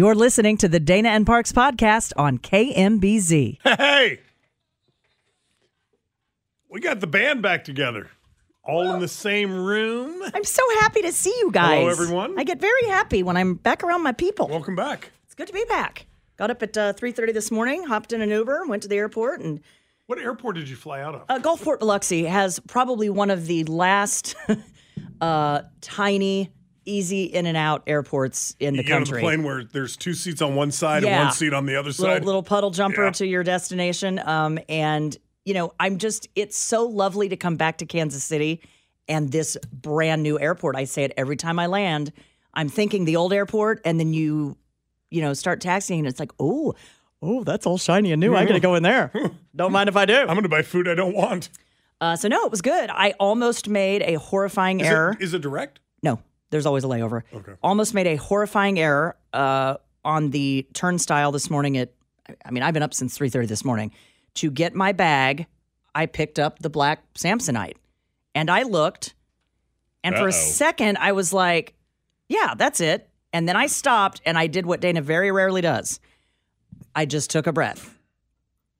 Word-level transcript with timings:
You're 0.00 0.14
listening 0.14 0.56
to 0.56 0.66
the 0.66 0.80
Dana 0.80 1.10
and 1.10 1.26
Parks 1.26 1.52
podcast 1.52 2.14
on 2.16 2.38
KMBZ. 2.38 3.58
Hey, 3.62 4.20
we 6.70 6.80
got 6.80 7.00
the 7.00 7.06
band 7.06 7.42
back 7.42 7.64
together, 7.64 8.08
all 8.64 8.94
in 8.94 9.00
the 9.00 9.08
same 9.08 9.52
room. 9.52 10.22
I'm 10.34 10.44
so 10.44 10.62
happy 10.80 11.02
to 11.02 11.12
see 11.12 11.34
you 11.40 11.50
guys. 11.52 11.80
Hello, 11.80 11.88
everyone. 11.90 12.38
I 12.38 12.44
get 12.44 12.58
very 12.58 12.86
happy 12.86 13.22
when 13.22 13.36
I'm 13.36 13.56
back 13.56 13.84
around 13.84 14.02
my 14.02 14.12
people. 14.12 14.48
Welcome 14.48 14.74
back. 14.74 15.10
It's 15.24 15.34
good 15.34 15.48
to 15.48 15.52
be 15.52 15.66
back. 15.68 16.06
Got 16.38 16.50
up 16.50 16.62
at 16.62 16.78
uh, 16.78 16.94
3:30 16.94 17.34
this 17.34 17.50
morning, 17.50 17.84
hopped 17.84 18.14
in 18.14 18.22
an 18.22 18.30
Uber, 18.30 18.64
went 18.68 18.80
to 18.84 18.88
the 18.88 18.96
airport, 18.96 19.40
and 19.40 19.60
What 20.06 20.18
airport 20.18 20.56
did 20.56 20.66
you 20.66 20.76
fly 20.76 21.02
out 21.02 21.14
of? 21.14 21.24
uh, 21.28 21.38
Gulfport 21.40 21.78
Biloxi 21.78 22.24
has 22.24 22.58
probably 22.60 23.10
one 23.10 23.28
of 23.28 23.46
the 23.46 23.64
last 23.64 24.34
uh, 25.20 25.60
tiny, 25.82 26.48
easy 26.84 27.24
in 27.24 27.46
and 27.46 27.56
out 27.56 27.82
airports 27.86 28.54
in 28.60 28.74
the 28.74 28.82
you 28.82 28.88
get 28.88 28.96
on 28.96 29.04
the 29.04 29.18
plane 29.20 29.42
where 29.44 29.64
there's 29.64 29.96
two 29.96 30.14
seats 30.14 30.40
on 30.42 30.54
one 30.54 30.70
side 30.70 31.04
and 31.04 31.24
one 31.24 31.32
seat 31.32 31.52
on 31.52 31.66
the 31.66 31.76
other 31.76 31.92
side. 31.92 32.24
little 32.24 32.42
puddle 32.42 32.70
jumper 32.70 33.04
Yeah. 33.06 33.10
to 33.12 33.26
your 33.26 33.42
destination. 33.42 34.18
Um, 34.18 34.58
and 34.68 35.16
you 35.44 35.54
know, 35.54 35.72
I'm 35.80 35.98
just 35.98 36.28
it's 36.36 36.56
so 36.56 36.86
lovely 36.86 37.28
to 37.30 37.36
come 37.36 37.56
back 37.56 37.78
to 37.78 37.86
Kansas 37.86 38.22
City 38.24 38.60
and 39.08 39.32
this 39.32 39.56
brand 39.72 40.22
new 40.22 40.38
airport. 40.38 40.76
I 40.76 40.84
say 40.84 41.04
it 41.04 41.12
every 41.16 41.36
time 41.36 41.58
I 41.58 41.66
land. 41.66 42.12
I'm 42.54 42.68
thinking 42.68 43.04
the 43.04 43.16
old 43.16 43.32
airport, 43.32 43.80
and 43.84 43.98
then 44.00 44.12
you, 44.12 44.56
you 45.10 45.22
know, 45.22 45.34
start 45.34 45.60
taxiing, 45.60 46.00
and 46.00 46.08
it's 46.08 46.18
like, 46.20 46.32
oh, 46.40 46.74
oh, 47.22 47.44
that's 47.44 47.64
all 47.66 47.78
shiny 47.78 48.12
and 48.12 48.20
new. 48.20 48.34
I 48.34 48.44
gotta 48.44 48.60
go 48.60 48.74
in 48.74 48.82
there. 48.82 49.12
Don't 49.56 49.72
mind 49.72 49.88
if 49.88 49.96
I 49.96 50.04
do. 50.04 50.16
I'm 50.16 50.26
going 50.28 50.42
to 50.42 50.48
buy 50.48 50.62
food 50.62 50.86
I 50.88 50.94
don't 50.94 51.14
want. 51.14 51.48
Uh, 52.00 52.16
so 52.16 52.28
no, 52.28 52.44
it 52.46 52.50
was 52.50 52.62
good. 52.62 52.88
I 52.90 53.12
almost 53.20 53.68
made 53.68 54.02
a 54.02 54.14
horrifying 54.14 54.80
Is 54.80 54.86
error. 54.86 55.16
it, 55.18 55.22
is 55.24 55.34
it 55.34 55.42
direct? 55.42 55.80
No, 56.02 56.20
there's 56.50 56.66
always 56.66 56.84
a 56.84 56.88
layover. 56.88 57.22
Okay. 57.32 57.52
Almost 57.62 57.94
made 57.94 58.06
a 58.06 58.16
horrifying 58.16 58.78
error 58.78 59.16
uh, 59.32 59.76
on 60.04 60.30
the 60.30 60.66
turnstile 60.74 61.32
this 61.32 61.48
morning. 61.50 61.76
At 61.78 61.92
I 62.44 62.50
mean, 62.50 62.62
I've 62.62 62.74
been 62.74 62.82
up 62.82 62.94
since 62.94 63.16
3:30 63.18 63.48
this 63.48 63.64
morning 63.64 63.92
to 64.34 64.50
get 64.50 64.74
my 64.74 64.92
bag. 64.92 65.46
I 65.94 66.06
picked 66.06 66.38
up 66.38 66.58
the 66.60 66.70
black 66.70 67.02
Samsonite, 67.14 67.74
and 68.34 68.50
I 68.50 68.62
looked, 68.62 69.14
and 70.04 70.14
for 70.14 70.22
Uh-oh. 70.22 70.28
a 70.28 70.32
second 70.32 70.98
I 70.98 71.12
was 71.12 71.32
like, 71.32 71.74
"Yeah, 72.28 72.54
that's 72.56 72.80
it." 72.80 73.08
And 73.32 73.48
then 73.48 73.56
I 73.56 73.66
stopped, 73.66 74.20
and 74.26 74.36
I 74.38 74.46
did 74.48 74.66
what 74.66 74.80
Dana 74.80 75.00
very 75.02 75.30
rarely 75.30 75.60
does. 75.60 76.00
I 76.94 77.06
just 77.06 77.30
took 77.30 77.46
a 77.46 77.52
breath. 77.52 77.96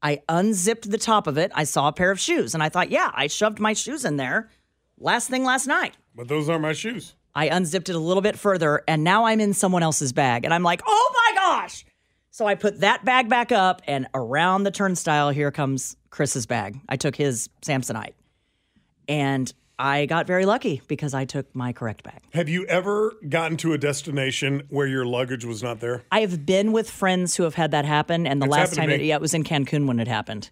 I 0.03 0.23
unzipped 0.29 0.91
the 0.91 0.99
top 0.99 1.27
of 1.27 1.37
it. 1.39 1.53
I 1.55 1.65
saw 1.65 1.89
a 1.89 1.93
pair 1.93 2.11
of 2.11 2.19
shoes, 2.19 2.55
and 2.55 2.63
I 2.63 2.69
thought, 2.69 2.91
"Yeah, 2.91 3.11
I 3.15 3.27
shoved 3.29 3.59
my 3.61 3.73
shoes 3.75 4.05
in 4.05 4.17
there." 4.17 4.51
Last 4.99 5.29
thing 5.29 5.45
last 5.45 5.67
night. 5.67 5.97
But 6.15 6.29
those 6.29 6.49
aren't 6.49 6.63
my 6.63 6.73
shoes. 6.73 7.15
I 7.35 7.47
unzipped 7.47 7.89
it 7.89 7.95
a 7.95 7.99
little 7.99 8.23
bit 8.23 8.39
further, 8.39 8.83
and 8.89 9.05
now 9.05 9.25
I'm 9.25 9.41
in 9.41 9.55
someone 9.55 9.83
else's 9.83 10.13
bag. 10.13 10.45
And 10.45 10.53
I'm 10.53 10.63
like, 10.63 10.83
oh 10.87 11.13
my 11.15 11.37
gosh. 11.37 11.85
So 12.31 12.47
I 12.47 12.55
put 12.55 12.81
that 12.81 13.05
bag 13.05 13.29
back 13.29 13.53
up, 13.53 13.83
and 13.87 14.07
around 14.15 14.63
the 14.65 14.71
turnstile, 14.71 15.31
here 15.31 15.51
comes 15.51 15.97
Chris's 16.11 16.47
bag. 16.47 16.81
I 16.89 16.97
took 16.97 17.17
his 17.17 17.49
Samsonite. 17.63 18.15
And 19.09 19.53
I 19.81 20.07
got 20.07 20.27
very 20.27 20.45
lucky 20.45 20.83
because 20.89 21.15
I 21.15 21.25
took 21.25 21.55
my 21.55 21.73
correct 21.73 22.03
bag. 22.03 22.21
Have 22.35 22.49
you 22.49 22.67
ever 22.67 23.15
gotten 23.29 23.57
to 23.59 23.73
a 23.73 23.79
destination 23.79 24.63
where 24.69 24.87
your 24.87 25.07
luggage 25.07 25.45
was 25.45 25.63
not 25.63 25.81
there? 25.81 26.03
I 26.13 26.21
have 26.21 26.45
been 26.45 26.73
with 26.73 26.91
friends 26.91 27.37
who 27.37 27.45
have 27.45 27.55
had 27.55 27.71
that 27.71 27.87
happen, 27.87 28.27
and 28.27 28.43
the 28.43 28.47
It's 28.47 28.53
last 28.53 28.75
time, 28.75 28.91
it, 28.91 29.01
yeah, 29.01 29.15
it 29.15 29.21
was 29.21 29.33
in 29.33 29.43
Cancun 29.43 29.87
when 29.87 29.99
it 29.99 30.07
happened. 30.07 30.51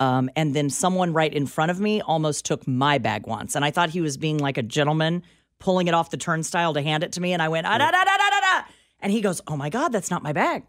Um, 0.00 0.30
and 0.34 0.56
then 0.56 0.70
someone 0.70 1.12
right 1.12 1.32
in 1.32 1.46
front 1.46 1.70
of 1.70 1.78
me 1.80 2.00
almost 2.00 2.44
took 2.46 2.66
my 2.66 2.98
bag 2.98 3.26
once, 3.26 3.54
and 3.54 3.64
I 3.64 3.70
thought 3.70 3.90
he 3.90 4.00
was 4.00 4.16
being 4.16 4.38
like 4.38 4.56
a 4.56 4.62
gentleman, 4.62 5.22
pulling 5.62 5.88
it 5.88 5.94
off 5.94 6.10
the 6.10 6.16
turnstile 6.16 6.74
to 6.74 6.82
hand 6.82 7.04
it 7.04 7.12
to 7.12 7.20
me, 7.20 7.32
and 7.32 7.40
I 7.40 7.48
went 7.48 7.66
ah, 7.66 7.78
da 7.78 7.90
da 7.90 8.04
da 8.04 8.16
da 8.16 8.30
da 8.30 8.40
da, 8.40 8.62
and 9.00 9.12
he 9.12 9.20
goes, 9.20 9.40
"Oh 9.46 9.56
my 9.56 9.70
god, 9.70 9.92
that's 9.92 10.10
not 10.10 10.22
my 10.22 10.32
bag." 10.32 10.64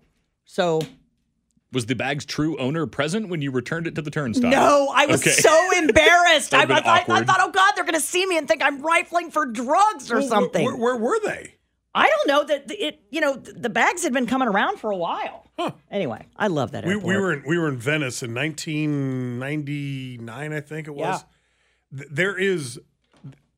So 0.46 0.82
Was 1.72 1.86
the 1.88 1.96
bag's 1.96 2.26
true 2.26 2.58
owner 2.60 2.86
present 2.86 3.30
when 3.30 3.42
you 3.42 3.52
returned 3.52 3.88
it 3.88 3.96
to 3.96 4.02
the 4.02 4.12
turnstile? 4.12 4.52
no, 4.52 4.92
I 4.96 5.06
was 5.08 5.22
Okay. 5.22 5.32
so 5.32 5.72
embarrassed. 5.78 6.54
I, 6.54 6.64
I, 6.64 6.80
I, 6.80 7.06
I 7.10 7.24
thought, 7.24 7.40
"Oh 7.42 7.52
god, 7.52 7.74
they're 7.76 7.86
going 7.86 7.94
to 7.96 8.00
see 8.00 8.26
me 8.26 8.38
and 8.38 8.48
think 8.48 8.62
I'm 8.64 8.82
rifling 8.82 9.32
for 9.32 9.46
drugs 9.46 10.12
or 10.12 10.20
Well, 10.20 10.28
something." 10.28 10.64
Where, 10.66 10.76
where 10.76 10.98
were 10.98 11.20
they? 11.26 11.56
I 11.96 12.10
don't 12.10 12.28
know 12.28 12.44
that 12.46 12.72
it. 12.72 13.00
You 13.12 13.22
know, 13.22 13.36
the 13.36 13.70
bags 13.70 14.04
had 14.04 14.14
been 14.14 14.26
coming 14.28 14.48
around 14.48 14.80
for 14.80 14.92
a 14.92 14.98
while. 14.98 15.42
Anyway, 15.92 16.26
I 16.36 16.48
love 16.48 16.72
that 16.72 16.84
We, 16.86 16.96
we 16.96 17.16
were 17.16 17.32
in 17.34 17.44
we 17.48 17.58
were 17.60 17.70
in 17.70 17.78
Venice 17.78 18.24
in 18.24 18.34
1999, 18.34 20.54
I 20.54 20.60
think 20.62 20.88
it 20.88 20.96
was. 20.96 21.24
Yeah. 21.92 22.04
There 22.12 22.36
is, 22.38 22.80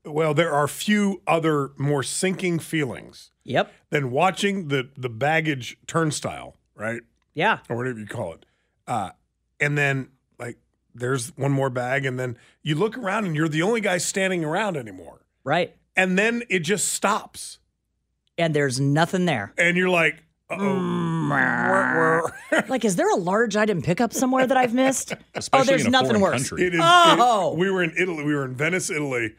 well, 0.06 0.34
there 0.34 0.54
are 0.54 0.68
few 0.68 1.22
other 1.28 1.72
more 1.78 2.04
sinking 2.04 2.60
feelings 2.60 3.32
Yep. 3.44 3.72
than 3.90 4.12
watching 4.12 4.68
the 4.70 4.90
the 4.98 5.10
baggage 5.10 5.78
turnstile, 5.88 6.56
right, 6.76 7.02
Yeah. 7.34 7.60
or 7.70 7.76
whatever 7.78 8.00
you 8.00 8.06
call 8.08 8.34
it, 8.34 8.46
uh, 8.88 9.12
and 9.60 9.78
then 9.78 10.10
like 10.40 10.58
there's 10.94 11.30
one 11.38 11.52
more 11.52 11.70
bag, 11.70 12.06
and 12.06 12.20
then 12.20 12.38
you 12.64 12.76
look 12.76 12.98
around 12.98 13.26
and 13.26 13.36
you're 13.36 13.50
the 13.50 13.62
only 13.62 13.82
guy 13.82 13.98
standing 13.98 14.44
around 14.46 14.78
anymore, 14.78 15.22
Right. 15.44 15.76
and 15.96 16.18
then 16.18 16.44
it 16.50 16.60
just 16.60 16.90
stops, 16.90 17.60
And 18.38 18.54
there's 18.54 18.80
nothing 18.80 19.26
there. 19.26 19.54
and 19.58 19.76
you're 19.78 19.90
like, 19.90 20.24
uh 20.50 20.58
oh. 20.60 22.30
Like, 22.70 22.86
is 22.86 22.96
there 22.96 23.10
a 23.10 23.16
large 23.16 23.56
item 23.56 23.82
pickup 23.82 24.14
somewhere 24.14 24.46
that 24.48 24.58
I've 24.58 24.74
missed? 24.74 25.14
oh, 25.54 25.64
there's 25.64 25.82
in 25.82 25.88
a 25.88 25.90
nothing 25.92 26.20
worse. 26.22 26.50
country. 26.50 26.68
It 26.68 26.76
is. 26.76 26.82
Oh. 26.84 27.52
it- 27.54 27.58
we 27.60 27.70
were 27.72 27.84
in 27.84 27.94
Italy. 27.98 28.24
We 28.24 28.34
were 28.36 28.46
in 28.46 28.54
Venice, 28.56 28.90
Italy, 28.90 29.34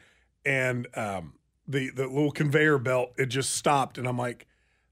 and 0.47 0.87
um, 0.95 1.34
the 1.69 1.91
the 1.91 2.07
little 2.07 2.31
conveyor 2.31 2.79
belt 2.79 3.12
it 3.19 3.27
just 3.27 3.55
stopped, 3.55 3.99
and 3.99 4.07
I'm 4.09 4.17
like, 4.17 4.47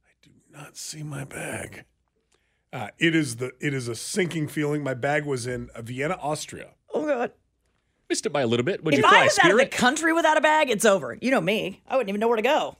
I 0.04 0.10
do 0.22 0.30
not 0.52 0.76
see 0.76 1.02
my 1.02 1.24
bag. 1.24 1.84
Uh, 2.72 2.88
it 2.98 3.14
is 3.14 3.36
the 3.36 3.52
it 3.60 3.72
is 3.72 3.86
a 3.88 3.94
sinking 3.94 4.48
feeling. 4.48 4.82
My 4.82 4.94
bag 4.94 5.24
was 5.24 5.46
in 5.46 5.70
uh, 5.74 5.82
Vienna, 5.82 6.18
Austria. 6.20 6.70
Oh, 6.92 7.06
God. 7.06 7.32
Missed 8.10 8.26
it 8.26 8.30
by 8.30 8.42
a 8.42 8.46
little 8.46 8.64
bit. 8.64 8.84
Would 8.84 8.94
If 8.94 8.98
you 8.98 9.08
fly 9.08 9.20
I 9.20 9.24
was 9.24 9.38
out 9.38 9.50
of 9.50 9.56
the 9.56 9.66
country 9.66 10.12
without 10.12 10.36
a 10.36 10.40
bag, 10.40 10.68
it's 10.70 10.84
over. 10.84 11.16
You 11.22 11.30
know 11.30 11.40
me. 11.40 11.82
I 11.88 11.96
wouldn't 11.96 12.08
even 12.10 12.20
know 12.20 12.28
where 12.28 12.36
to 12.36 12.42
go. 12.42 12.76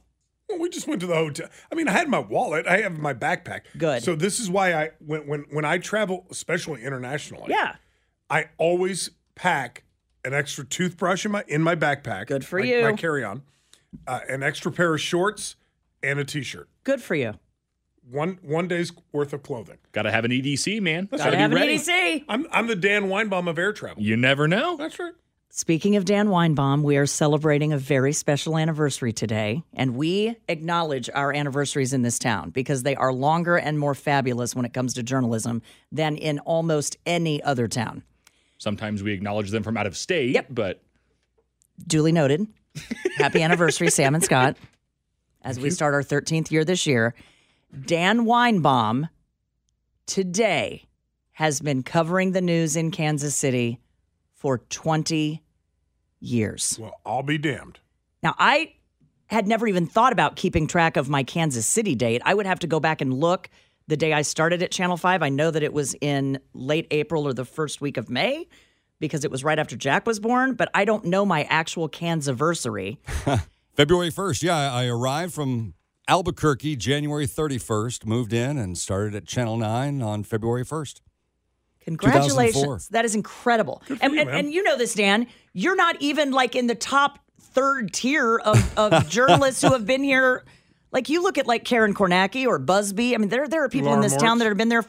Well, 0.47 0.59
we 0.59 0.69
just 0.69 0.87
went 0.87 1.01
to 1.01 1.07
the 1.07 1.15
hotel. 1.15 1.47
I 1.71 1.75
mean, 1.75 1.87
I 1.87 1.91
had 1.91 2.07
my 2.07 2.19
wallet. 2.19 2.67
I 2.67 2.81
have 2.81 2.99
my 2.99 3.13
backpack. 3.13 3.61
Good. 3.77 4.03
So 4.03 4.15
this 4.15 4.39
is 4.39 4.49
why 4.49 4.73
I 4.73 4.91
when 4.99 5.27
when 5.27 5.45
when 5.49 5.65
I 5.65 5.77
travel, 5.79 6.27
especially 6.29 6.83
internationally, 6.83 7.47
Yeah. 7.49 7.77
I 8.29 8.49
always 8.57 9.09
pack 9.33 9.84
an 10.25 10.33
extra 10.33 10.65
toothbrush 10.65 11.25
in 11.25 11.31
my 11.31 11.43
in 11.47 11.61
my 11.61 11.75
backpack. 11.75 12.27
Good 12.27 12.45
for 12.45 12.59
my- 12.59 12.65
you. 12.65 12.81
My 12.83 12.93
carry 12.93 13.23
on, 13.23 13.43
uh, 14.07 14.19
an 14.27 14.43
extra 14.43 14.71
pair 14.71 14.93
of 14.93 14.99
shorts, 15.01 15.55
and 16.03 16.19
a 16.19 16.25
t-shirt. 16.25 16.67
Good 16.83 17.01
for 17.01 17.15
you. 17.15 17.35
One 18.09 18.37
one 18.43 18.67
day's 18.67 18.91
worth 19.11 19.33
of 19.33 19.41
clothing. 19.41 19.77
Got 19.91 20.03
to 20.03 20.11
have 20.11 20.25
an 20.25 20.31
EDC, 20.31 20.79
man. 20.81 21.05
Gotta 21.09 21.23
Gotta 21.23 21.37
have 21.37 21.49
be 21.51 21.55
an 21.57 21.61
ready. 21.61 21.75
EDC. 21.79 22.25
I'm 22.29 22.45
I'm 22.51 22.67
the 22.67 22.75
Dan 22.75 23.05
Weinbaum 23.05 23.49
of 23.49 23.57
air 23.57 23.73
travel. 23.73 24.01
You 24.03 24.15
never 24.17 24.47
know. 24.47 24.77
That's 24.77 24.99
right. 24.99 25.13
Speaking 25.49 25.95
of 25.95 26.03
Dan 26.03 26.27
Weinbaum, 26.27 26.81
we 26.83 26.97
are 26.97 27.05
celebrating 27.05 27.71
a 27.71 27.77
very 27.77 28.11
special 28.11 28.57
anniversary 28.57 29.13
today, 29.13 29.63
and 29.73 29.95
we 29.95 30.35
acknowledge 30.49 31.09
our 31.15 31.31
anniversaries 31.31 31.93
in 31.93 32.01
this 32.01 32.19
town 32.19 32.49
because 32.49 32.83
they 32.83 32.93
are 32.95 33.13
longer 33.13 33.55
and 33.55 33.79
more 33.79 33.95
fabulous 33.95 34.53
when 34.53 34.65
it 34.65 34.73
comes 34.73 34.93
to 34.95 35.01
journalism 35.03 35.61
than 35.93 36.17
in 36.17 36.39
almost 36.39 36.97
any 37.05 37.41
other 37.41 37.69
town. 37.69 38.03
Sometimes 38.65 39.03
we 39.03 39.13
acknowledge 39.13 39.51
them 39.51 39.61
from 39.61 39.77
out 39.77 39.85
of 39.85 39.95
state, 39.95 40.31
Yep. 40.31 40.47
but 40.49 40.81
duly 41.85 42.11
noted. 42.11 42.47
Happy 43.15 43.43
anniversary, 43.43 43.91
Sam 43.91 44.15
and 44.15 44.23
Scott, 44.23 44.57
as 45.43 45.59
we 45.59 45.69
start 45.69 45.93
our 45.93 46.01
13th 46.01 46.49
year 46.49 46.65
this 46.65 46.87
year. 46.87 47.13
Dan 47.85 48.25
Weinbaum 48.25 49.07
today 50.07 50.85
has 51.33 51.61
been 51.61 51.83
covering 51.83 52.31
the 52.31 52.41
news 52.41 52.75
in 52.75 52.89
Kansas 52.89 53.35
City 53.35 53.79
for 54.33 54.57
20 54.57 55.43
years. 56.19 56.79
Well, 56.81 56.99
I'll 57.05 57.21
be 57.21 57.37
damned. 57.37 57.77
Now, 58.23 58.33
I 58.39 58.73
had 59.27 59.47
never 59.47 59.67
even 59.67 59.85
thought 59.85 60.11
about 60.11 60.37
keeping 60.37 60.65
track 60.65 60.97
of 60.97 61.07
my 61.07 61.21
Kansas 61.21 61.67
City 61.67 61.93
date. 61.93 62.23
I 62.25 62.33
would 62.33 62.47
have 62.47 62.59
to 62.61 62.67
go 62.67 62.79
back 62.79 62.99
and 63.01 63.13
look 63.13 63.47
the 63.87 63.97
day 63.97 64.13
I 64.13 64.21
started 64.21 64.63
at 64.63 64.71
Channel 64.71 64.97
5. 64.97 65.21
I 65.21 65.29
know 65.29 65.51
that 65.51 65.63
it 65.63 65.73
was 65.73 65.95
in 66.01 66.39
late 66.53 66.87
April 66.91 67.27
or 67.27 67.33
the 67.33 67.45
first 67.45 67.81
week 67.81 67.97
of 67.97 68.09
May 68.09 68.47
because 68.99 69.23
it 69.23 69.31
was 69.31 69.43
right 69.43 69.59
after 69.59 69.75
Jack 69.75 70.05
was 70.07 70.19
born, 70.19 70.55
but 70.55 70.69
I 70.73 70.85
don't 70.85 71.05
know 71.05 71.25
my 71.25 71.43
actual 71.43 71.87
Kansas-versary. 71.87 72.97
February 73.75 74.09
1st, 74.11 74.43
yeah, 74.43 74.73
I 74.73 74.87
arrived 74.87 75.33
from 75.33 75.73
Albuquerque 76.07 76.77
January 76.77 77.27
31st, 77.27 78.05
moved 78.05 78.31
in 78.31 78.57
and 78.57 78.77
started 78.77 79.15
at 79.15 79.25
Channel 79.25 79.57
9 79.57 80.01
on 80.01 80.23
February 80.23 80.63
1st. 80.63 81.01
Congratulations. 81.85 82.87
That 82.89 83.05
is 83.05 83.13
incredible. 83.13 83.83
and, 84.01 84.13
you, 84.13 84.19
and, 84.19 84.29
man. 84.29 84.39
and 84.39 84.53
you 84.53 84.63
know 84.63 84.77
this, 84.77 84.95
Dan. 84.95 85.27
You're 85.53 85.75
not 85.75 85.97
even 85.99 86.31
like 86.31 86.55
in 86.55 86.67
the 86.67 86.75
top 86.75 87.19
third 87.39 87.93
tier 87.93 88.37
of, 88.37 88.77
of 88.77 89.07
journalists 89.09 89.61
who 89.61 89.71
have 89.71 89.85
been 89.85 90.03
here. 90.03 90.43
Like 90.95 91.09
you 91.09 91.21
look 91.21 91.37
at 91.37 91.45
like 91.45 91.65
Karen 91.65 91.93
Kornacki 91.93 92.47
or 92.47 92.57
Busby. 92.57 93.13
I 93.13 93.17
mean, 93.17 93.27
there 93.27 93.49
there 93.49 93.65
are 93.65 93.69
people 93.69 93.93
in 93.93 93.99
this 93.99 94.15
town 94.15 94.39
that 94.39 94.45
have 94.47 94.55
been 94.55 94.69
there 94.69 94.85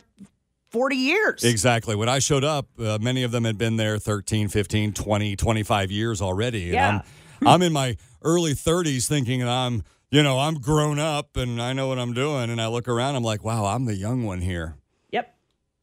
40 0.70 0.94
years. 0.94 1.43
Exactly. 1.43 1.97
When 1.97 2.08
I 2.08 2.20
showed 2.20 2.44
up, 2.44 2.69
uh, 2.79 2.99
many 3.00 3.25
of 3.25 3.32
them 3.32 3.44
had 3.44 3.58
been 3.58 3.76
there 3.76 3.99
13, 3.99 4.47
15, 4.47 4.93
20, 4.93 5.35
25 5.37 5.91
years 5.91 6.23
already. 6.23 6.67
And 6.67 6.73
Yeah. 6.75 7.03
I'm, 7.41 7.49
I'm 7.49 7.62
in 7.62 7.73
my 7.73 7.97
early 8.23 8.53
30s 8.53 9.08
thinking 9.08 9.41
that 9.41 9.49
I'm, 9.49 9.82
you 10.12 10.23
know, 10.23 10.38
I'm 10.38 10.61
grown 10.61 11.00
up 11.00 11.37
and 11.37 11.61
I 11.61 11.73
know 11.73 11.88
what 11.88 11.99
I'm 11.99 12.12
doing. 12.12 12.50
And 12.50 12.61
I 12.61 12.69
look 12.69 12.87
around, 12.87 13.17
I'm 13.17 13.25
like, 13.25 13.43
wow, 13.43 13.64
I'm 13.67 13.85
the 13.87 13.97
young 13.97 14.23
one 14.23 14.41
here. 14.41 14.76
Yep. 15.11 15.35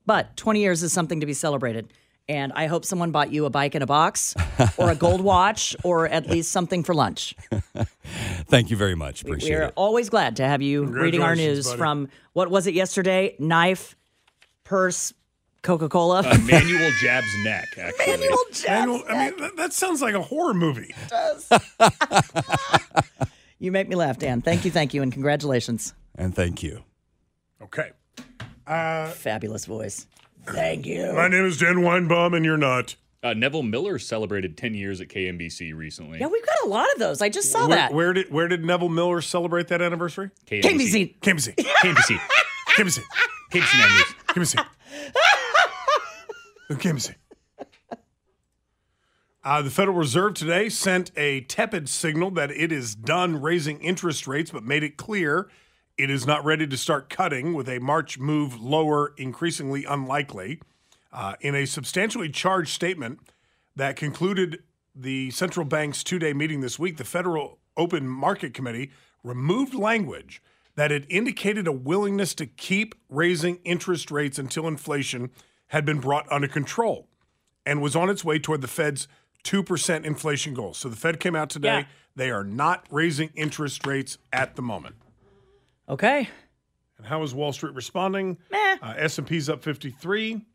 But 0.06 0.38
20 0.38 0.62
years 0.62 0.84
is 0.84 0.94
something 0.94 1.20
to 1.20 1.26
be 1.26 1.34
celebrated. 1.34 1.92
And 2.30 2.54
I 2.54 2.68
hope 2.68 2.86
someone 2.86 3.12
bought 3.12 3.32
you 3.34 3.46
a 3.46 3.50
bike 3.50 3.76
in 3.76 3.82
a 3.82 3.86
box 3.86 4.34
or 4.78 4.90
a 4.90 4.96
gold 4.96 5.20
watch 5.22 5.76
or 5.84 6.08
at 6.08 6.28
least 6.30 6.52
something 6.52 6.84
for 6.84 6.94
lunch. 6.96 7.36
Thank 8.48 8.70
you 8.72 8.78
very 8.78 8.96
much. 8.96 9.24
Appreciate 9.24 9.56
We're 9.58 9.64
it. 9.66 9.74
always 9.76 10.10
glad 10.10 10.38
to 10.38 10.46
have 10.48 10.62
you 10.62 10.86
reading 10.86 11.22
our 11.22 11.36
news 11.36 11.68
buddy. 11.68 11.78
from 11.78 12.10
what 12.32 12.50
was 12.50 12.66
it 12.66 12.74
yesterday? 12.74 13.36
Knife, 13.40 13.98
purse, 14.64 15.14
Coca 15.64 15.90
Cola. 15.90 16.20
Uh, 16.20 16.38
Manuel 16.46 16.92
Jab's 17.02 17.28
neck, 17.44 17.68
actually. 17.78 18.18
Manuel, 18.68 19.04
I 19.10 19.30
mean, 19.30 19.40
that, 19.40 19.56
that 19.58 19.74
sounds 19.74 20.02
like 20.02 20.14
a 20.16 20.22
horror 20.22 20.54
movie. 20.54 20.94
It 21.06 21.10
does. 21.10 21.50
You 23.60 23.72
make 23.72 23.88
me 23.88 23.96
laugh, 23.96 24.18
Dan. 24.18 24.42
Thank 24.42 24.66
you, 24.66 24.72
thank 24.72 24.94
you, 24.94 25.02
and 25.02 25.10
congratulations. 25.10 25.94
And 26.16 26.36
thank 26.36 26.62
you. 26.64 26.84
Okay. 27.62 27.92
Fabulous 28.68 29.66
voice. 29.66 30.06
Thank 30.46 30.86
you. 30.86 31.14
My 31.14 31.28
name 31.28 31.46
is 31.46 31.58
Dan 31.58 31.78
Weinbaum, 31.78 32.36
and 32.36 32.44
you're 32.46 32.58
not. 32.58 32.96
Uh, 33.22 33.34
Neville 33.34 33.64
Miller 33.64 33.98
celebrated 34.00 34.58
10 34.58 34.74
years 34.74 35.00
at 35.00 35.08
KMBC 35.08 35.74
recently. 35.74 36.20
Yeah, 36.20 36.28
we've 36.28 36.46
got 36.46 36.56
a 36.66 36.68
lot 36.68 36.92
of 36.94 37.00
those. 37.00 37.22
I 37.22 37.30
just 37.30 37.52
saw 37.52 37.68
Where, 37.68 37.78
that. 37.78 37.94
where 37.94 38.12
did 38.12 38.30
where 38.32 38.50
did 38.50 38.66
Neville 38.66 38.90
Miller 38.90 39.22
celebrate 39.22 39.70
that 39.70 39.82
anniversary? 39.82 40.30
KBC. 40.46 41.20
KBC. 41.22 41.56
KMBC. 41.56 42.20
KBC. 42.76 43.04
KBC 43.52 43.80
9 43.80 43.90
News. 43.96 44.16
KBC. 44.28 44.66
KBC. 46.72 47.16
Uh, 49.46 49.62
the 49.62 49.70
Federal 49.70 49.98
Reserve 49.98 50.34
today 50.34 50.70
sent 50.70 51.12
a 51.18 51.42
tepid 51.42 51.88
signal 51.90 52.32
that 52.32 52.50
it 52.52 52.72
is 52.72 52.96
done 52.96 53.42
raising 53.42 53.80
interest 53.82 54.26
rates, 54.28 54.52
but 54.52 54.64
made 54.64 54.84
it 54.84 54.96
clear 54.98 55.50
it 55.98 56.10
is 56.10 56.26
not 56.26 56.44
ready 56.44 56.66
to 56.66 56.78
start 56.78 57.10
cutting, 57.10 57.54
with 57.54 57.70
a 57.70 57.80
March 57.80 58.18
move 58.18 58.60
lower 58.60 59.14
increasingly 59.18 59.86
unlikely. 59.86 60.60
Uh, 61.12 61.36
in 61.42 61.54
a 61.54 61.66
substantially 61.66 62.30
charged 62.30 62.72
statement 62.72 63.20
that 63.76 63.96
concluded 63.96 64.64
the 64.96 65.30
central 65.32 65.66
bank's 65.66 66.04
two 66.04 66.18
day 66.18 66.34
meeting 66.34 66.62
this 66.62 66.80
week, 66.80 66.98
the 66.98 67.04
Federal 67.04 67.60
Open 67.78 68.08
Market 68.08 68.54
Committee 68.54 68.92
removed 69.24 69.74
language 69.74 70.42
that 70.76 70.92
it 70.92 71.06
indicated 71.10 71.68
a 71.68 71.72
willingness 71.72 72.34
to 72.36 72.46
keep 72.46 72.96
raising 73.10 73.58
interest 73.64 74.10
rates 74.10 74.40
until 74.40 74.68
inflation 74.68 75.30
had 75.68 75.86
been 75.86 76.00
brought 76.00 76.30
under 76.32 76.48
control 76.48 77.08
and 77.66 77.82
was 77.82 77.96
on 77.96 78.10
its 78.10 78.24
way 78.24 78.40
toward 78.40 78.62
the 78.62 78.68
Fed's 78.68 79.08
2% 79.44 80.06
inflation 80.06 80.54
goal. 80.54 80.74
So 80.74 80.90
the 80.90 80.96
Fed 80.96 81.20
came 81.20 81.36
out 81.36 81.50
today. 81.50 81.80
Yeah. 81.80 81.86
They 82.16 82.32
are 82.32 82.44
not 82.44 82.86
raising 82.90 83.30
interest 83.36 83.86
rates 83.86 84.18
at 84.32 84.56
the 84.56 84.62
moment. 84.62 84.96
Okay. 85.90 86.30
And 86.98 87.08
how 87.08 87.24
is 87.24 87.34
Wall 87.34 87.52
Street 87.54 87.74
responding? 87.74 88.38
Meh. 88.52 88.78
Uh, 88.82 88.94
S&P's 88.98 89.50
up 89.50 89.64
53. 89.64 90.46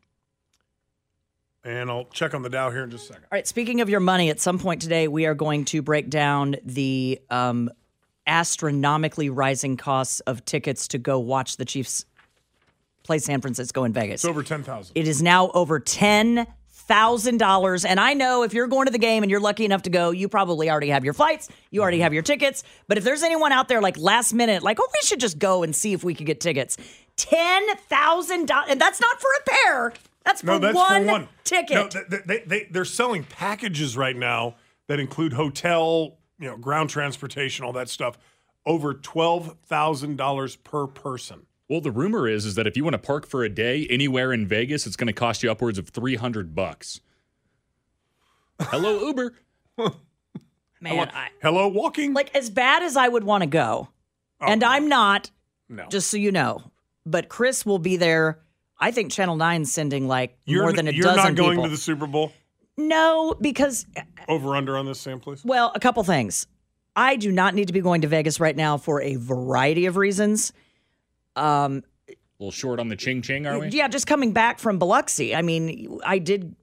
And 1.63 1.89
I'll 1.89 2.05
check 2.05 2.33
on 2.33 2.41
the 2.41 2.49
Dow 2.49 2.71
here 2.71 2.83
in 2.83 2.89
just 2.89 3.05
a 3.05 3.07
second. 3.13 3.23
All 3.25 3.35
right. 3.35 3.47
Speaking 3.47 3.81
of 3.81 3.89
your 3.89 3.99
money, 3.99 4.29
at 4.29 4.39
some 4.39 4.57
point 4.59 4.81
today, 4.81 5.07
we 5.07 5.25
are 5.25 5.35
going 5.35 5.65
to 5.65 5.81
break 5.81 6.09
down 6.09 6.55
the 6.63 7.19
um, 7.29 7.69
astronomically 8.25 9.29
rising 9.29 9.75
costs 9.75 10.21
of 10.21 10.45
tickets 10.45 10.87
to 10.89 10.97
go 10.97 11.19
watch 11.19 11.57
the 11.57 11.65
Chiefs 11.65 12.05
play 13.03 13.19
San 13.19 13.41
Francisco 13.41 13.83
in 13.83 13.91
Vegas. 13.91 14.23
It's 14.23 14.29
over 14.29 14.43
10,000. 14.43 14.93
It 14.95 15.07
is 15.07 15.21
now 15.21 15.49
over 15.51 15.79
ten 15.79 16.47
thousand 16.89 17.37
dollars, 17.37 17.85
and 17.85 17.99
I 17.99 18.15
know 18.15 18.43
if 18.43 18.53
you're 18.53 18.67
going 18.67 18.87
to 18.87 18.91
the 18.91 18.97
game 18.97 19.23
and 19.23 19.29
you're 19.29 19.39
lucky 19.39 19.63
enough 19.63 19.83
to 19.83 19.89
go, 19.89 20.09
you 20.09 20.27
probably 20.27 20.69
already 20.69 20.89
have 20.89 21.05
your 21.05 21.13
flights, 21.13 21.47
you 21.69 21.81
already 21.81 21.99
have 21.99 22.13
your 22.13 22.23
tickets. 22.23 22.63
But 22.87 22.97
if 22.97 23.03
there's 23.03 23.23
anyone 23.23 23.51
out 23.51 23.69
there 23.69 23.79
like 23.79 23.97
last 23.97 24.33
minute, 24.33 24.63
like, 24.63 24.79
oh, 24.81 24.87
we 24.91 25.07
should 25.07 25.19
just 25.19 25.37
go 25.39 25.63
and 25.63 25.73
see 25.75 25.93
if 25.93 26.03
we 26.03 26.15
could 26.15 26.25
get 26.25 26.41
tickets, 26.41 26.77
ten 27.15 27.75
thousand 27.77 28.47
dollars, 28.47 28.71
and 28.71 28.81
that's 28.81 28.99
not 28.99 29.21
for 29.21 29.29
a 29.39 29.49
pair. 29.49 29.93
That's 30.25 30.41
for, 30.41 30.47
No, 30.47 30.59
that's 30.59 30.75
one, 30.75 31.05
for 31.05 31.11
one 31.11 31.27
ticket. 31.43 31.93
No, 31.95 32.01
they, 32.09 32.17
they, 32.25 32.43
they, 32.45 32.67
they're 32.71 32.85
selling 32.85 33.23
packages 33.23 33.95
right 33.95 34.15
now 34.15 34.55
that 34.87 34.99
include 34.99 35.33
hotel, 35.33 36.17
you 36.39 36.47
know, 36.47 36.57
ground 36.57 36.89
transportation, 36.89 37.63
all 37.63 37.73
that 37.73 37.89
stuff, 37.89 38.17
over 38.65 38.93
$12,000 38.93 40.63
per 40.63 40.87
person. 40.87 41.45
Well, 41.69 41.81
the 41.81 41.91
rumor 41.91 42.27
is 42.27 42.45
is 42.45 42.55
that 42.55 42.65
if 42.67 42.75
you 42.75 42.83
want 42.83 42.95
to 42.95 42.97
park 42.99 43.27
for 43.27 43.43
a 43.43 43.49
day 43.49 43.85
anywhere 43.89 44.33
in 44.33 44.47
Vegas, 44.47 44.87
it's 44.87 44.95
going 44.95 45.07
to 45.07 45.13
cost 45.13 45.43
you 45.43 45.51
upwards 45.51 45.77
of 45.77 45.89
300 45.89 46.55
bucks. 46.55 46.99
Hello 48.59 48.99
Uber. 49.07 49.33
Man, 50.81 51.09
I, 51.13 51.29
Hello, 51.41 51.67
walking? 51.67 52.13
like 52.13 52.33
as 52.35 52.49
bad 52.49 52.83
as 52.83 52.97
I 52.97 53.07
would 53.07 53.23
want 53.23 53.43
to 53.43 53.47
go, 53.49 53.89
oh, 54.41 54.45
and 54.47 54.63
I'm 54.63 54.87
not, 54.89 55.29
Oh, 55.71 55.75
no. 55.75 55.85
just 55.89 56.09
so 56.09 56.17
you 56.17 56.31
know. 56.31 56.71
But 57.05 57.29
Chris 57.29 57.65
will 57.65 57.79
be 57.79 57.97
there. 57.97 58.39
I 58.79 58.91
think 58.91 59.11
Channel 59.11 59.37
9's 59.37 59.71
sending 59.71 60.07
like 60.07 60.37
you're, 60.45 60.63
more 60.63 60.73
than 60.73 60.87
a 60.87 60.91
you're 60.91 61.03
dozen 61.03 61.23
not 61.23 61.35
going 61.35 61.49
people. 61.51 61.63
to 61.65 61.69
the 61.69 61.77
Super 61.77 62.07
Bowl? 62.07 62.31
no, 62.77 63.35
because 63.41 63.85
uh, 63.97 64.01
Over 64.29 64.55
under 64.55 64.77
on 64.77 64.85
this, 64.85 64.99
Sam, 65.01 65.19
please. 65.19 65.43
Well, 65.45 65.71
a 65.75 65.79
couple 65.79 66.01
things. 66.03 66.47
I 66.95 67.17
do 67.17 67.31
not 67.31 67.53
need 67.55 67.67
to 67.67 67.73
be 67.73 67.81
going 67.81 68.01
to 68.01 68.07
Vegas 68.07 68.39
right 68.39 68.55
now 68.55 68.77
for 68.77 69.01
a 69.01 69.15
variety 69.17 69.85
of 69.85 69.97
reasons. 69.97 70.51
Um, 71.39 71.83
A 72.09 72.13
little 72.39 72.51
short 72.51 72.79
on 72.79 72.89
the 72.89 72.95
ching 72.95 73.21
ching, 73.21 73.47
are 73.47 73.59
we? 73.59 73.69
yeah, 73.69 73.87
just 73.87 74.07
coming 74.07 74.31
back 74.33 74.59
from 74.59 74.77
Biloxi. 74.79 75.35
I 75.35 75.41
mean, 75.41 75.99
I 76.05 76.19
did 76.19 76.55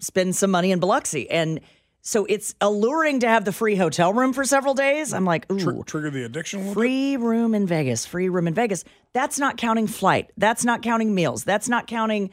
spend 0.00 0.34
some 0.36 0.50
money 0.50 0.72
in 0.72 0.80
Biloxi, 0.80 1.30
and 1.30 1.60
so 2.02 2.24
it's 2.24 2.54
alluring 2.60 3.20
to 3.20 3.28
have 3.28 3.44
the 3.44 3.52
free 3.52 3.76
hotel 3.76 4.12
room 4.14 4.32
for 4.32 4.44
several 4.44 4.72
days. 4.74 5.12
I'm 5.12 5.24
like, 5.26 5.50
ooh, 5.52 5.58
Tr- 5.58 5.82
trigger 5.84 6.10
the 6.10 6.24
addiction. 6.24 6.72
free 6.72 7.16
room 7.18 7.54
in 7.54 7.66
Vegas, 7.66 8.06
free 8.06 8.28
room 8.30 8.48
in 8.48 8.54
Vegas. 8.54 8.84
That's 9.12 9.38
not 9.38 9.56
counting 9.58 9.86
flight. 9.86 10.30
That's 10.38 10.64
not 10.64 10.82
counting 10.82 11.14
meals. 11.14 11.44
That's 11.44 11.68
not 11.68 11.86
counting, 11.86 12.30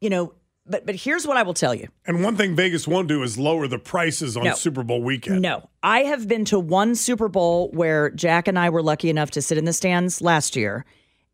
you 0.00 0.10
know. 0.10 0.34
But 0.70 0.84
but 0.84 0.94
here's 0.96 1.26
what 1.26 1.38
I 1.38 1.42
will 1.44 1.54
tell 1.54 1.74
you. 1.74 1.88
And 2.06 2.22
one 2.22 2.36
thing 2.36 2.54
Vegas 2.54 2.86
won't 2.86 3.08
do 3.08 3.22
is 3.22 3.38
lower 3.38 3.66
the 3.66 3.78
prices 3.78 4.36
on 4.36 4.44
No. 4.44 4.54
Super 4.54 4.82
Bowl 4.82 5.02
weekend. 5.02 5.40
No, 5.40 5.68
I 5.82 6.00
have 6.00 6.28
been 6.28 6.44
to 6.46 6.58
one 6.60 6.94
Super 6.94 7.26
Bowl 7.28 7.70
where 7.70 8.10
Jack 8.10 8.46
and 8.48 8.58
I 8.58 8.68
were 8.68 8.82
lucky 8.82 9.08
enough 9.08 9.30
to 9.32 9.40
sit 9.42 9.56
in 9.56 9.64
the 9.64 9.72
stands 9.72 10.20
last 10.20 10.56
year. 10.56 10.84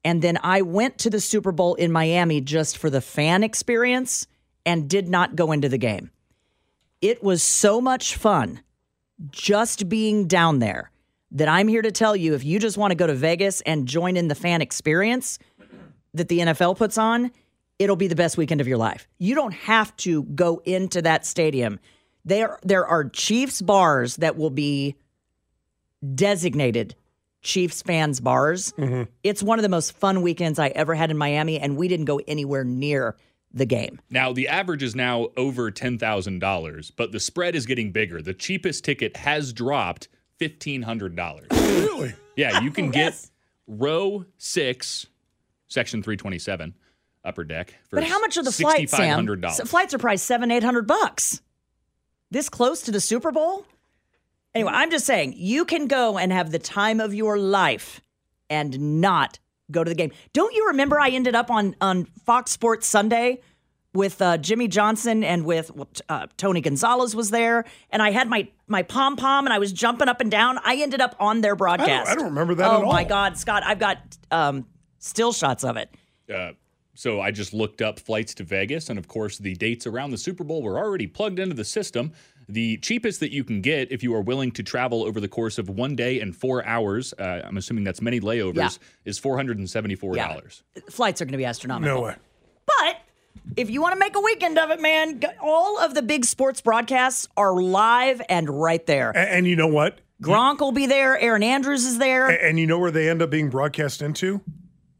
And 0.04 0.20
then 0.20 0.38
I 0.42 0.62
went 0.62 0.98
to 0.98 1.10
the 1.10 1.20
Super 1.20 1.50
Bowl 1.50 1.74
in 1.74 1.90
Miami 1.90 2.40
just 2.40 2.76
for 2.76 2.90
the 2.90 3.00
fan 3.00 3.42
experience 3.42 4.26
and 4.66 4.88
did 4.88 5.08
not 5.08 5.36
go 5.36 5.52
into 5.52 5.68
the 5.68 5.78
game. 5.78 6.10
It 7.00 7.22
was 7.22 7.42
so 7.42 7.80
much 7.80 8.16
fun 8.16 8.60
just 9.30 9.88
being 9.88 10.26
down 10.26 10.58
there 10.58 10.90
that 11.30 11.48
I'm 11.48 11.68
here 11.68 11.82
to 11.82 11.90
tell 11.90 12.14
you 12.14 12.34
if 12.34 12.44
you 12.44 12.58
just 12.58 12.76
want 12.76 12.90
to 12.90 12.94
go 12.94 13.06
to 13.06 13.14
Vegas 13.14 13.60
and 13.62 13.86
join 13.86 14.16
in 14.16 14.28
the 14.28 14.34
fan 14.34 14.62
experience 14.62 15.38
that 16.12 16.28
the 16.28 16.40
NFL 16.40 16.76
puts 16.76 16.96
on, 16.96 17.30
it'll 17.78 17.96
be 17.96 18.06
the 18.06 18.16
best 18.16 18.36
weekend 18.36 18.60
of 18.60 18.68
your 18.68 18.78
life. 18.78 19.08
You 19.18 19.34
don't 19.34 19.54
have 19.54 19.94
to 19.98 20.22
go 20.22 20.62
into 20.64 21.02
that 21.02 21.26
stadium. 21.26 21.80
There 22.24 22.58
there 22.62 22.86
are 22.86 23.08
Chiefs 23.08 23.60
bars 23.60 24.16
that 24.16 24.36
will 24.36 24.50
be 24.50 24.96
designated 26.14 26.94
Chiefs 27.44 27.82
fans 27.82 28.20
bars. 28.20 28.72
Mm-hmm. 28.72 29.04
It's 29.22 29.42
one 29.42 29.58
of 29.58 29.62
the 29.62 29.68
most 29.68 29.92
fun 29.92 30.22
weekends 30.22 30.58
I 30.58 30.68
ever 30.68 30.94
had 30.94 31.10
in 31.10 31.16
Miami 31.18 31.60
and 31.60 31.76
we 31.76 31.86
didn't 31.86 32.06
go 32.06 32.20
anywhere 32.26 32.64
near 32.64 33.16
the 33.52 33.66
game. 33.66 34.00
Now, 34.10 34.32
the 34.32 34.48
average 34.48 34.82
is 34.82 34.96
now 34.96 35.28
over 35.36 35.70
$10,000, 35.70 36.92
but 36.96 37.12
the 37.12 37.20
spread 37.20 37.54
is 37.54 37.66
getting 37.66 37.92
bigger. 37.92 38.20
The 38.20 38.34
cheapest 38.34 38.84
ticket 38.84 39.16
has 39.16 39.52
dropped 39.52 40.08
$1,500. 40.40 41.52
Really? 41.52 42.14
Yeah, 42.36 42.60
you 42.60 42.72
can 42.72 42.90
get 42.90 43.14
row 43.68 44.24
six, 44.38 45.06
section 45.68 46.02
327, 46.02 46.74
upper 47.24 47.44
deck. 47.44 47.74
For 47.88 47.96
But 47.96 48.04
how 48.04 48.18
much 48.20 48.36
are 48.36 48.42
the 48.42 48.50
flights, 48.50 48.90
Sam? 48.90 49.24
$6,500. 49.26 49.68
Flights 49.68 49.94
are 49.94 49.98
priced 49.98 50.26
seven, 50.26 50.50
eight 50.50 50.64
hundred 50.64 50.86
bucks. 50.88 51.40
This 52.30 52.48
close 52.48 52.82
to 52.82 52.90
the 52.90 53.00
Super 53.00 53.30
Bowl? 53.30 53.64
Anyway, 54.54 54.70
I'm 54.72 54.90
just 54.90 55.04
saying 55.04 55.34
you 55.36 55.64
can 55.64 55.88
go 55.88 56.16
and 56.16 56.30
have 56.32 56.50
the 56.52 56.58
time 56.58 57.00
of 57.00 57.12
your 57.12 57.38
life 57.38 58.00
and 58.48 59.00
not 59.00 59.38
go 59.70 59.82
to 59.82 59.88
the 59.88 59.94
game. 59.94 60.12
Don't 60.32 60.54
you 60.54 60.68
remember 60.68 61.00
I 61.00 61.10
ended 61.10 61.34
up 61.34 61.50
on 61.50 61.74
on 61.80 62.04
Fox 62.04 62.52
Sports 62.52 62.86
Sunday 62.86 63.40
with 63.94 64.20
uh, 64.20 64.36
Jimmy 64.38 64.68
Johnson 64.68 65.24
and 65.24 65.44
with 65.44 65.70
uh, 66.08 66.26
Tony 66.36 66.60
Gonzalez 66.60 67.14
was 67.16 67.30
there, 67.30 67.64
and 67.90 68.02
I 68.02 68.10
had 68.10 68.28
my 68.28 68.48
my 68.66 68.82
pom 68.82 69.16
pom 69.16 69.46
and 69.46 69.52
I 69.52 69.58
was 69.58 69.72
jumping 69.72 70.08
up 70.08 70.20
and 70.20 70.30
down. 70.30 70.58
I 70.64 70.76
ended 70.76 71.00
up 71.00 71.16
on 71.18 71.40
their 71.40 71.56
broadcast. 71.56 72.10
I 72.10 72.14
don't 72.14 72.26
remember 72.26 72.54
that 72.54 72.64
at 72.64 72.70
all. 72.70 72.82
Oh 72.82 72.92
my. 72.92 73.04
God, 73.04 73.36
Scott! 73.36 73.62
I've 73.64 73.78
got 73.80 73.98
um, 74.30 74.66
still 74.98 75.32
shots 75.32 75.64
of 75.64 75.76
it. 75.76 75.90
Uh, 76.32 76.52
so 76.94 77.20
I 77.20 77.32
just 77.32 77.52
looked 77.52 77.82
up 77.82 77.98
flights 77.98 78.34
to 78.34 78.44
Vegas, 78.44 78.88
and 78.88 78.98
of 78.98 79.08
course, 79.08 79.38
the 79.38 79.54
dates 79.54 79.86
around 79.86 80.10
the 80.10 80.18
Super 80.18 80.44
Bowl 80.44 80.62
were 80.62 80.78
already 80.78 81.08
plugged 81.08 81.40
into 81.40 81.54
the 81.54 81.64
system. 81.64 82.12
The 82.48 82.76
cheapest 82.78 83.20
that 83.20 83.32
you 83.32 83.42
can 83.44 83.60
get 83.60 83.90
if 83.90 84.02
you 84.02 84.14
are 84.14 84.20
willing 84.20 84.50
to 84.52 84.62
travel 84.62 85.02
over 85.04 85.20
the 85.20 85.28
course 85.28 85.58
of 85.58 85.68
one 85.68 85.96
day 85.96 86.20
and 86.20 86.34
four 86.36 86.64
hours, 86.66 87.14
uh, 87.18 87.42
I'm 87.44 87.56
assuming 87.56 87.84
that's 87.84 88.02
many 88.02 88.20
layovers, 88.20 88.56
Yeah. 88.56 88.68
is 89.04 89.18
$474. 89.18 90.62
Flights 90.90 91.20
are 91.22 91.24
going 91.24 91.32
to 91.32 91.38
be 91.38 91.44
astronomical. 91.44 91.94
No 91.96 92.02
way. 92.02 92.14
But 92.66 92.96
if 93.56 93.70
you 93.70 93.80
want 93.80 93.94
to 93.94 93.98
make 93.98 94.16
a 94.16 94.20
weekend 94.20 94.58
of 94.58 94.70
it, 94.70 94.80
man, 94.80 95.22
all 95.40 95.78
of 95.78 95.94
the 95.94 96.02
big 96.02 96.24
sports 96.24 96.60
broadcasts 96.60 97.28
are 97.36 97.54
live 97.60 98.20
and 98.28 98.48
right 98.48 98.84
there. 98.86 99.10
And, 99.16 99.28
and 99.30 99.46
you 99.46 99.56
know 99.56 99.66
what? 99.68 99.98
Gronk 100.22 100.60
will 100.60 100.72
be 100.72 100.86
there. 100.86 101.18
Erin 101.18 101.42
Andrews 101.42 101.84
is 101.84 101.98
there. 101.98 102.28
A- 102.30 102.48
And 102.48 102.58
you 102.58 102.66
know 102.66 102.78
where 102.78 102.90
they 102.90 103.08
end 103.10 103.20
up 103.22 103.30
being 103.30 103.50
broadcast 103.50 104.00
into? 104.02 104.40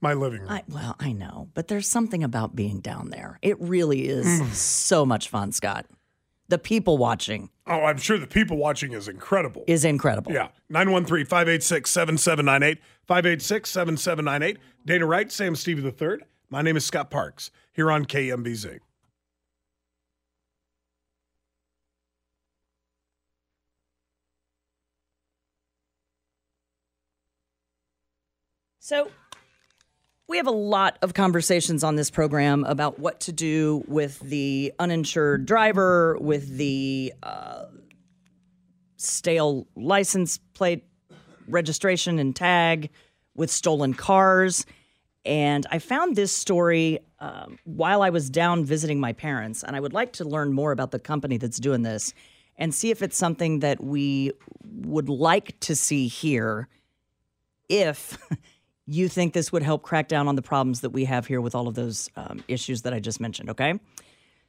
My 0.00 0.12
living 0.12 0.40
room. 0.40 0.50
I, 0.50 0.62
well, 0.68 0.96
I 1.00 1.12
know, 1.12 1.48
but 1.54 1.68
there's 1.68 1.88
something 1.88 2.22
about 2.22 2.54
being 2.54 2.80
down 2.80 3.08
there. 3.08 3.38
It 3.40 3.58
really 3.58 4.06
is 4.06 4.52
so 4.58 5.06
much 5.06 5.30
fun, 5.30 5.50
Scott. 5.52 5.86
The 6.48 6.58
people 6.58 6.98
watching 6.98 7.50
oh, 7.66 7.84
I'm 7.84 7.98
sure 7.98 8.18
the 8.18 8.26
people 8.26 8.56
watching 8.56 8.92
is 8.92 9.08
incredible. 9.08 9.64
is 9.66 9.84
incredible. 9.84 10.32
Yeah. 10.32 10.48
913 10.68 11.24
586 11.26 11.90
7798. 11.90 12.82
586 13.06 13.70
7798. 13.70 14.58
Dana 14.86 15.06
Wright, 15.06 15.32
Sam 15.32 15.56
Stevie 15.56 15.82
III. 15.82 16.18
My 16.50 16.62
name 16.62 16.76
is 16.76 16.84
Scott 16.84 17.10
Parks 17.10 17.50
here 17.72 17.90
on 17.90 18.04
KMBZ. 18.04 18.78
So 28.78 29.10
we 30.26 30.38
have 30.38 30.46
a 30.46 30.52
lot 30.52 30.98
of 31.02 31.14
conversations 31.14 31.84
on 31.84 31.96
this 31.96 32.10
program 32.10 32.64
about 32.64 32.98
what 32.98 33.20
to 33.20 33.32
do 33.32 33.84
with 33.86 34.18
the 34.20 34.72
uninsured 34.78 35.44
driver, 35.44 36.16
with 36.18 36.56
the 36.56 37.12
uh, 37.22 37.64
stale 38.96 39.66
license 39.76 40.38
plate 40.54 40.84
registration 41.46 42.18
and 42.18 42.34
tag, 42.34 42.90
with 43.34 43.50
stolen 43.50 43.92
cars. 43.92 44.64
And 45.26 45.66
I 45.70 45.78
found 45.78 46.16
this 46.16 46.32
story 46.32 47.00
um, 47.18 47.58
while 47.64 48.02
I 48.02 48.10
was 48.10 48.30
down 48.30 48.64
visiting 48.64 49.00
my 49.00 49.12
parents, 49.12 49.62
and 49.62 49.76
I 49.76 49.80
would 49.80 49.92
like 49.92 50.14
to 50.14 50.24
learn 50.24 50.52
more 50.52 50.72
about 50.72 50.90
the 50.90 50.98
company 50.98 51.36
that's 51.36 51.58
doing 51.58 51.82
this 51.82 52.14
and 52.56 52.74
see 52.74 52.90
if 52.90 53.02
it's 53.02 53.16
something 53.16 53.60
that 53.60 53.82
we 53.82 54.32
would 54.64 55.08
like 55.08 55.58
to 55.60 55.74
see 55.76 56.06
here 56.08 56.68
if 57.68 58.18
you 58.86 59.08
think 59.08 59.32
this 59.32 59.50
would 59.52 59.62
help 59.62 59.82
crack 59.82 60.08
down 60.08 60.28
on 60.28 60.36
the 60.36 60.42
problems 60.42 60.80
that 60.80 60.90
we 60.90 61.04
have 61.06 61.26
here 61.26 61.40
with 61.40 61.54
all 61.54 61.68
of 61.68 61.74
those 61.74 62.10
um, 62.16 62.44
issues 62.48 62.82
that 62.82 62.92
I 62.92 63.00
just 63.00 63.20
mentioned, 63.20 63.50
okay? 63.50 63.74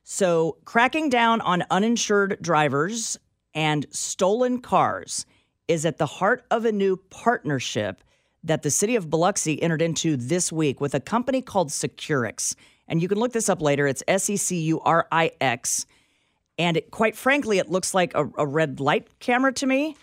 So, 0.04 0.58
cracking 0.66 1.10
down 1.10 1.42
on 1.42 1.64
uninsured 1.72 2.38
drivers 2.42 3.18
and 3.54 3.86
stolen 3.92 4.62
cars 4.62 5.26
is 5.68 5.86
at 5.86 5.98
the 5.98 6.06
heart 6.06 6.44
of 6.52 6.66
a 6.66 6.72
new 6.72 6.98
partnership 7.10 8.04
that 8.44 8.62
the 8.62 8.70
city 8.70 8.96
of 8.96 9.10
Biloxi 9.10 9.62
entered 9.62 9.82
into 9.82 10.16
this 10.16 10.52
week 10.52 10.80
with 10.80 10.94
a 10.94 11.00
company 11.00 11.42
called 11.42 11.70
Securix. 11.70 12.56
And 12.88 13.02
you 13.02 13.08
can 13.08 13.18
look 13.18 13.34
this 13.34 13.50
up 13.50 13.62
later. 13.62 13.88
It's 13.88 14.04
S 14.08 14.30
E 14.30 14.38
C 14.38 14.62
U 14.62 14.80
R 14.82 15.08
I 15.12 15.32
X. 15.42 15.88
And 16.60 16.78
it, 16.78 16.92
quite 16.92 17.16
frankly, 17.16 17.58
it 17.58 17.72
looks 17.72 17.94
like 17.96 18.14
a, 18.14 18.30
a 18.38 18.46
red 18.46 18.80
light 18.80 19.08
camera 19.20 19.52
to 19.54 19.66
me. 19.66 19.96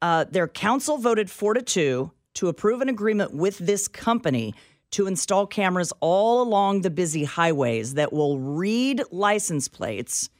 Uh, 0.00 0.24
their 0.24 0.48
council 0.48 0.96
voted 0.96 1.30
four 1.30 1.52
to 1.52 1.60
two 1.60 2.10
to 2.38 2.46
approve 2.46 2.80
an 2.80 2.88
agreement 2.88 3.34
with 3.34 3.58
this 3.58 3.88
company 3.88 4.54
to 4.92 5.08
install 5.08 5.44
cameras 5.44 5.92
all 5.98 6.40
along 6.40 6.82
the 6.82 6.90
busy 6.90 7.24
highways 7.24 7.94
that 7.94 8.12
will 8.12 8.38
read 8.38 9.02
license 9.10 9.66
plates 9.66 10.30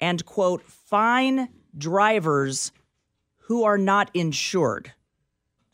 and, 0.00 0.26
quote, 0.26 0.60
fine 0.64 1.48
drivers 1.78 2.72
who 3.42 3.62
are 3.62 3.78
not 3.78 4.10
insured. 4.12 4.92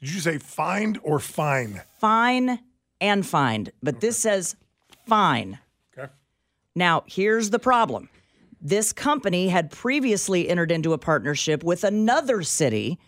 Did 0.01 0.13
you 0.13 0.21
say 0.21 0.37
find 0.37 1.01
or 1.03 1.19
fine? 1.19 1.81
Fine 2.01 2.59
and 3.01 3.25
fined. 3.27 3.73
But 3.83 4.03
this 4.03 4.19
says 4.19 4.57
fine. 5.07 5.59
Okay. 5.97 6.13
Now, 6.75 7.03
here's 7.07 7.49
the 7.49 7.59
problem. 7.59 8.11
This 8.61 8.93
company 8.93 9.49
had 9.49 9.71
previously 9.71 10.51
entered 10.51 10.71
into 10.71 10.93
a 10.93 10.99
partnership 10.99 11.65
with 11.65 11.83
another 11.83 12.43
city, 12.43 12.99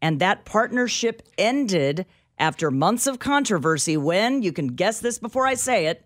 and 0.00 0.20
that 0.20 0.44
partnership 0.44 1.22
ended 1.36 2.06
after 2.38 2.70
months 2.70 3.06
of 3.06 3.18
controversy 3.18 3.96
when, 3.96 4.42
you 4.42 4.52
can 4.52 4.68
guess 4.68 5.00
this 5.00 5.18
before 5.18 5.46
I 5.46 5.54
say 5.54 5.86
it, 5.86 6.04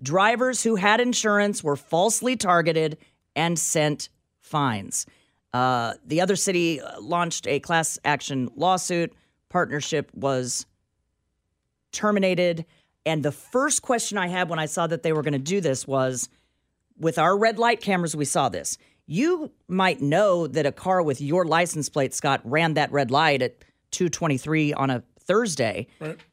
drivers 0.00 0.62
who 0.62 0.76
had 0.76 1.00
insurance 1.00 1.62
were 1.62 1.76
falsely 1.76 2.36
targeted 2.36 2.98
and 3.34 3.58
sent 3.58 4.08
fines. 4.40 5.06
Uh, 5.52 5.94
the 6.06 6.20
other 6.20 6.36
city 6.36 6.80
launched 7.00 7.46
a 7.46 7.60
class 7.60 7.98
action 8.04 8.50
lawsuit. 8.56 9.12
Partnership 9.48 10.10
was 10.14 10.66
terminated. 11.92 12.64
And 13.04 13.22
the 13.22 13.32
first 13.32 13.82
question 13.82 14.16
I 14.16 14.28
had 14.28 14.48
when 14.48 14.58
I 14.58 14.66
saw 14.66 14.86
that 14.86 15.02
they 15.02 15.12
were 15.12 15.22
going 15.22 15.32
to 15.32 15.38
do 15.38 15.60
this 15.60 15.86
was 15.86 16.28
with 16.98 17.18
our 17.18 17.36
red 17.36 17.58
light 17.58 17.80
cameras, 17.80 18.16
we 18.16 18.24
saw 18.24 18.48
this. 18.48 18.78
You 19.06 19.50
might 19.68 20.00
know 20.00 20.46
that 20.46 20.64
a 20.64 20.72
car 20.72 21.02
with 21.02 21.20
your 21.20 21.44
license 21.44 21.88
plate, 21.88 22.14
Scott, 22.14 22.40
ran 22.44 22.74
that 22.74 22.92
red 22.92 23.10
light 23.10 23.42
at 23.42 23.58
223 23.90 24.72
on 24.74 24.90
a 24.90 25.02
Thursday. 25.18 25.86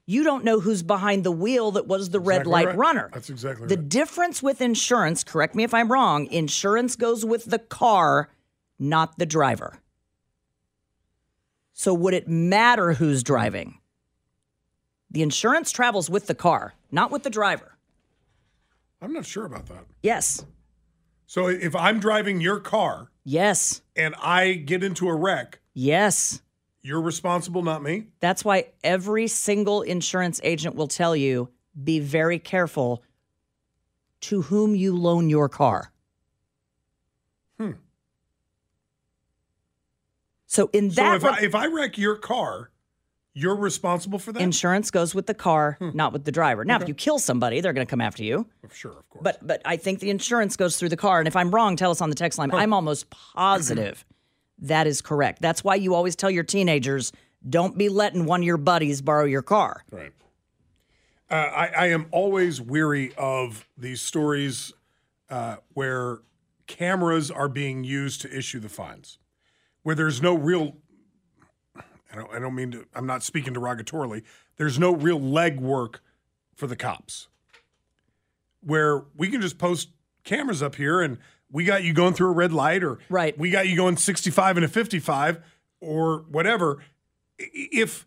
You 0.05 0.23
don't 0.23 0.43
know 0.43 0.59
who's 0.59 0.83
behind 0.83 1.23
the 1.23 1.31
wheel 1.31 1.71
that 1.71 1.87
was 1.87 2.09
the 2.09 2.19
red 2.19 2.47
light 2.47 2.67
right. 2.67 2.77
runner. 2.77 3.09
That's 3.13 3.29
exactly 3.29 3.67
The 3.67 3.77
right. 3.77 3.89
difference 3.89 4.41
with 4.41 4.61
insurance, 4.61 5.23
correct 5.23 5.55
me 5.55 5.63
if 5.63 5.73
I'm 5.73 5.91
wrong, 5.91 6.27
insurance 6.27 6.95
goes 6.95 7.25
with 7.25 7.45
the 7.45 7.59
car, 7.59 8.29
not 8.77 9.17
the 9.17 9.25
driver. 9.25 9.79
So 11.73 11.93
would 11.93 12.13
it 12.13 12.27
matter 12.27 12.93
who's 12.93 13.23
driving? 13.23 13.79
The 15.11 15.21
insurance 15.21 15.71
travels 15.71 16.09
with 16.09 16.27
the 16.27 16.35
car, 16.35 16.73
not 16.91 17.09
with 17.09 17.23
the 17.23 17.29
driver. 17.29 17.77
I'm 19.01 19.13
not 19.13 19.25
sure 19.25 19.45
about 19.45 19.67
that. 19.67 19.85
Yes. 20.03 20.45
So 21.29 21.45
if 21.45 21.75
I'm 21.75 21.99
driving 21.99 22.41
your 22.41 22.59
car 22.59 23.11
Yes. 23.23 23.83
and 23.95 24.15
I 24.15 24.53
get 24.53 24.83
into 24.83 25.07
a 25.07 25.15
wreck, 25.15 25.59
Yes. 25.75 26.41
you're 26.81 27.03
responsible, 27.03 27.61
not 27.61 27.83
me. 27.83 28.07
That's 28.19 28.43
why 28.43 28.69
every 28.83 29.27
single 29.27 29.83
insurance 29.83 30.41
agent 30.43 30.73
will 30.73 30.87
tell 30.87 31.15
you 31.15 31.49
be 31.83 31.99
very 31.99 32.39
careful 32.39 33.03
to 34.21 34.41
whom 34.41 34.73
you 34.73 34.97
loan 34.97 35.29
your 35.29 35.47
car. 35.47 35.93
Hmm. 37.59 37.73
So 40.47 40.71
in 40.73 40.89
So 40.89 41.03
that 41.03 41.17
if 41.17 41.23
I, 41.25 41.39
if 41.41 41.53
I 41.53 41.67
wreck 41.67 41.95
your 41.99 42.15
car, 42.15 42.68
you're 43.39 43.55
responsible 43.55 44.19
for 44.19 44.31
that. 44.33 44.41
insurance 44.41 44.91
goes 44.91 45.15
with 45.15 45.25
the 45.27 45.33
car, 45.33 45.77
Hmm. 45.79 45.89
not 45.93 46.13
with 46.13 46.25
the 46.25 46.31
driver. 46.31 46.65
Now, 46.65 46.77
if 46.79 46.87
you 46.87 46.93
kill 46.93 47.19
somebody, 47.19 47.61
they're 47.61 47.73
going 47.73 47.85
to 47.87 47.89
come 47.89 48.01
after 48.01 48.23
you. 48.23 48.45
sure, 48.71 48.91
of 48.91 49.09
course. 49.09 49.23
But 49.23 49.45
but 49.47 49.61
I 49.65 49.77
think 49.77 49.99
the 49.99 50.09
insurance 50.09 50.55
goes 50.57 50.77
through 50.77 50.89
the 50.89 50.97
car. 50.97 51.19
And 51.19 51.27
if 51.27 51.35
I'm 51.35 51.51
wrong, 51.51 51.75
tell 51.75 51.91
us 51.91 52.01
on 52.01 52.09
the 52.09 52.15
text 52.15 52.37
line. 52.39 52.51
I'm 52.51 52.73
almost 52.73 53.09
positive 53.09 54.05
that 54.61 54.87
is 54.87 55.01
correct. 55.01 55.41
That's 55.41 55.63
why 55.63 55.75
you 55.75 55.95
always 55.95 56.15
tell 56.17 56.29
your 56.29 56.43
teenagers 56.43 57.11
don't 57.49 57.77
be 57.77 57.87
letting 57.87 58.25
one 58.25 58.41
of 58.41 58.45
your 58.45 58.57
buddies 58.57 59.01
borrow 59.01 59.23
your 59.25 59.41
car. 59.41 59.83
Right. 59.89 60.11
Uh, 61.31 61.35
I, 61.35 61.67
I 61.67 61.85
am 61.87 62.07
always 62.11 62.59
weary 62.59 63.13
of 63.17 63.67
these 63.77 64.01
stories 64.01 64.73
uh, 65.29 65.57
where 65.73 66.17
cameras 66.67 67.29
are 67.31 67.47
being 67.47 67.83
used 67.83 68.21
to 68.21 68.37
issue 68.37 68.59
the 68.59 68.67
fines, 68.69 69.17
where 69.83 69.95
there's 69.95 70.21
no 70.21 70.35
real. 70.35 70.75
I 72.11 72.15
don't, 72.15 72.31
I 72.33 72.39
don't 72.39 72.55
mean 72.55 72.71
to. 72.71 72.85
I'm 72.95 73.05
not 73.05 73.23
speaking 73.23 73.53
derogatorily. 73.53 74.23
There's 74.57 74.79
no 74.79 74.93
real 74.95 75.19
legwork 75.19 75.95
for 76.55 76.67
the 76.67 76.75
cops. 76.75 77.27
where 78.61 79.03
we 79.15 79.29
can 79.29 79.41
just 79.41 79.57
post 79.57 79.89
cameras 80.23 80.61
up 80.61 80.75
here 80.75 81.01
and 81.01 81.17
we 81.51 81.63
got 81.63 81.83
you 81.83 81.93
going 81.93 82.13
through 82.13 82.29
a 82.29 82.33
red 82.33 82.51
light 82.51 82.83
or 82.83 82.99
Right. 83.09 83.37
we 83.37 83.49
got 83.51 83.67
you 83.67 83.75
going 83.75 83.95
65 83.97 84.57
and 84.57 84.65
a 84.65 84.67
55 84.67 85.39
or 85.79 86.25
whatever. 86.29 86.79
If 87.37 88.05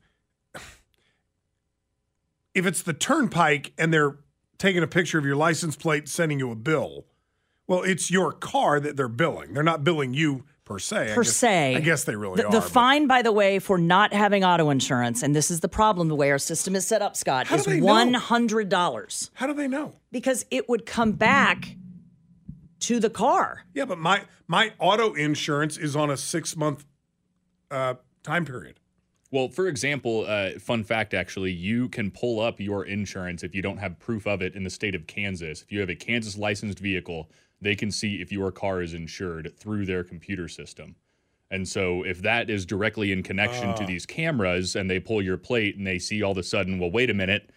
if 2.54 2.66
it's 2.66 2.82
the 2.82 2.92
turnpike 2.92 3.72
and 3.78 3.92
they're 3.92 4.16
taking 4.58 4.82
a 4.82 4.86
picture 4.86 5.18
of 5.18 5.24
your 5.24 5.36
license 5.36 5.74
plate, 5.76 6.08
sending 6.08 6.38
you 6.38 6.50
a 6.50 6.54
bill, 6.54 7.06
well, 7.66 7.82
it's 7.82 8.10
your 8.10 8.32
car 8.32 8.78
that 8.78 8.96
they're 8.96 9.08
billing. 9.08 9.54
They're 9.54 9.62
not 9.62 9.84
billing 9.84 10.12
you 10.14 10.44
per 10.64 10.78
se. 10.78 11.12
I 11.12 11.14
per 11.14 11.22
guess- 11.22 11.36
se. 11.36 11.76
I 11.76 11.80
guess 11.80 12.04
they 12.04 12.14
really 12.16 12.36
the, 12.36 12.46
are. 12.46 12.52
The 12.52 12.60
but- 12.60 12.70
fine, 12.70 13.06
by 13.06 13.22
the 13.22 13.32
way, 13.32 13.58
for 13.58 13.78
not 13.78 14.12
having 14.12 14.44
auto 14.44 14.70
insurance, 14.70 15.22
and 15.22 15.34
this 15.34 15.50
is 15.50 15.60
the 15.60 15.68
problem 15.68 16.08
the 16.08 16.14
way 16.14 16.30
our 16.30 16.38
system 16.38 16.76
is 16.76 16.86
set 16.86 17.02
up, 17.02 17.16
Scott, 17.16 17.46
How 17.48 17.56
is 17.56 17.66
one 17.80 18.14
hundred 18.14 18.68
dollars 18.68 19.30
How 19.34 19.46
do 19.46 19.54
they 19.54 19.68
know? 19.68 19.94
because 20.10 20.44
it 20.50 20.68
would 20.68 20.86
come 20.86 21.12
back 21.12 21.76
to 22.80 22.98
the 23.00 23.10
car. 23.10 23.64
Yeah, 23.74 23.84
but 23.84 23.98
my 23.98 24.22
my 24.48 24.72
auto 24.78 25.12
insurance 25.14 25.76
is 25.76 25.94
on 25.96 26.10
a 26.10 26.16
six 26.16 26.56
month 26.56 26.84
uh, 27.70 27.94
time 28.22 28.44
period. 28.44 28.78
Well, 29.32 29.48
for 29.48 29.66
example, 29.66 30.26
uh, 30.28 30.58
fun 30.58 30.84
fact 30.84 31.14
actually, 31.14 31.52
you 31.52 31.88
can 31.88 32.10
pull 32.10 32.38
up 32.38 32.60
your 32.60 32.84
insurance 32.84 33.42
if 33.42 33.54
you 33.54 33.62
don't 33.62 33.78
have 33.78 33.98
proof 33.98 34.26
of 34.26 34.42
it 34.42 34.54
in 34.54 34.62
the 34.62 34.70
state 34.70 34.94
of 34.94 35.06
Kansas. 35.06 35.62
If 35.62 35.72
you 35.72 35.80
have 35.80 35.88
a 35.88 35.96
Kansas 35.96 36.36
licensed 36.36 36.78
vehicle, 36.78 37.30
they 37.58 37.74
can 37.74 37.90
see 37.90 38.16
if 38.16 38.30
your 38.30 38.52
car 38.52 38.82
is 38.82 38.92
insured 38.92 39.54
through 39.56 39.86
their 39.86 40.04
computer 40.04 40.48
system. 40.48 40.96
And 41.50 41.66
so, 41.66 42.02
if 42.02 42.20
that 42.22 42.50
is 42.50 42.66
directly 42.66 43.10
in 43.10 43.22
connection 43.22 43.74
to 43.76 43.86
these 43.86 44.04
cameras 44.04 44.76
and 44.76 44.90
they 44.90 45.00
pull 45.00 45.22
your 45.22 45.38
plate 45.38 45.76
and 45.76 45.86
they 45.86 45.98
see 45.98 46.22
all 46.22 46.32
of 46.32 46.38
a 46.38 46.42
sudden, 46.42 46.78
well, 46.78 46.90
wait 46.90 47.08
a 47.08 47.14
minute, 47.14 47.50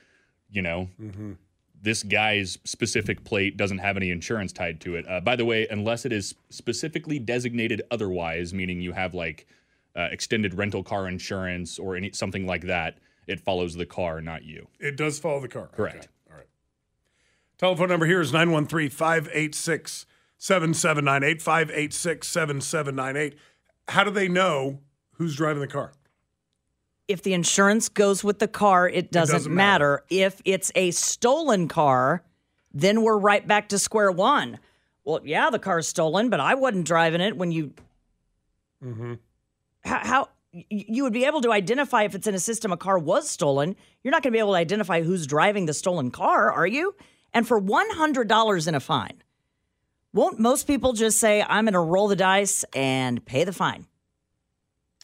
you 0.49 0.61
know, 0.61 0.89
this 1.81 2.03
guy's 2.03 2.57
specific 2.63 3.25
plate 3.25 3.57
doesn't 3.57 3.79
have 3.79 3.97
any 3.97 4.11
insurance 4.11 4.53
tied 4.53 4.79
to 4.81 4.95
it. 4.95 5.05
Uh, 5.09 5.19
by 5.19 5.35
the 5.35 5.45
way, 5.45 5.67
unless 5.69 6.05
it 6.05 6.13
is 6.13 6.35
specifically 6.49 7.19
designated 7.19 7.81
otherwise, 7.91 8.53
meaning 8.53 8.79
you 8.79 8.93
have 8.93 9.13
like 9.13 9.45
uh, 9.95 10.09
extended 10.11 10.53
rental 10.53 10.83
car 10.83 11.07
insurance 11.07 11.79
or 11.79 11.95
any 11.95 12.11
something 12.11 12.45
like 12.45 12.63
that, 12.63 12.97
it 13.27 13.39
follows 13.39 13.75
the 13.75 13.85
car, 13.85 14.21
not 14.21 14.43
you. 14.43 14.67
It 14.79 14.97
does 14.97 15.19
follow 15.19 15.39
the 15.39 15.47
car. 15.47 15.67
Correct. 15.67 15.97
Okay. 15.97 16.07
All 16.31 16.37
right. 16.37 16.47
Telephone 17.57 17.89
number 17.89 18.05
here 18.05 18.21
is 18.21 18.31
913 18.31 18.89
586 18.89 20.05
7798. 20.37 21.41
586 21.41 22.27
7798. 22.27 23.39
How 23.87 24.03
do 24.03 24.11
they 24.11 24.27
know 24.27 24.79
who's 25.13 25.35
driving 25.35 25.61
the 25.61 25.67
car? 25.67 25.93
If 27.07 27.21
the 27.21 27.33
insurance 27.33 27.87
goes 27.87 28.23
with 28.23 28.39
the 28.39 28.47
car, 28.47 28.89
it 28.89 29.11
doesn't, 29.11 29.33
doesn't 29.33 29.53
matter. 29.53 29.91
matter. 29.91 30.05
If 30.09 30.41
it's 30.43 30.71
a 30.75 30.91
stolen 30.91 31.67
car, 31.67 32.23
then 32.73 33.03
we're 33.03 33.17
right 33.17 33.47
back 33.47 33.69
to 33.69 33.79
square 33.79 34.11
one. 34.11 34.59
Well, 35.03 35.21
yeah, 35.23 35.51
the 35.51 35.59
car's 35.59 35.87
stolen, 35.87 36.29
but 36.29 36.39
I 36.39 36.55
wasn't 36.55 36.85
driving 36.85 37.21
it 37.21 37.37
when 37.37 37.51
you. 37.51 37.73
How, 39.85 39.99
how 40.03 40.29
you 40.69 41.03
would 41.03 41.13
be 41.13 41.25
able 41.25 41.41
to 41.41 41.51
identify 41.51 42.03
if 42.03 42.15
it's 42.15 42.27
in 42.27 42.35
a 42.35 42.39
system 42.39 42.71
a 42.71 42.77
car 42.77 42.97
was 42.97 43.29
stolen. 43.29 43.75
You're 44.03 44.11
not 44.11 44.23
going 44.23 44.31
to 44.31 44.35
be 44.35 44.39
able 44.39 44.53
to 44.53 44.57
identify 44.57 45.01
who's 45.01 45.27
driving 45.27 45.65
the 45.65 45.73
stolen 45.73 46.11
car, 46.11 46.51
are 46.51 46.67
you? 46.67 46.95
And 47.33 47.47
for 47.47 47.61
$100 47.61 48.67
in 48.67 48.75
a 48.75 48.79
fine, 48.79 49.21
won't 50.13 50.39
most 50.39 50.65
people 50.65 50.93
just 50.93 51.19
say, 51.19 51.43
I'm 51.43 51.65
going 51.65 51.73
to 51.73 51.79
roll 51.79 52.07
the 52.07 52.15
dice 52.15 52.63
and 52.73 53.23
pay 53.25 53.43
the 53.43 53.51
fine? 53.51 53.85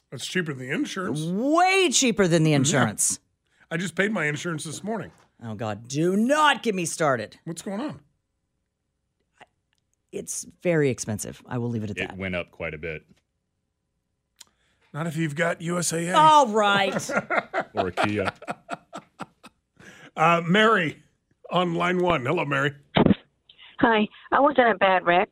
That's 0.10 0.26
cheaper 0.26 0.54
than 0.54 0.68
the 0.68 0.74
insurance. 0.74 1.22
Way 1.22 1.90
cheaper 1.92 2.28
than 2.28 2.44
the 2.44 2.54
insurance. 2.54 3.20
I 3.70 3.78
just 3.78 3.96
paid 3.96 4.12
my 4.12 4.26
insurance 4.26 4.64
this 4.64 4.84
morning. 4.84 5.12
Oh, 5.44 5.56
God, 5.56 5.88
do 5.88 6.16
not 6.16 6.64
get 6.64 6.76
me 6.76 6.86
started. 6.86 7.38
What's 7.46 7.62
going 7.62 7.82
on? 7.82 8.00
It's 10.12 10.46
very 10.62 10.90
expensive. 10.90 11.42
I 11.46 11.58
will 11.58 11.70
leave 11.70 11.84
it 11.84 11.92
at 11.92 11.98
It 11.98 12.08
that. 12.08 12.14
It 12.14 12.20
went 12.20 12.36
up 12.36 12.52
quite 12.52 12.74
a 12.74 12.78
bit. 12.78 13.06
Not 14.94 15.08
if 15.08 15.16
you've 15.16 15.36
got 15.36 15.60
USAA. 15.60 16.14
All 16.16 16.48
right. 16.48 17.10
Or 17.74 17.88
a 17.88 17.92
Kia. 17.94 18.34
Uh, 20.18 20.42
Mary 20.46 21.02
on 21.50 21.74
line 21.74 22.00
one. 22.04 22.26
Hello, 22.26 22.44
Mary. 22.44 22.74
Hi, 23.80 24.08
I 24.34 24.40
was 24.42 24.56
in 24.58 24.68
a 24.68 24.76
bad 24.78 25.06
wreck, 25.06 25.30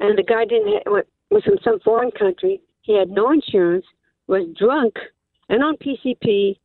and 0.00 0.18
the 0.18 0.24
guy 0.24 0.44
didn't 0.44 0.82
ha- 0.84 1.02
was 1.30 1.44
from 1.44 1.58
some 1.62 1.78
foreign 1.84 2.10
country. 2.10 2.60
He 2.82 2.98
had 2.98 3.10
no 3.10 3.30
insurance, 3.30 3.86
was 4.26 4.42
drunk, 4.58 4.94
and 5.48 5.62
on 5.62 5.76
PCP, 5.76 6.58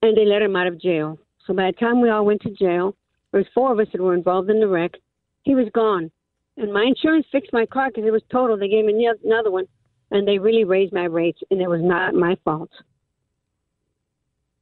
and 0.00 0.16
they 0.16 0.24
let 0.24 0.40
him 0.40 0.56
out 0.56 0.66
of 0.68 0.80
jail. 0.80 1.18
So 1.46 1.52
by 1.52 1.66
the 1.66 1.72
time 1.76 2.00
we 2.00 2.08
all 2.08 2.24
went 2.24 2.40
to 2.42 2.50
jail, 2.50 2.96
there 3.30 3.40
was 3.40 3.46
four 3.54 3.72
of 3.72 3.78
us 3.78 3.88
that 3.92 4.00
were 4.00 4.14
involved 4.14 4.48
in 4.48 4.58
the 4.58 4.68
wreck. 4.68 4.92
He 5.42 5.54
was 5.54 5.68
gone, 5.74 6.10
and 6.56 6.72
my 6.72 6.82
insurance 6.84 7.26
fixed 7.30 7.52
my 7.52 7.66
car 7.66 7.88
because 7.90 8.06
it 8.06 8.10
was 8.12 8.22
total. 8.32 8.56
They 8.56 8.68
gave 8.68 8.86
me 8.86 9.06
another 9.22 9.50
one, 9.50 9.66
and 10.12 10.28
they 10.28 10.38
really 10.38 10.62
raised 10.64 10.92
my 10.92 11.04
rates, 11.06 11.40
and 11.50 11.60
it 11.60 11.68
was 11.68 11.80
not 11.82 12.14
my 12.14 12.36
fault. 12.44 12.70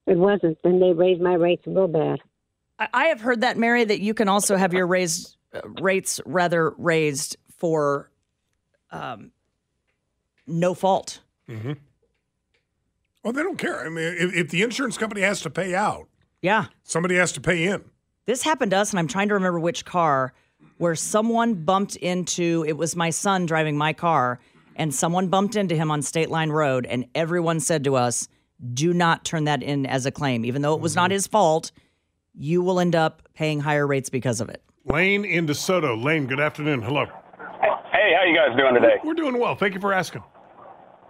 It 0.06 0.16
wasn't. 0.16 0.56
Then 0.64 0.80
they 0.80 0.92
raised 0.92 1.20
my 1.20 1.34
rates 1.34 1.62
real 1.66 1.88
bad. 1.88 2.20
I 2.78 2.88
I 2.94 3.04
have 3.06 3.20
heard 3.20 3.42
that, 3.42 3.58
Mary, 3.58 3.84
that 3.84 4.00
you 4.00 4.14
can 4.14 4.28
also 4.28 4.56
have 4.56 4.72
your 4.72 4.86
raised 4.86 5.36
uh, 5.52 5.60
rates 5.80 6.20
rather 6.24 6.70
raised 6.78 7.36
for 7.58 8.10
um, 8.90 9.30
no 10.46 10.72
fault. 10.74 11.20
Well, 13.22 13.32
they 13.34 13.42
don't 13.42 13.58
care. 13.58 13.84
I 13.84 13.88
mean, 13.90 14.14
if, 14.18 14.32
if 14.34 14.48
the 14.50 14.62
insurance 14.62 14.96
company 14.96 15.20
has 15.22 15.40
to 15.42 15.50
pay 15.50 15.74
out, 15.74 16.08
Yeah. 16.42 16.66
somebody 16.84 17.16
has 17.16 17.32
to 17.32 17.40
pay 17.40 17.64
in. 17.66 17.84
This 18.24 18.42
happened 18.42 18.70
to 18.70 18.78
us, 18.78 18.90
and 18.90 18.98
I'm 18.98 19.08
trying 19.08 19.28
to 19.28 19.34
remember 19.34 19.58
which 19.60 19.84
car, 19.84 20.32
where 20.78 20.94
someone 20.94 21.54
bumped 21.54 21.96
into 21.96 22.64
it 22.66 22.76
was 22.78 22.96
my 22.96 23.10
son 23.10 23.44
driving 23.46 23.76
my 23.76 23.92
car, 23.92 24.40
and 24.76 24.94
someone 24.94 25.28
bumped 25.28 25.56
into 25.56 25.74
him 25.74 25.90
on 25.90 26.02
State 26.02 26.30
Line 26.30 26.50
Road, 26.50 26.86
and 26.86 27.06
everyone 27.14 27.60
said 27.60 27.84
to 27.84 27.96
us, 27.96 28.28
do 28.74 28.92
not 28.92 29.24
turn 29.24 29.44
that 29.44 29.62
in 29.62 29.86
as 29.86 30.06
a 30.06 30.10
claim. 30.10 30.44
Even 30.44 30.62
though 30.62 30.74
it 30.74 30.80
was 30.80 30.94
not 30.94 31.06
mm-hmm. 31.06 31.14
his 31.14 31.26
fault, 31.26 31.72
you 32.34 32.62
will 32.62 32.78
end 32.78 32.94
up 32.94 33.22
paying 33.34 33.60
higher 33.60 33.86
rates 33.86 34.10
because 34.10 34.40
of 34.40 34.48
it. 34.48 34.62
Lane 34.84 35.24
in 35.24 35.46
DeSoto. 35.46 36.02
Lane, 36.02 36.26
good 36.26 36.40
afternoon. 36.40 36.82
Hello. 36.82 37.06
Hey, 37.92 38.12
how 38.16 38.24
you 38.24 38.36
guys 38.36 38.56
doing 38.56 38.74
today? 38.74 38.96
We're 39.04 39.14
doing 39.14 39.38
well. 39.38 39.54
Thank 39.54 39.74
you 39.74 39.80
for 39.80 39.92
asking. 39.92 40.22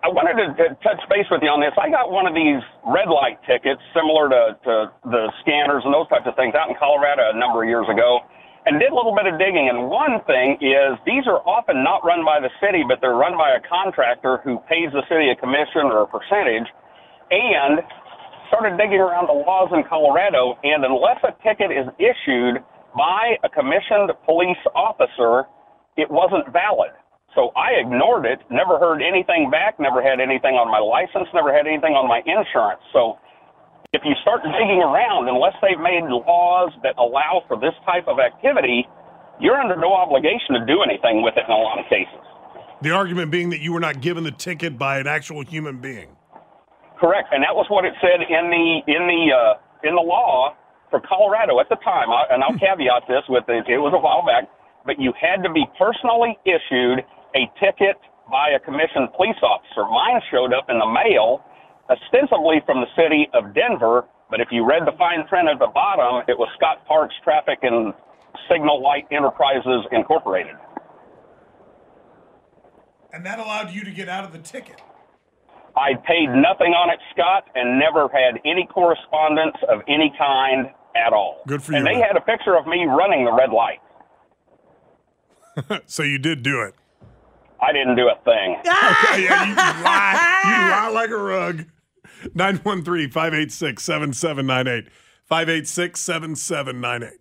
I 0.02 0.08
wanted 0.08 0.40
to, 0.40 0.46
to 0.56 0.66
touch 0.80 0.96
base 1.12 1.26
with 1.30 1.42
you 1.44 1.52
on 1.52 1.60
this. 1.60 1.76
I 1.76 1.90
got 1.92 2.10
one 2.10 2.24
of 2.26 2.32
these 2.32 2.64
red 2.88 3.12
light 3.12 3.36
tickets, 3.44 3.84
similar 3.92 4.32
to, 4.32 4.56
to 4.64 4.74
the 5.04 5.28
scanners 5.44 5.84
and 5.84 5.92
those 5.92 6.08
types 6.08 6.24
of 6.24 6.34
things, 6.40 6.56
out 6.56 6.72
in 6.72 6.76
Colorado 6.80 7.30
a 7.34 7.36
number 7.36 7.62
of 7.62 7.68
years 7.68 7.84
ago, 7.84 8.24
and 8.66 8.78
did 8.78 8.92
a 8.92 8.96
little 8.96 9.16
bit 9.16 9.24
of 9.24 9.40
digging. 9.40 9.68
And 9.72 9.88
one 9.88 10.20
thing 10.28 10.60
is, 10.60 11.00
these 11.08 11.24
are 11.26 11.40
often 11.48 11.82
not 11.82 12.04
run 12.04 12.24
by 12.24 12.40
the 12.40 12.52
city, 12.60 12.84
but 12.86 13.00
they're 13.00 13.16
run 13.16 13.36
by 13.36 13.56
a 13.56 13.62
contractor 13.64 14.40
who 14.44 14.60
pays 14.68 14.92
the 14.92 15.02
city 15.08 15.32
a 15.32 15.36
commission 15.36 15.88
or 15.88 16.04
a 16.04 16.10
percentage. 16.10 16.68
And 17.30 17.80
started 18.50 18.76
digging 18.76 18.98
around 18.98 19.30
the 19.30 19.38
laws 19.46 19.70
in 19.70 19.86
Colorado, 19.86 20.58
and 20.66 20.82
unless 20.84 21.22
a 21.22 21.30
ticket 21.46 21.70
is 21.70 21.86
issued 22.02 22.58
by 22.98 23.38
a 23.46 23.48
commissioned 23.48 24.10
police 24.26 24.58
officer, 24.74 25.46
it 25.94 26.10
wasn't 26.10 26.42
valid. 26.50 26.90
So 27.38 27.54
I 27.54 27.78
ignored 27.78 28.26
it, 28.26 28.42
never 28.50 28.74
heard 28.82 28.98
anything 29.06 29.54
back, 29.54 29.78
never 29.78 30.02
had 30.02 30.18
anything 30.18 30.58
on 30.58 30.66
my 30.66 30.82
license, 30.82 31.30
never 31.30 31.54
had 31.54 31.70
anything 31.70 31.94
on 31.94 32.10
my 32.10 32.18
insurance. 32.26 32.82
So 32.90 33.22
if 33.92 34.02
you 34.04 34.14
start 34.22 34.42
digging 34.46 34.78
around, 34.78 35.26
unless 35.26 35.54
they've 35.58 35.80
made 35.82 36.06
laws 36.06 36.70
that 36.86 36.94
allow 36.94 37.42
for 37.48 37.58
this 37.58 37.74
type 37.82 38.06
of 38.06 38.22
activity, 38.22 38.86
you're 39.42 39.58
under 39.58 39.74
no 39.74 39.92
obligation 39.94 40.54
to 40.54 40.62
do 40.62 40.82
anything 40.86 41.22
with 41.26 41.34
it 41.34 41.42
in 41.42 41.50
a 41.50 41.58
lot 41.58 41.78
of 41.78 41.86
cases. 41.90 42.22
The 42.82 42.94
argument 42.94 43.32
being 43.34 43.50
that 43.50 43.60
you 43.60 43.72
were 43.72 43.82
not 43.82 44.00
given 44.00 44.22
the 44.22 44.30
ticket 44.30 44.78
by 44.78 45.00
an 45.00 45.06
actual 45.06 45.42
human 45.42 45.82
being. 45.82 46.14
Correct, 47.02 47.28
and 47.32 47.42
that 47.42 47.56
was 47.56 47.66
what 47.68 47.84
it 47.84 47.94
said 48.00 48.22
in 48.22 48.44
the 48.52 48.66
in 48.86 49.02
the 49.08 49.22
uh, 49.32 49.88
in 49.88 49.96
the 49.96 50.04
law 50.04 50.54
for 50.88 51.00
Colorado 51.00 51.58
at 51.58 51.68
the 51.68 51.76
time. 51.82 52.12
I, 52.12 52.30
and 52.30 52.44
I'll 52.44 52.56
caveat 52.56 53.08
this 53.08 53.24
with 53.28 53.44
it, 53.48 53.66
it 53.66 53.80
was 53.80 53.92
a 53.96 53.98
while 53.98 54.22
back, 54.22 54.46
but 54.86 55.00
you 55.00 55.12
had 55.18 55.42
to 55.42 55.50
be 55.50 55.64
personally 55.80 56.38
issued 56.46 57.02
a 57.34 57.48
ticket 57.58 57.96
by 58.30 58.54
a 58.54 58.60
commissioned 58.60 59.10
police 59.16 59.40
officer. 59.42 59.82
Mine 59.88 60.20
showed 60.30 60.52
up 60.52 60.68
in 60.68 60.78
the 60.78 60.86
mail, 60.86 61.42
ostensibly 61.90 62.62
from 62.64 62.80
the 62.80 62.86
city 62.96 63.28
of 63.34 63.54
Denver, 63.54 64.04
but 64.30 64.40
if 64.40 64.48
you 64.50 64.64
read 64.64 64.86
the 64.86 64.96
fine 64.96 65.26
print 65.26 65.48
at 65.48 65.58
the 65.58 65.66
bottom, 65.74 66.22
it 66.28 66.38
was 66.38 66.48
Scott 66.56 66.86
Parks 66.86 67.14
Traffic 67.24 67.58
and 67.62 67.92
Signal 68.50 68.80
Light 68.82 69.06
Enterprises 69.10 69.84
Incorporated. 69.90 70.54
And 73.12 73.26
that 73.26 73.38
allowed 73.40 73.70
you 73.70 73.84
to 73.84 73.90
get 73.90 74.08
out 74.08 74.24
of 74.24 74.32
the 74.32 74.38
ticket. 74.38 74.80
I 75.76 75.94
paid 76.06 76.26
nothing 76.28 76.72
on 76.74 76.90
it, 76.90 76.98
Scott, 77.12 77.44
and 77.54 77.78
never 77.78 78.08
had 78.08 78.40
any 78.44 78.66
correspondence 78.72 79.56
of 79.68 79.80
any 79.88 80.12
kind 80.16 80.68
at 80.96 81.12
all. 81.12 81.42
Good 81.46 81.62
for 81.62 81.72
and 81.74 81.86
you, 81.86 81.92
they 81.92 81.98
man. 81.98 82.06
had 82.08 82.16
a 82.16 82.20
picture 82.20 82.56
of 82.56 82.66
me 82.66 82.84
running 82.86 83.24
the 83.24 83.32
red 83.32 83.50
light. 83.50 83.80
So 85.86 86.02
you 86.04 86.18
did 86.18 86.42
do 86.42 86.62
it. 86.62 86.74
I 87.60 87.72
didn't 87.72 87.96
do 87.96 88.08
a 88.08 88.14
thing. 88.24 88.56
Okay, 88.64 89.24
yeah, 89.24 89.44
you 89.46 89.54
lie. 89.54 90.40
You 90.44 90.70
lie 90.70 90.90
like 90.94 91.10
a 91.10 91.16
rug. 91.16 91.64
Nine 92.34 92.56
one 92.58 92.82
three 92.84 93.08
five 93.08 93.34
eight 93.34 93.52
six 93.52 93.82
seven 93.82 94.12
seven 94.12 94.46
nine 94.46 94.68
eight 94.68 94.88
five 95.24 95.48
eight 95.48 95.66
six 95.66 96.00
seven 96.00 96.36
seven 96.36 96.80
nine 96.80 97.02
eight. 97.02 97.20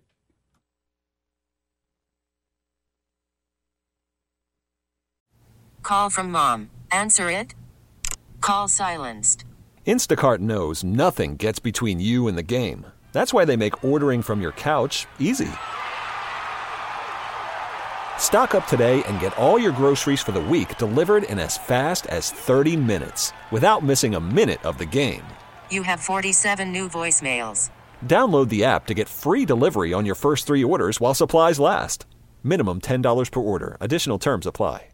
Call 5.82 6.10
from 6.10 6.30
mom. 6.30 6.70
Answer 6.90 7.30
it. 7.30 7.54
Call 8.40 8.68
silenced. 8.68 9.44
Instacart 9.86 10.38
knows 10.38 10.84
nothing 10.84 11.36
gets 11.36 11.58
between 11.58 12.00
you 12.00 12.28
and 12.28 12.38
the 12.38 12.42
game. 12.42 12.86
That's 13.12 13.34
why 13.34 13.44
they 13.44 13.56
make 13.56 13.84
ordering 13.84 14.22
from 14.22 14.40
your 14.40 14.52
couch 14.52 15.06
easy. 15.18 15.50
Stock 18.20 18.54
up 18.54 18.68
today 18.68 19.02
and 19.08 19.18
get 19.18 19.36
all 19.36 19.58
your 19.58 19.72
groceries 19.72 20.22
for 20.22 20.30
the 20.30 20.40
week 20.40 20.78
delivered 20.78 21.24
in 21.24 21.40
as 21.40 21.58
fast 21.58 22.06
as 22.06 22.30
30 22.30 22.76
minutes 22.76 23.32
without 23.50 23.82
missing 23.82 24.14
a 24.14 24.20
minute 24.20 24.64
of 24.64 24.78
the 24.78 24.86
game. 24.86 25.24
You 25.72 25.82
have 25.82 25.98
47 25.98 26.70
new 26.70 26.88
voicemails. 26.88 27.70
Download 28.06 28.48
the 28.48 28.64
app 28.64 28.86
to 28.86 28.94
get 28.94 29.08
free 29.08 29.44
delivery 29.44 29.92
on 29.92 30.06
your 30.06 30.14
first 30.14 30.46
three 30.46 30.62
orders 30.62 31.00
while 31.00 31.14
supplies 31.14 31.58
last. 31.58 32.06
Minimum 32.44 32.82
$10 32.82 33.30
per 33.32 33.40
order. 33.40 33.76
Additional 33.80 34.20
terms 34.20 34.46
apply. 34.46 34.86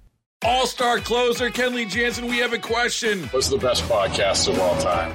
All 0.42 0.66
star 0.66 0.98
closer 0.98 1.50
Kenley 1.50 1.88
Jansen, 1.88 2.28
we 2.28 2.38
have 2.38 2.52
a 2.52 2.58
question. 2.58 3.24
What's 3.28 3.48
the 3.48 3.56
best 3.58 3.82
podcast 3.84 4.48
of 4.48 4.60
all 4.60 4.78
time? 4.80 5.14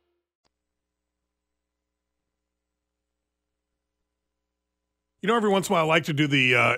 You 5.21 5.27
know, 5.27 5.35
every 5.35 5.51
once 5.51 5.69
in 5.69 5.73
a 5.73 5.75
while, 5.75 5.85
I 5.85 5.87
like 5.87 6.05
to 6.05 6.13
do 6.13 6.25
the 6.25 6.55
uh, 6.55 6.77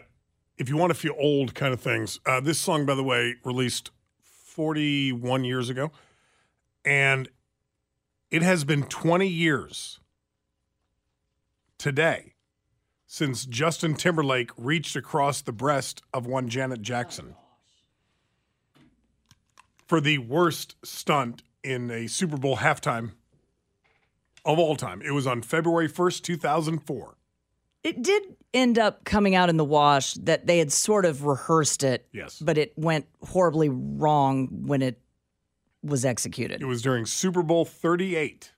if 0.57 0.67
you 0.67 0.75
want 0.75 0.89
to 0.89 0.99
feel 0.99 1.15
old 1.17 1.55
kind 1.55 1.73
of 1.73 1.79
things. 1.79 2.19
Uh, 2.25 2.41
this 2.41 2.59
song, 2.59 2.85
by 2.85 2.93
the 2.93 3.03
way, 3.03 3.35
released 3.45 3.91
41 4.21 5.45
years 5.45 5.69
ago, 5.69 5.91
and 6.83 7.29
it 8.31 8.41
has 8.41 8.65
been 8.65 8.83
20 8.83 9.25
years 9.25 10.01
today 11.77 12.33
since 13.07 13.45
Justin 13.45 13.95
Timberlake 13.95 14.51
reached 14.57 14.97
across 14.97 15.41
the 15.41 15.53
breast 15.53 16.01
of 16.13 16.27
one 16.27 16.49
Janet 16.49 16.81
Jackson 16.81 17.35
for 19.87 20.01
the 20.01 20.17
worst 20.17 20.75
stunt 20.83 21.43
in 21.63 21.89
a 21.89 22.07
Super 22.07 22.35
Bowl 22.35 22.57
halftime 22.57 23.11
of 24.43 24.59
all 24.59 24.75
time. 24.75 25.01
It 25.01 25.11
was 25.11 25.25
on 25.25 25.43
February 25.43 25.87
1st, 25.87 26.23
2004. 26.23 27.12
It 27.83 28.01
did 28.01 28.35
end 28.53 28.79
up 28.79 29.03
coming 29.03 29.35
out 29.35 29.49
in 29.49 29.57
the 29.57 29.65
wash 29.65 30.13
that 30.15 30.47
they 30.47 30.59
had 30.59 30.71
sort 30.71 31.05
of 31.05 31.25
rehearsed 31.25 31.83
it. 31.83 32.07
Yes. 32.13 32.39
But 32.39 32.57
it 32.57 32.73
went 32.77 33.07
horribly 33.21 33.69
wrong 33.69 34.47
when 34.67 34.81
it 34.81 34.99
was 35.83 36.05
executed. 36.05 36.61
It 36.61 36.65
was 36.65 36.81
during 36.81 37.05
Super 37.05 37.43
Bowl 37.43 37.65
38. 37.65 38.51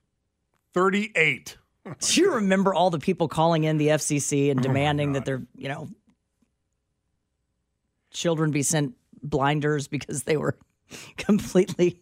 38. 0.72 1.56
Do 2.00 2.20
you 2.20 2.34
remember 2.34 2.74
all 2.74 2.90
the 2.90 2.98
people 2.98 3.28
calling 3.28 3.64
in 3.64 3.78
the 3.78 3.88
FCC 3.88 4.48
Oh 4.48 4.50
and 4.52 4.62
demanding 4.62 5.12
that 5.12 5.24
their, 5.24 5.42
you 5.56 5.68
know, 5.68 5.88
children 8.10 8.50
be 8.50 8.62
sent 8.62 8.94
blinders 9.22 9.88
because 9.88 10.22
they 10.22 10.36
were 10.36 10.56
completely 11.16 12.00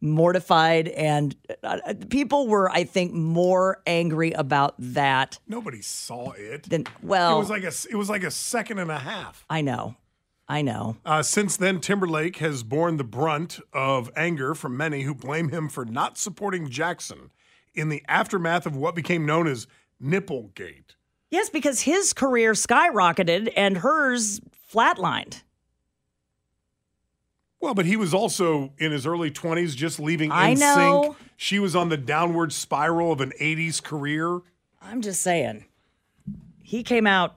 mortified 0.00 0.88
and 0.88 1.36
uh, 1.62 1.78
uh, 1.86 1.94
people 2.08 2.48
were 2.48 2.70
I 2.70 2.84
think 2.84 3.12
more 3.12 3.82
angry 3.86 4.32
about 4.32 4.74
that 4.78 5.38
Nobody 5.46 5.82
saw 5.82 6.32
it. 6.32 6.64
than 6.68 6.84
well 7.02 7.36
it 7.36 7.40
was 7.40 7.50
like 7.50 7.64
a 7.64 7.72
it 7.90 7.96
was 7.96 8.08
like 8.10 8.24
a 8.24 8.30
second 8.30 8.78
and 8.78 8.90
a 8.90 8.98
half. 8.98 9.44
I 9.48 9.60
know. 9.60 9.96
I 10.48 10.62
know. 10.62 10.96
Uh, 11.06 11.22
since 11.22 11.56
then, 11.56 11.80
Timberlake 11.80 12.38
has 12.38 12.64
borne 12.64 12.96
the 12.96 13.04
brunt 13.04 13.60
of 13.72 14.10
anger 14.16 14.52
from 14.56 14.76
many 14.76 15.02
who 15.02 15.14
blame 15.14 15.50
him 15.50 15.68
for 15.68 15.84
not 15.84 16.18
supporting 16.18 16.68
Jackson 16.68 17.30
in 17.72 17.88
the 17.88 18.02
aftermath 18.08 18.66
of 18.66 18.74
what 18.74 18.96
became 18.96 19.24
known 19.24 19.46
as 19.46 19.68
Nipplegate. 20.02 20.96
Yes, 21.30 21.50
because 21.50 21.82
his 21.82 22.12
career 22.12 22.54
skyrocketed 22.54 23.52
and 23.56 23.78
hers 23.78 24.40
flatlined. 24.72 25.42
Well, 27.60 27.74
but 27.74 27.84
he 27.86 27.96
was 27.96 28.14
also 28.14 28.72
in 28.78 28.90
his 28.90 29.06
early 29.06 29.30
20s, 29.30 29.76
just 29.76 30.00
leaving 30.00 30.32
I 30.32 30.54
NSYNC. 30.54 30.58
know. 30.58 31.16
She 31.36 31.58
was 31.58 31.76
on 31.76 31.88
the 31.90 31.96
downward 31.96 32.52
spiral 32.52 33.12
of 33.12 33.20
an 33.20 33.32
80s 33.40 33.82
career. 33.82 34.40
I'm 34.80 35.02
just 35.02 35.22
saying. 35.22 35.66
He 36.62 36.82
came 36.82 37.06
out 37.06 37.36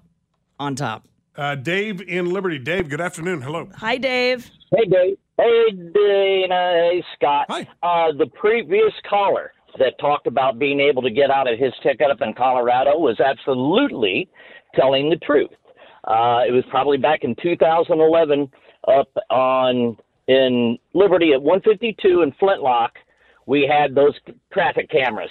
on 0.60 0.76
top. 0.76 1.08
Uh, 1.36 1.56
Dave 1.56 2.02
in 2.02 2.32
Liberty. 2.32 2.60
Dave, 2.60 2.90
good 2.90 3.02
afternoon. 3.02 3.42
Hello. 3.42 3.68
Hi, 3.76 3.98
Dave. 3.98 4.50
Hey, 4.76 4.86
Dave. 4.86 5.18
Hey, 5.38 5.72
Dana. 5.72 6.90
Hey, 6.92 7.04
Scott. 7.16 7.48
Hi. 7.50 7.68
Uh, 7.82 8.12
the 8.18 8.28
previous 8.28 8.94
caller 9.10 9.52
that 9.80 9.98
talked 10.00 10.28
about 10.28 10.60
being 10.60 10.80
able 10.80 11.02
to 11.02 11.10
get 11.10 11.32
out 11.32 11.52
of 11.52 11.58
his 11.58 11.74
ticket 11.82 12.12
up 12.12 12.22
in 12.22 12.34
Colorado 12.34 12.98
was 13.00 13.20
absolutely 13.20 14.30
telling 14.76 15.10
the 15.10 15.18
truth. 15.18 15.50
Uh, 16.06 16.44
it 16.48 16.52
was 16.52 16.64
probably 16.70 16.98
back 16.98 17.24
in 17.24 17.36
2011 17.42 18.50
up 18.88 19.10
on 19.32 19.98
in 20.28 20.78
Liberty 20.94 21.34
at 21.34 21.42
152 21.42 22.22
in 22.22 22.32
Flintlock. 22.40 22.94
We 23.46 23.70
had 23.70 23.94
those 23.94 24.14
traffic 24.52 24.90
cameras. 24.90 25.30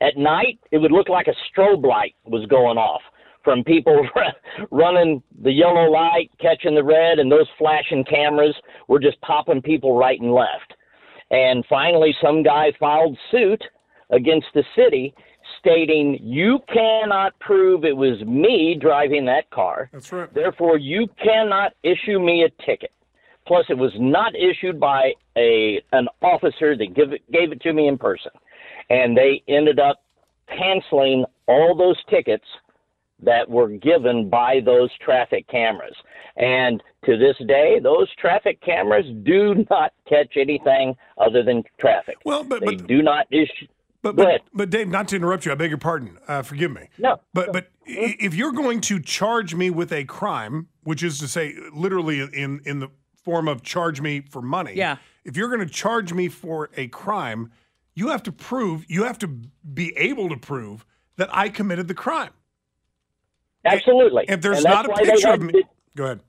At 0.00 0.16
night, 0.16 0.58
it 0.70 0.78
would 0.78 0.92
look 0.92 1.08
like 1.08 1.28
a 1.28 1.34
strobe 1.50 1.86
light 1.86 2.14
was 2.24 2.46
going 2.46 2.78
off 2.78 3.00
from 3.44 3.62
people 3.62 4.08
running 4.70 5.22
the 5.42 5.52
yellow 5.52 5.90
light, 5.90 6.30
catching 6.40 6.74
the 6.74 6.82
red, 6.82 7.18
and 7.18 7.30
those 7.30 7.46
flashing 7.58 8.04
cameras 8.04 8.54
were 8.88 8.98
just 8.98 9.20
popping 9.20 9.62
people 9.62 9.96
right 9.96 10.20
and 10.20 10.32
left. 10.32 10.74
And 11.30 11.64
finally, 11.68 12.14
some 12.22 12.42
guy 12.42 12.72
filed 12.80 13.16
suit 13.30 13.62
against 14.10 14.46
the 14.54 14.64
city 14.76 15.14
stating, 15.60 16.18
You 16.22 16.58
cannot 16.72 17.38
prove 17.40 17.84
it 17.84 17.96
was 17.96 18.20
me 18.22 18.76
driving 18.80 19.24
that 19.26 19.50
car. 19.50 19.90
That's 19.92 20.12
right. 20.12 20.32
Therefore, 20.32 20.78
you 20.78 21.06
cannot 21.22 21.72
issue 21.82 22.18
me 22.18 22.44
a 22.44 22.62
ticket. 22.64 22.92
Plus, 23.46 23.66
it 23.68 23.76
was 23.76 23.92
not 23.98 24.32
issued 24.34 24.80
by 24.80 25.12
a 25.36 25.82
an 25.92 26.08
officer 26.22 26.76
that 26.76 26.94
give 26.94 27.12
it, 27.12 27.30
gave 27.30 27.52
it 27.52 27.60
to 27.62 27.72
me 27.72 27.88
in 27.88 27.98
person. 27.98 28.32
And 28.90 29.16
they 29.16 29.42
ended 29.48 29.78
up 29.78 30.02
canceling 30.48 31.24
all 31.46 31.74
those 31.76 31.96
tickets 32.08 32.44
that 33.22 33.48
were 33.48 33.68
given 33.68 34.28
by 34.28 34.60
those 34.64 34.90
traffic 34.98 35.46
cameras. 35.48 35.94
And 36.36 36.82
to 37.04 37.16
this 37.16 37.36
day, 37.46 37.78
those 37.82 38.08
traffic 38.16 38.60
cameras 38.60 39.06
do 39.22 39.64
not 39.70 39.92
catch 40.08 40.36
anything 40.36 40.94
other 41.18 41.42
than 41.42 41.62
traffic. 41.78 42.16
Well, 42.24 42.44
but 42.44 42.60
they 42.60 42.76
but 42.76 42.86
do 42.86 43.02
not 43.02 43.26
issue. 43.30 43.66
But 44.02 44.16
but, 44.16 44.42
but 44.52 44.68
Dave, 44.68 44.88
not 44.88 45.08
to 45.08 45.16
interrupt 45.16 45.46
you, 45.46 45.52
I 45.52 45.54
beg 45.54 45.70
your 45.70 45.78
pardon. 45.78 46.18
Uh, 46.28 46.42
forgive 46.42 46.70
me. 46.70 46.88
No. 46.98 47.20
But 47.32 47.52
but 47.54 47.70
if 47.86 48.34
you're 48.34 48.52
going 48.52 48.82
to 48.82 49.00
charge 49.00 49.54
me 49.54 49.70
with 49.70 49.92
a 49.92 50.04
crime, 50.04 50.68
which 50.82 51.02
is 51.02 51.18
to 51.20 51.28
say, 51.28 51.54
literally 51.72 52.20
in 52.20 52.60
in 52.66 52.80
the 52.80 52.88
form 53.24 53.48
of 53.48 53.62
charge 53.62 54.00
me 54.00 54.20
for 54.20 54.42
money. 54.42 54.72
Yeah. 54.74 54.96
If 55.24 55.36
you're 55.36 55.48
going 55.48 55.66
to 55.66 55.72
charge 55.72 56.12
me 56.12 56.28
for 56.28 56.70
a 56.76 56.88
crime, 56.88 57.50
you 57.94 58.08
have 58.08 58.22
to 58.24 58.32
prove, 58.32 58.84
you 58.88 59.04
have 59.04 59.18
to 59.20 59.28
be 59.28 59.92
able 59.96 60.28
to 60.28 60.36
prove 60.36 60.84
that 61.16 61.34
I 61.34 61.48
committed 61.48 61.88
the 61.88 61.94
crime. 61.94 62.30
Absolutely. 63.64 64.24
If 64.28 64.42
there's 64.42 64.62
not 64.62 64.86
a 64.86 64.90
why 64.90 65.02
picture 65.02 65.32
of 65.32 65.42
me, 65.42 65.52
to- 65.52 65.62
go 65.96 66.04
ahead. 66.04 66.20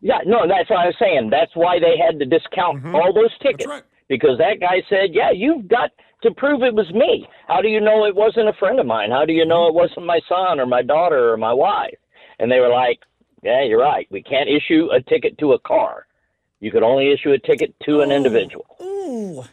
Yeah, 0.00 0.18
no, 0.26 0.48
that's 0.48 0.68
what 0.68 0.80
I 0.80 0.86
was 0.86 0.96
saying. 0.98 1.30
That's 1.30 1.54
why 1.54 1.78
they 1.78 1.96
had 1.96 2.18
to 2.18 2.24
discount 2.26 2.84
all 2.92 3.12
those 3.12 3.30
tickets. 3.40 3.64
Mm-hmm. 3.64 3.70
right. 3.70 3.82
Because 4.08 4.36
that 4.38 4.58
guy 4.60 4.82
said, 4.90 5.10
Yeah, 5.14 5.30
you've 5.30 5.68
got 5.68 5.90
to 6.22 6.32
prove 6.32 6.62
it 6.62 6.74
was 6.74 6.90
me. 6.92 7.26
How 7.46 7.62
do 7.62 7.68
you 7.68 7.80
know 7.80 8.04
it 8.04 8.14
wasn't 8.14 8.48
a 8.48 8.52
friend 8.54 8.80
of 8.80 8.86
mine? 8.86 9.10
How 9.10 9.24
do 9.24 9.32
you 9.32 9.46
know 9.46 9.68
it 9.68 9.74
wasn't 9.74 10.06
my 10.06 10.20
son 10.28 10.58
or 10.58 10.66
my 10.66 10.82
daughter 10.82 11.32
or 11.32 11.36
my 11.36 11.52
wife? 11.52 11.94
And 12.38 12.50
they 12.50 12.58
were 12.58 12.68
like, 12.68 12.98
Yeah, 13.42 13.62
you're 13.64 13.80
right. 13.80 14.06
We 14.10 14.22
can't 14.22 14.48
issue 14.48 14.88
a 14.92 15.00
ticket 15.02 15.38
to 15.38 15.52
a 15.52 15.58
car. 15.58 16.06
You 16.60 16.70
could 16.70 16.82
only 16.82 17.10
issue 17.12 17.32
a 17.32 17.38
ticket 17.38 17.74
to 17.86 18.00
an 18.02 18.12
individual. 18.12 18.64
Ooh. 18.80 19.44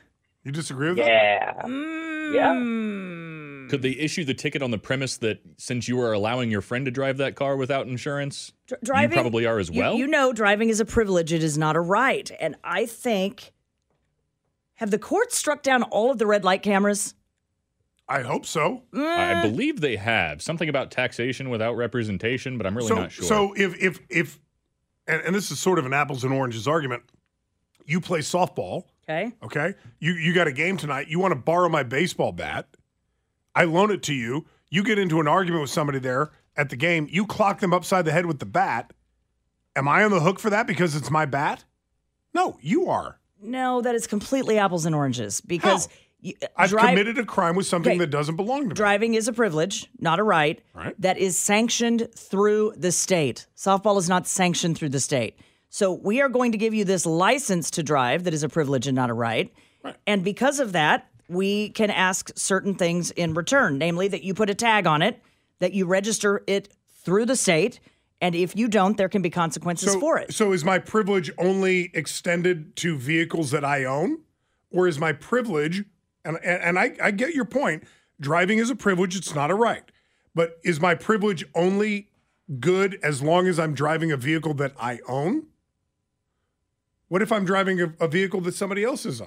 You 0.43 0.51
disagree 0.51 0.89
with 0.89 0.97
that? 0.97 1.05
Yeah. 1.07 1.67
Yeah. 1.67 2.53
Mm. 2.53 3.69
Could 3.69 3.81
they 3.81 3.91
issue 3.91 4.23
the 4.23 4.33
ticket 4.35 4.61
on 4.61 4.71
the 4.71 4.77
premise 4.77 5.17
that 5.17 5.39
since 5.57 5.87
you 5.87 5.99
are 6.01 6.13
allowing 6.13 6.49
your 6.51 6.61
friend 6.61 6.85
to 6.85 6.91
drive 6.91 7.17
that 7.17 7.35
car 7.35 7.55
without 7.57 7.87
insurance, 7.87 8.51
Dr- 8.67 8.81
driving, 8.83 9.11
you 9.17 9.21
probably 9.21 9.45
are 9.45 9.57
as 9.59 9.69
you- 9.69 9.79
well? 9.81 9.95
You, 9.95 10.07
know, 10.07 10.33
driving 10.33 10.69
is 10.69 10.79
a 10.79 10.85
privilege. 10.85 11.33
It 11.33 11.43
is 11.43 11.57
not 11.57 11.75
a 11.75 11.79
right. 11.79 12.31
And 12.39 12.55
I 12.63 12.85
think, 12.85 13.51
have 14.75 14.91
the 14.91 14.99
courts 14.99 15.37
struck 15.37 15.61
down 15.63 15.83
all 15.83 16.11
of 16.11 16.17
the 16.19 16.25
red 16.27 16.43
light 16.43 16.61
cameras? 16.63 17.15
I 18.09 18.23
hope 18.23 18.45
so. 18.45 18.83
I 18.91 18.97
mm. 18.97 19.41
believe 19.43 19.81
they 19.81 19.95
have 19.95 20.41
something 20.41 20.67
about 20.67 20.91
taxation 20.91 21.49
without 21.49 21.77
representation, 21.77 22.57
but 22.57 22.65
I'm 22.65 22.75
really 22.75 22.89
so, 22.89 22.95
not 22.95 23.11
sure. 23.11 23.25
So 23.25 23.53
if 23.55 23.81
if 23.81 23.99
if 24.09 24.39
and, 25.07 25.21
and 25.21 25.35
this 25.35 25.51
is 25.51 25.59
sort 25.59 25.79
of 25.79 25.85
an 25.85 25.93
apples 25.93 26.23
and 26.23 26.33
oranges 26.33 26.67
argument, 26.67 27.03
you 27.85 28.01
play 28.01 28.19
softball 28.19 28.85
Okay. 29.09 29.31
Okay. 29.41 29.73
You 29.99 30.13
you 30.13 30.33
got 30.33 30.47
a 30.47 30.51
game 30.51 30.77
tonight. 30.77 31.07
You 31.07 31.19
want 31.19 31.31
to 31.31 31.39
borrow 31.39 31.67
my 31.67 31.83
baseball 31.83 32.31
bat. 32.31 32.67
I 33.55 33.63
loan 33.63 33.91
it 33.91 34.03
to 34.03 34.13
you. 34.13 34.45
You 34.69 34.83
get 34.83 34.99
into 34.99 35.19
an 35.19 35.27
argument 35.27 35.61
with 35.61 35.71
somebody 35.71 35.97
there 35.97 36.29
at 36.55 36.69
the 36.69 36.75
game. 36.75 37.07
You 37.09 37.25
clock 37.25 37.59
them 37.59 37.73
upside 37.73 38.05
the 38.05 38.11
head 38.11 38.27
with 38.27 38.37
the 38.37 38.45
bat. 38.45 38.93
Am 39.75 39.87
I 39.87 40.03
on 40.03 40.11
the 40.11 40.19
hook 40.19 40.39
for 40.39 40.51
that 40.51 40.67
because 40.67 40.95
it's 40.95 41.09
my 41.09 41.25
bat? 41.25 41.65
No, 42.35 42.59
you 42.61 42.87
are. 42.87 43.19
No, 43.41 43.81
that 43.81 43.95
is 43.95 44.05
completely 44.05 44.59
apples 44.59 44.85
and 44.85 44.93
oranges 44.93 45.41
because 45.41 45.89
you, 46.21 46.33
uh, 46.41 46.47
I've 46.57 46.69
drive- 46.69 46.89
committed 46.89 47.17
a 47.17 47.25
crime 47.25 47.55
with 47.55 47.65
something 47.65 47.91
Okay. 47.93 47.99
that 47.99 48.09
doesn't 48.09 48.35
belong 48.35 48.63
to 48.63 48.67
me. 48.69 48.73
Driving 48.73 49.13
is 49.13 49.27
a 49.27 49.33
privilege, 49.33 49.87
not 49.99 50.19
a 50.19 50.23
right, 50.23 50.61
Right. 50.73 50.95
that 51.01 51.17
is 51.17 51.37
sanctioned 51.37 52.09
through 52.15 52.73
the 52.77 52.91
state. 52.91 53.47
Softball 53.55 53.97
is 53.97 54.09
not 54.09 54.27
sanctioned 54.27 54.77
through 54.77 54.89
the 54.89 54.99
state. 54.99 55.35
So 55.69 55.93
we 55.93 56.19
are 56.21 56.29
going 56.29 56.51
to 56.51 56.57
give 56.57 56.73
you 56.73 56.83
this 56.83 57.05
license 57.05 57.69
to 57.71 57.83
drive 57.83 58.23
that 58.23 58.33
is 58.33 58.43
a 58.43 58.49
privilege 58.49 58.87
and 58.87 58.95
not 58.95 59.09
a 59.09 59.13
right. 59.13 59.53
And 60.07 60.23
because 60.23 60.59
of 60.59 60.71
that, 60.73 61.07
we 61.29 61.69
can 61.69 61.91
ask 61.91 62.31
certain 62.35 62.73
things 62.73 63.11
in 63.11 63.33
return, 63.35 63.77
namely 63.77 64.07
that 64.07 64.23
you 64.23 64.33
put 64.33 64.49
a 64.49 64.55
tag 64.55 64.87
on 64.87 65.01
it, 65.03 65.21
that 65.59 65.73
you 65.73 65.85
register 65.85 66.43
it 66.47 66.69
through 67.03 67.25
the 67.25 67.35
state, 67.35 67.79
and 68.19 68.33
if 68.35 68.55
you 68.55 68.67
don't, 68.67 68.97
there 68.97 69.07
can 69.09 69.21
be 69.21 69.29
consequences 69.29 69.93
so, 69.93 69.99
for 69.99 70.17
it. 70.17 70.33
So 70.33 70.51
is 70.51 70.65
my 70.65 70.79
privilege 70.79 71.31
only 71.37 71.91
extended 71.93 72.75
to 72.77 72.97
vehicles 72.97 73.51
that 73.51 73.63
I 73.63 73.85
own? 73.85 74.19
Or 74.71 74.87
is 74.87 74.99
my 74.99 75.13
privilege, 75.13 75.83
and, 76.29 76.45
and, 76.45 76.63
and 76.63 76.79
I, 76.79 76.95
I 77.01 77.11
get 77.11 77.33
your 77.33 77.45
point, 77.45 77.83
driving 78.19 78.59
is 78.59 78.69
a 78.69 78.75
privilege, 78.75 79.15
it's 79.15 79.33
not 79.33 79.51
a 79.51 79.55
right. 79.55 79.83
But 80.35 80.59
is 80.63 80.79
my 80.79 80.95
privilege 80.95 81.43
only 81.55 82.09
good 82.59 82.99
as 83.03 83.21
long 83.21 83.47
as 83.47 83.59
I'm 83.59 83.73
driving 83.73 84.11
a 84.11 84.17
vehicle 84.17 84.53
that 84.55 84.73
I 84.79 84.99
own? 85.07 85.47
What 87.07 87.21
if 87.21 87.31
I'm 87.31 87.45
driving 87.45 87.81
a, 87.81 87.93
a 87.99 88.07
vehicle 88.07 88.41
that 88.41 88.53
somebody 88.53 88.83
else 88.83 89.05
is 89.05 89.21
uh, 89.21 89.25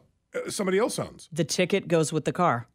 somebody 0.49 0.79
else 0.79 0.99
owns? 0.99 1.29
The 1.33 1.45
ticket 1.45 1.89
goes 1.89 2.13
with 2.13 2.25
the 2.25 2.33
car. 2.33 2.69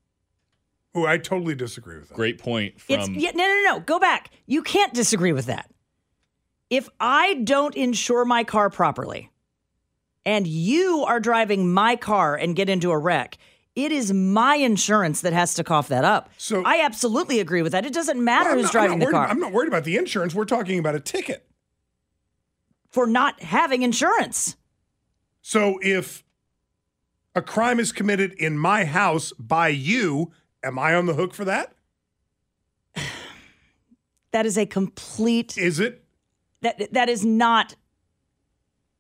Oh, 0.94 1.06
I 1.06 1.18
totally 1.18 1.56
disagree 1.56 1.98
with 1.98 2.10
that. 2.10 2.16
Great 2.16 2.40
point 2.40 2.76
It's 2.90 3.06
from 3.06 3.16
yeah, 3.16 3.32
no, 3.34 3.44
no, 3.44 3.62
no. 3.76 3.80
Go 3.80 4.00
back. 4.00 4.32
You 4.46 4.62
can't 4.64 4.94
disagree 4.94 5.32
with 5.32 5.46
that. 5.46 5.70
If 6.70 6.90
I 7.00 7.36
don't 7.36 7.76
insure 7.76 8.26
my 8.26 8.44
car 8.44 8.70
properly, 8.70 9.32
and 10.26 10.46
you 10.46 11.06
are 11.08 11.22
driving 11.22 11.72
my 11.74 11.96
car 11.96 12.36
and 12.36 12.54
get 12.56 12.70
into 12.70 12.92
a 12.92 12.98
wreck, 12.98 13.38
it 13.78 13.92
is 13.92 14.12
my 14.12 14.56
insurance 14.56 15.22
that 15.22 15.34
has 15.34 15.54
to 15.54 15.64
cough 15.64 15.88
that 15.90 16.04
up. 16.04 16.30
So 16.38 16.64
I 16.66 16.82
absolutely 16.82 17.40
agree 17.40 17.62
with 17.62 17.72
that. 17.74 17.86
It 17.86 17.94
doesn't 17.94 18.22
matter 18.22 18.46
Well, 18.50 18.54
I'm 18.54 18.58
who's 18.58 18.64
not- 18.66 18.72
driving 18.72 19.00
the 19.00 19.06
worried- 19.06 19.14
car 19.14 19.28
I'm 19.28 19.40
not 19.40 19.54
worried 19.54 19.68
about 19.68 19.84
the 19.84 19.96
insurance. 19.98 20.34
We're 20.34 20.46
talking 20.46 20.80
about 20.80 20.96
a 20.96 21.00
ticket. 21.00 21.44
for 22.90 23.06
not 23.06 23.44
having 23.44 23.84
insurance. 23.84 24.56
So 25.44 25.78
if 25.84 26.24
a 27.36 27.42
crime 27.44 27.80
is 27.80 27.92
committed 27.92 28.34
in 28.34 28.58
my 28.58 28.86
house 28.86 29.32
by 29.38 29.68
you, 29.68 30.32
am 30.64 30.80
I 30.80 30.96
on 30.96 31.06
the 31.06 31.14
hook 31.14 31.34
for 31.36 31.46
that? 31.46 31.74
That 34.32 34.46
is 34.46 34.58
a 34.58 34.66
complete. 34.66 35.58
Is 35.58 35.80
it? 35.80 36.04
That 36.62 36.92
that 36.94 37.10
is 37.10 37.24
not 37.26 37.76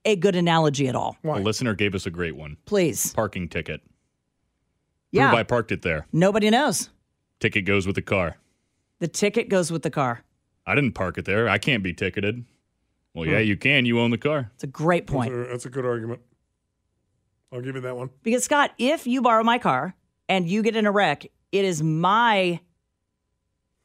a 0.05 0.15
good 0.15 0.35
analogy 0.35 0.87
at 0.87 0.95
all. 0.95 1.17
Why? 1.21 1.39
a 1.39 1.41
listener 1.41 1.73
gave 1.75 1.93
us 1.95 2.05
a 2.05 2.09
great 2.11 2.35
one. 2.35 2.57
Please. 2.65 3.13
Parking 3.13 3.49
ticket. 3.49 3.81
Yeah. 5.11 5.29
Prove 5.29 5.39
I 5.39 5.43
parked 5.43 5.71
it 5.71 5.81
there. 5.81 6.05
Nobody 6.11 6.49
knows. 6.49 6.89
Ticket 7.39 7.65
goes 7.65 7.85
with 7.87 7.95
the 7.95 8.01
car. 8.01 8.37
The 8.99 9.07
ticket 9.07 9.47
goes 9.49 9.71
with 9.71 9.83
the 9.83 9.89
car. 9.91 10.23
I 10.65 10.75
didn't 10.75 10.93
park 10.93 11.17
it 11.17 11.25
there. 11.25 11.47
I 11.47 11.57
can't 11.57 11.83
be 11.83 11.93
ticketed. 11.93 12.43
Well, 13.13 13.25
yeah, 13.25 13.39
Hmm. 13.39 13.45
you 13.47 13.57
can. 13.57 13.85
You 13.85 13.99
own 13.99 14.11
the 14.11 14.17
car. 14.17 14.51
It's 14.55 14.63
a 14.63 14.67
great 14.67 15.07
point. 15.07 15.33
That's 15.33 15.47
a, 15.47 15.51
that's 15.51 15.65
a 15.65 15.69
good 15.69 15.85
argument. 15.85 16.21
I'll 17.51 17.61
give 17.61 17.75
you 17.75 17.81
that 17.81 17.95
one. 17.95 18.09
Because 18.23 18.43
Scott, 18.43 18.71
if 18.77 19.07
you 19.07 19.21
borrow 19.21 19.43
my 19.43 19.57
car 19.57 19.95
and 20.27 20.49
you 20.49 20.61
get 20.61 20.75
in 20.75 20.85
a 20.85 20.91
wreck, 20.91 21.25
it 21.51 21.63
is 21.63 21.81
my 21.81 22.59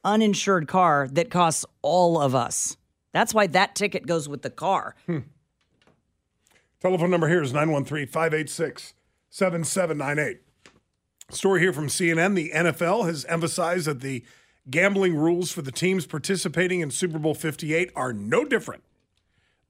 uninsured 0.04 0.66
car 0.66 1.08
that 1.12 1.30
costs 1.30 1.64
all 1.82 2.20
of 2.20 2.34
us. 2.34 2.76
That's 3.12 3.32
why 3.32 3.46
that 3.48 3.74
ticket 3.76 4.06
goes 4.06 4.28
with 4.28 4.42
the 4.42 4.50
car. 4.50 4.96
Telephone 6.80 7.10
number 7.10 7.28
here 7.28 7.42
is 7.42 7.52
913 7.52 8.06
586 8.08 8.94
7798. 9.30 10.40
Story 11.32 11.60
here 11.60 11.72
from 11.72 11.88
CNN. 11.88 12.34
The 12.34 12.50
NFL 12.54 13.06
has 13.06 13.24
emphasized 13.24 13.86
that 13.86 14.00
the 14.00 14.22
gambling 14.68 15.16
rules 15.16 15.50
for 15.50 15.62
the 15.62 15.72
teams 15.72 16.06
participating 16.06 16.80
in 16.80 16.90
Super 16.90 17.18
Bowl 17.18 17.34
58 17.34 17.90
are 17.96 18.12
no 18.12 18.44
different 18.44 18.84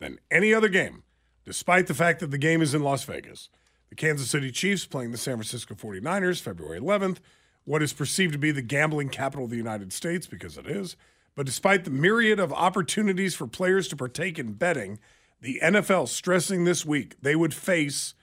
than 0.01 0.19
any 0.29 0.53
other 0.53 0.69
game, 0.69 1.05
despite 1.45 1.87
the 1.87 1.95
fact 1.95 2.19
that 2.19 2.33
the 2.33 2.39
game 2.39 2.63
is 2.63 2.75
in 2.75 2.83
Las 2.83 3.05
Vegas. 3.05 3.49
The 3.91 3.95
Kansas 3.95 4.29
City 4.29 4.51
Chiefs 4.51 4.87
playing 4.87 5.13
the 5.13 5.19
San 5.19 5.37
Francisco 5.37 5.75
49ers 5.75 6.41
February 6.41 6.81
11th, 6.81 7.19
what 7.65 7.83
is 7.83 7.93
perceived 7.93 8.33
to 8.33 8.39
be 8.39 8.51
the 8.51 8.61
gambling 8.61 9.09
capital 9.09 9.45
of 9.45 9.51
the 9.51 9.57
United 9.57 9.93
States, 9.93 10.27
because 10.27 10.59
it 10.59 10.67
is. 10.67 10.97
But 11.37 11.47
despite 11.47 11.85
the 11.85 11.91
myriad 11.91 12.41
of 12.41 12.53
opportunities 12.53 13.37
for 13.37 13.47
players 13.47 13.87
to 13.89 13.97
partake 13.97 14.39
in 14.39 14.55
betting, 14.55 14.99
the 15.41 15.61
NFL 15.63 16.09
stressing 16.09 16.65
this 16.65 16.85
week 16.85 17.17
they 17.23 17.37
would 17.37 17.55
face 17.55 18.15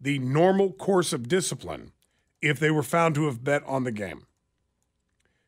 the 0.00 0.18
normal 0.18 0.72
course 0.72 1.12
of 1.12 1.28
discipline 1.28 1.92
if 2.40 2.58
they 2.58 2.70
were 2.70 2.82
found 2.82 3.14
to 3.14 3.26
have 3.26 3.44
bet 3.44 3.62
on 3.66 3.84
the 3.84 3.92
game. 3.92 4.26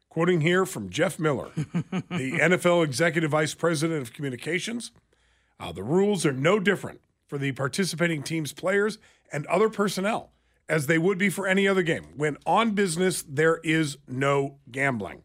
Quoting 0.09 0.41
here 0.41 0.67
from 0.67 0.91
Jeff 0.91 1.19
Miller, 1.19 1.51
the 1.55 2.39
NFL 2.41 2.85
Executive 2.85 3.31
Vice 3.31 3.55
President 3.55 4.03
of 4.03 4.13
Communications, 4.13 4.91
uh, 5.61 5.71
the 5.71 5.85
rules 5.85 6.27
are 6.27 6.33
no 6.33 6.59
different 6.59 7.01
for 7.27 7.39
the 7.39 7.53
participating 7.53 8.23
team's 8.23 8.53
players 8.53 8.99
and 9.33 9.47
other 9.47 9.69
personnel 9.69 10.33
as 10.69 10.87
they 10.87 10.99
would 10.99 11.19
be 11.19 11.29
for 11.29 11.47
any 11.47 11.67
other 11.67 11.83
game. 11.83 12.07
When 12.17 12.37
on 12.47 12.73
business, 12.73 13.23
there 13.23 13.59
is 13.63 13.99
no 14.09 14.59
gambling, 14.71 15.23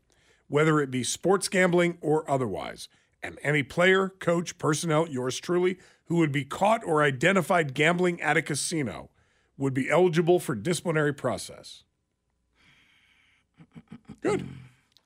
whether 0.47 0.79
it 0.79 0.91
be 0.91 1.03
sports 1.03 1.47
gambling 1.49 1.97
or 2.01 2.29
otherwise. 2.29 2.89
And 3.23 3.39
any 3.41 3.63
player, 3.63 4.09
coach, 4.09 4.57
personnel, 4.57 5.07
yours 5.07 5.39
truly, 5.39 5.77
who 6.05 6.17
would 6.17 6.31
be 6.31 6.45
caught 6.45 6.83
or 6.83 7.01
identified 7.01 7.73
gambling 7.73 8.21
at 8.21 8.37
a 8.37 8.41
casino 8.41 9.09
would 9.57 9.73
be 9.73 9.89
eligible 9.89 10.39
for 10.39 10.55
disciplinary 10.55 11.13
process. 11.13 11.83
Good. 14.21 14.47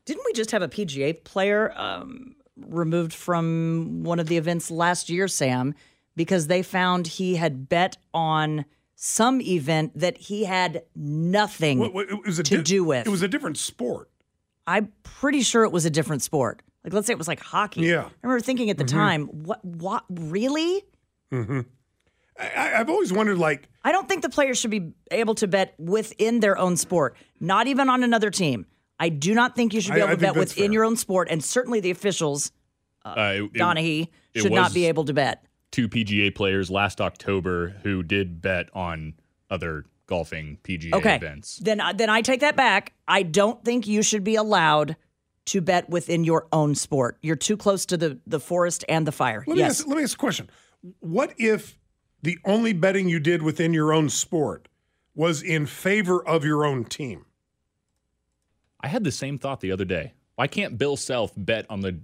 Didn't 0.06 0.24
we 0.26 0.34
just 0.34 0.52
have 0.52 0.62
a 0.62 0.68
PGA 0.68 1.24
player 1.24 1.72
um, 1.76 2.36
removed 2.58 3.14
from 3.14 4.04
one 4.04 4.20
of 4.20 4.28
the 4.28 4.38
events 4.38 4.72
last 4.72 5.10
year, 5.10 5.28
Sam, 5.28 5.76
because 6.16 6.48
they 6.48 6.64
found 6.64 7.06
he 7.08 7.36
had 7.36 7.70
bet 7.70 7.98
on 8.14 8.66
some 8.96 9.40
event 9.42 9.92
that 9.98 10.18
he 10.18 10.46
had 10.46 10.84
nothing 10.96 11.80
Well, 11.80 12.00
it 12.00 12.26
was 12.26 12.40
a 12.40 12.44
to 12.44 12.58
di- 12.58 12.64
do 12.64 12.84
with? 12.84 13.06
It 13.08 13.10
was 13.10 13.22
a 13.22 13.28
different 13.28 13.58
sport. 13.58 14.10
I'm 14.68 14.92
pretty 15.04 15.42
sure 15.42 15.64
it 15.64 15.72
was 15.72 15.86
a 15.86 15.90
different 15.90 16.22
sport. 16.22 16.62
Like, 16.84 16.94
let's 16.94 17.08
say 17.08 17.14
it 17.14 17.18
was 17.18 17.28
like 17.28 17.40
hockey. 17.40 17.82
Yeah. 17.82 18.04
I 18.06 18.10
remember 18.24 18.42
thinking 18.42 18.70
at 18.70 18.78
the 18.78 18.84
Mhm. 18.84 18.90
time, 18.90 19.26
what, 19.28 19.64
what, 19.64 20.06
really? 20.10 20.84
Mm-hmm. 21.32 21.62
I, 22.40 22.74
I've 22.80 22.90
always 22.90 23.12
wondered, 23.12 23.38
like, 23.38 23.68
I 23.84 23.92
don't 23.92 24.08
think 24.08 24.22
the 24.22 24.30
players 24.30 24.58
should 24.60 24.72
be 24.72 24.94
able 25.12 25.36
to 25.36 25.48
bet 25.48 25.74
within 25.78 26.40
their 26.40 26.58
own 26.58 26.78
sport, 26.78 27.18
not 27.40 27.68
even 27.68 27.90
on 27.90 28.04
another 28.04 28.30
team. 28.30 28.66
I 29.00 29.10
do 29.10 29.34
not 29.34 29.56
think 29.56 29.74
you 29.74 29.82
should 29.82 29.94
be 29.94 30.00
able 30.00 30.10
I 30.12 30.16
to 30.16 30.22
bet 30.22 30.36
within 30.36 30.66
fair. 30.66 30.72
your 30.74 30.86
own 30.86 30.96
sport, 30.98 31.28
and 31.32 31.44
certainly 31.44 31.80
the 31.80 31.92
officials, 31.92 32.52
Uh, 33.06 33.14
it- 33.36 33.44
it- 33.44 33.54
Donahue, 33.54 34.06
it 34.34 34.42
should 34.42 34.52
not 34.52 34.74
be 34.74 34.86
able 34.86 35.06
to 35.06 35.14
bet. 35.14 35.46
Two 35.72 35.88
PGA 35.88 36.32
players 36.32 36.70
last 36.70 37.00
October 37.00 37.76
who 37.84 38.04
did 38.04 38.42
bet 38.42 38.70
on 38.74 39.14
other 39.50 39.86
golfing 40.06 40.58
PGA 40.64 40.94
Okay, 40.98 41.16
events. 41.16 41.58
then 41.60 41.80
I- 41.80 41.94
then 41.94 42.10
I 42.10 42.22
take 42.22 42.40
that 42.42 42.56
back. 42.58 42.94
I 43.08 43.24
don't 43.24 43.64
think 43.64 43.88
you 43.88 44.02
should 44.02 44.24
be 44.24 44.36
allowed 44.36 44.96
to 45.46 45.62
bet 45.62 45.90
within 45.90 46.24
your 46.26 46.48
own 46.52 46.76
sport. 46.76 47.18
You're 47.22 47.36
too 47.36 47.56
close 47.58 47.86
to 47.88 47.98
the 47.98 48.20
the 48.28 48.40
forest 48.40 48.84
and 48.90 49.08
the 49.08 49.12
fire. 49.12 49.44
Let 49.48 49.56
me, 49.56 49.60
yes. 49.62 49.80
ask, 49.80 49.88
let 49.88 49.98
me 49.98 50.04
ask 50.04 50.16
a 50.16 50.20
question. 50.20 50.50
What 51.00 51.34
if 51.38 51.78
the 52.22 52.38
only 52.46 52.74
betting 52.74 53.08
you 53.10 53.20
did 53.20 53.42
within 53.42 53.74
your 53.74 53.94
own 53.94 54.10
sport 54.10 54.68
was 55.16 55.42
in 55.42 55.66
favor 55.66 56.26
of 56.26 56.44
your 56.46 56.66
own 56.66 56.86
team? 56.86 57.26
I 58.82 58.88
had 58.88 59.04
the 59.04 59.12
same 59.12 59.38
thought 59.38 59.60
the 59.60 59.72
other 59.72 59.86
day. 59.86 60.14
Why 60.36 60.48
can't 60.48 60.78
Bill 60.78 60.96
Self 60.96 61.34
bet 61.36 61.66
on 61.70 61.82
the 61.82 62.00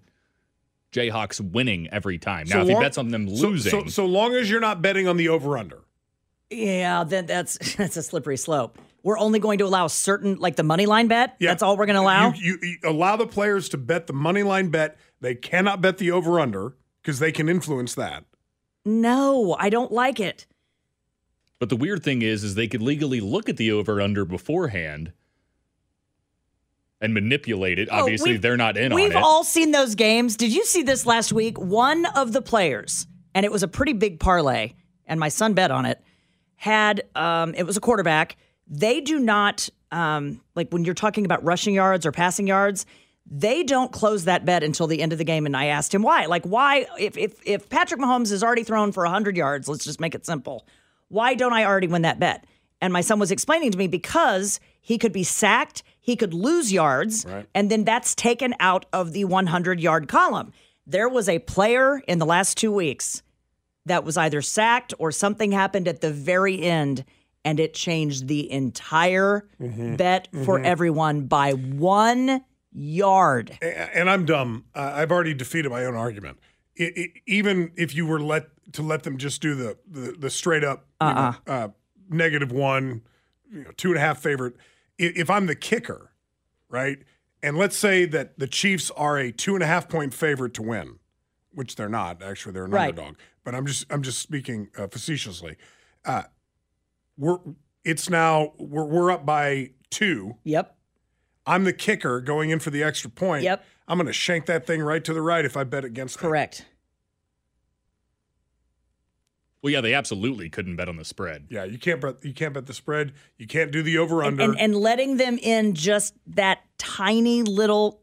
Jayhawks 0.91 1.39
winning 1.39 1.87
every 1.89 2.17
time? 2.17 2.47
Now, 2.47 2.55
So 2.55 2.61
if 2.61 2.67
he 2.67 2.75
bets 2.75 2.97
on 2.97 3.09
them 3.09 3.27
losing, 3.27 3.71
So, 3.71 3.85
so, 3.87 4.05
long 4.05 4.35
as 4.35 4.49
you're 4.49 4.59
not 4.59 4.81
betting 4.81 5.07
on 5.07 5.17
the 5.17 5.29
over 5.29 5.57
under. 5.57 5.83
Yeah, 6.49 7.03
then 7.05 7.25
that's 7.25 7.75
that's 7.75 7.97
a 7.97 8.03
slippery 8.03 8.37
slope. 8.37 8.77
We're 9.03 9.19
only 9.19 9.39
going 9.39 9.59
to 9.59 9.65
allow 9.65 9.87
certain, 9.87 10.35
like 10.35 10.55
the 10.55 10.63
money 10.63 10.85
line 10.85 11.07
bet. 11.07 11.35
Yeah. 11.39 11.51
That's 11.51 11.61
all 11.63 11.77
we're 11.77 11.85
going 11.85 11.95
to 11.95 12.01
allow. 12.01 12.33
You, 12.33 12.57
you, 12.61 12.69
you 12.81 12.89
allow 12.89 13.15
the 13.15 13.27
players 13.27 13.69
to 13.69 13.77
bet 13.77 14.07
the 14.07 14.13
money 14.13 14.41
line 14.41 14.69
bet. 14.69 14.97
They 15.21 15.35
cannot 15.35 15.79
bet 15.79 15.99
the 15.99 16.11
over 16.11 16.39
under 16.39 16.75
because 17.01 17.19
they 17.19 17.31
can 17.31 17.47
influence 17.47 17.93
that. 17.95 18.25
No, 18.85 19.55
I 19.59 19.69
don't 19.69 19.91
like 19.91 20.19
it. 20.19 20.45
but 21.59 21.69
the 21.69 21.75
weird 21.75 22.03
thing 22.03 22.21
is, 22.21 22.43
is 22.43 22.55
they 22.55 22.67
could 22.67 22.81
legally 22.81 23.19
look 23.19 23.49
at 23.49 23.57
the 23.57 23.71
over 23.71 23.99
under 23.99 24.23
beforehand 24.25 25.11
and 27.01 27.13
manipulate 27.13 27.79
it. 27.79 27.89
Oh, 27.91 28.01
Obviously, 28.01 28.37
they're 28.37 28.57
not 28.57 28.77
in 28.77 28.91
on 28.93 28.99
it. 28.99 29.03
We've 29.03 29.15
all 29.15 29.43
seen 29.43 29.71
those 29.71 29.95
games. 29.95 30.37
Did 30.37 30.53
you 30.53 30.65
see 30.65 30.83
this 30.83 31.05
last 31.05 31.33
week? 31.33 31.59
One 31.59 32.05
of 32.05 32.33
the 32.33 32.41
players, 32.41 33.07
and 33.33 33.45
it 33.45 33.51
was 33.51 33.63
a 33.63 33.67
pretty 33.67 33.93
big 33.93 34.19
parlay, 34.19 34.73
and 35.05 35.19
my 35.19 35.29
son 35.29 35.53
bet 35.53 35.71
on 35.71 35.85
it. 35.85 36.01
had 36.55 37.03
um, 37.15 37.53
it 37.55 37.63
was 37.63 37.77
a 37.77 37.81
quarterback. 37.81 38.37
They 38.67 39.01
do 39.01 39.19
not 39.19 39.69
um, 39.91 40.41
like 40.55 40.69
when 40.71 40.85
you're 40.85 40.93
talking 40.95 41.25
about 41.25 41.43
rushing 41.43 41.73
yards 41.73 42.05
or 42.05 42.11
passing 42.11 42.47
yards. 42.47 42.85
They 43.29 43.63
don't 43.63 43.91
close 43.91 44.25
that 44.25 44.45
bet 44.45 44.63
until 44.63 44.87
the 44.87 45.01
end 45.01 45.11
of 45.11 45.17
the 45.17 45.23
game. 45.23 45.45
And 45.45 45.57
I 45.57 45.65
asked 45.67 45.93
him 45.93 46.03
why. 46.03 46.25
Like 46.27 46.45
why 46.45 46.85
if 46.99 47.17
if 47.17 47.33
if 47.45 47.69
Patrick 47.69 47.99
Mahomes 47.99 48.29
has 48.29 48.43
already 48.43 48.63
thrown 48.63 48.91
for 48.91 49.05
hundred 49.05 49.35
yards, 49.35 49.67
let's 49.67 49.83
just 49.83 49.99
make 49.99 50.13
it 50.15 50.25
simple. 50.25 50.67
Why 51.07 51.33
don't 51.33 51.53
I 51.53 51.65
already 51.65 51.87
win 51.87 52.03
that 52.03 52.19
bet? 52.19 52.45
And 52.81 52.91
my 52.93 53.01
son 53.01 53.19
was 53.19 53.31
explaining 53.31 53.71
to 53.71 53.77
me 53.77 53.87
because 53.87 54.59
he 54.81 54.97
could 54.99 55.13
be 55.13 55.23
sacked, 55.23 55.81
he 55.99 56.15
could 56.15 56.33
lose 56.33 56.71
yards, 56.71 57.25
and 57.55 57.71
then 57.71 57.83
that's 57.83 58.13
taken 58.13 58.53
out 58.59 58.85
of 58.93 59.11
the 59.13 59.25
100 59.25 59.79
yard 59.79 60.07
column. 60.07 60.51
There 60.85 61.09
was 61.09 61.27
a 61.27 61.39
player 61.39 62.01
in 62.07 62.19
the 62.19 62.25
last 62.27 62.57
two 62.57 62.71
weeks 62.71 63.23
that 63.87 64.03
was 64.03 64.17
either 64.17 64.41
sacked 64.43 64.93
or 64.99 65.11
something 65.11 65.51
happened 65.51 65.87
at 65.87 66.01
the 66.01 66.11
very 66.11 66.61
end, 66.61 67.05
and 67.43 67.59
it 67.59 67.73
changed 67.73 68.27
the 68.27 68.51
entire 68.51 69.47
Mhm. 69.59 69.97
bet 69.97 70.27
for 70.43 70.59
Mhm. 70.59 70.65
everyone 70.65 71.21
by 71.21 71.51
one 71.53 72.41
yard. 72.75 73.57
And 73.61 74.09
I'm 74.09 74.25
dumb. 74.25 74.65
I've 74.75 75.11
already 75.11 75.33
defeated 75.33 75.69
my 75.69 75.85
own 75.85 75.95
argument. 75.95 76.39
I 76.79 76.91
I 76.97 77.07
even 77.25 77.71
if 77.77 77.95
you 77.95 78.05
were 78.05 78.19
let 78.19 78.47
to 78.73 78.81
let 78.81 79.03
them 79.03 79.17
just 79.17 79.41
do 79.41 79.55
the 79.55 79.77
the, 79.89 80.11
the 80.19 80.29
straight 80.29 80.63
up 80.63 80.85
you 81.01 81.07
know, 81.07 81.13
Uh-uh. 81.13 81.33
uh, 81.51 81.67
negative 82.09 82.51
one, 82.51 83.01
you 83.51 83.63
know, 83.63 83.71
two 83.77 83.89
and 83.89 83.97
a 83.97 84.01
half 84.01 84.19
favorite. 84.21 84.55
If 84.97 85.29
I'm 85.29 85.45
the 85.45 85.55
kicker, 85.55 86.11
right, 86.69 86.99
and 87.43 87.57
let's 87.57 87.77
say 87.77 88.05
that 88.05 88.39
the 88.39 88.47
Chiefs 88.47 88.91
are 88.91 89.17
a 89.17 89.31
two 89.31 89.53
and 89.55 89.63
a 89.63 89.67
half 89.67 89.87
point 89.89 90.13
favorite 90.13 90.53
to 90.55 90.61
win, 90.61 90.99
which 91.51 91.75
they're 91.75 91.89
not. 91.89 92.21
Actually, 92.23 92.53
they're 92.53 92.65
an 92.65 92.71
Right. 92.71 92.89
underdog. 92.89 93.15
But 93.45 93.55
I'm 93.55 93.65
just 93.65 93.85
I'm 93.89 94.01
just 94.01 94.19
speaking 94.19 94.69
uh, 94.77 94.87
facetiously. 94.87 95.55
Uh, 96.03 96.23
we're 97.17 97.37
it's 97.85 98.09
now 98.09 98.53
we're 98.57 98.85
we're 98.85 99.11
up 99.11 99.25
by 99.25 99.71
two. 99.89 100.35
Yep. 100.43 100.74
I'm 101.45 101.63
the 101.63 101.73
kicker 101.73 102.21
going 102.21 102.49
in 102.49 102.59
for 102.59 102.69
the 102.69 102.83
extra 102.83 103.09
point. 103.09 103.43
Yep. 103.43 103.63
I'm 103.87 103.97
going 103.97 104.07
to 104.07 104.13
shank 104.13 104.47
that 104.47 104.65
thing 104.65 104.81
right 104.81 105.03
to 105.03 105.13
the 105.13 105.21
right 105.21 105.45
if 105.45 105.55
I 105.55 105.63
bet 105.63 105.85
against. 105.85 106.17
Correct. 106.17 106.65
Well, 109.61 109.71
yeah, 109.73 109.81
they 109.81 109.93
absolutely 109.95 110.49
couldn't 110.49 110.75
bet 110.75 110.87
on 110.89 110.97
the 110.97 111.05
spread. 111.05 111.47
Yeah, 111.49 111.63
you 111.63 111.79
can't 111.79 111.99
bet. 111.99 112.23
You 112.23 112.33
can't 112.33 112.53
bet 112.53 112.67
the 112.67 112.73
spread. 112.73 113.13
You 113.37 113.47
can't 113.47 113.71
do 113.71 113.81
the 113.81 113.97
over 113.97 114.23
under. 114.23 114.43
And, 114.43 114.59
and 114.59 114.75
letting 114.75 115.17
them 115.17 115.39
in 115.41 115.73
just 115.73 116.13
that 116.27 116.59
tiny 116.77 117.41
little 117.41 117.99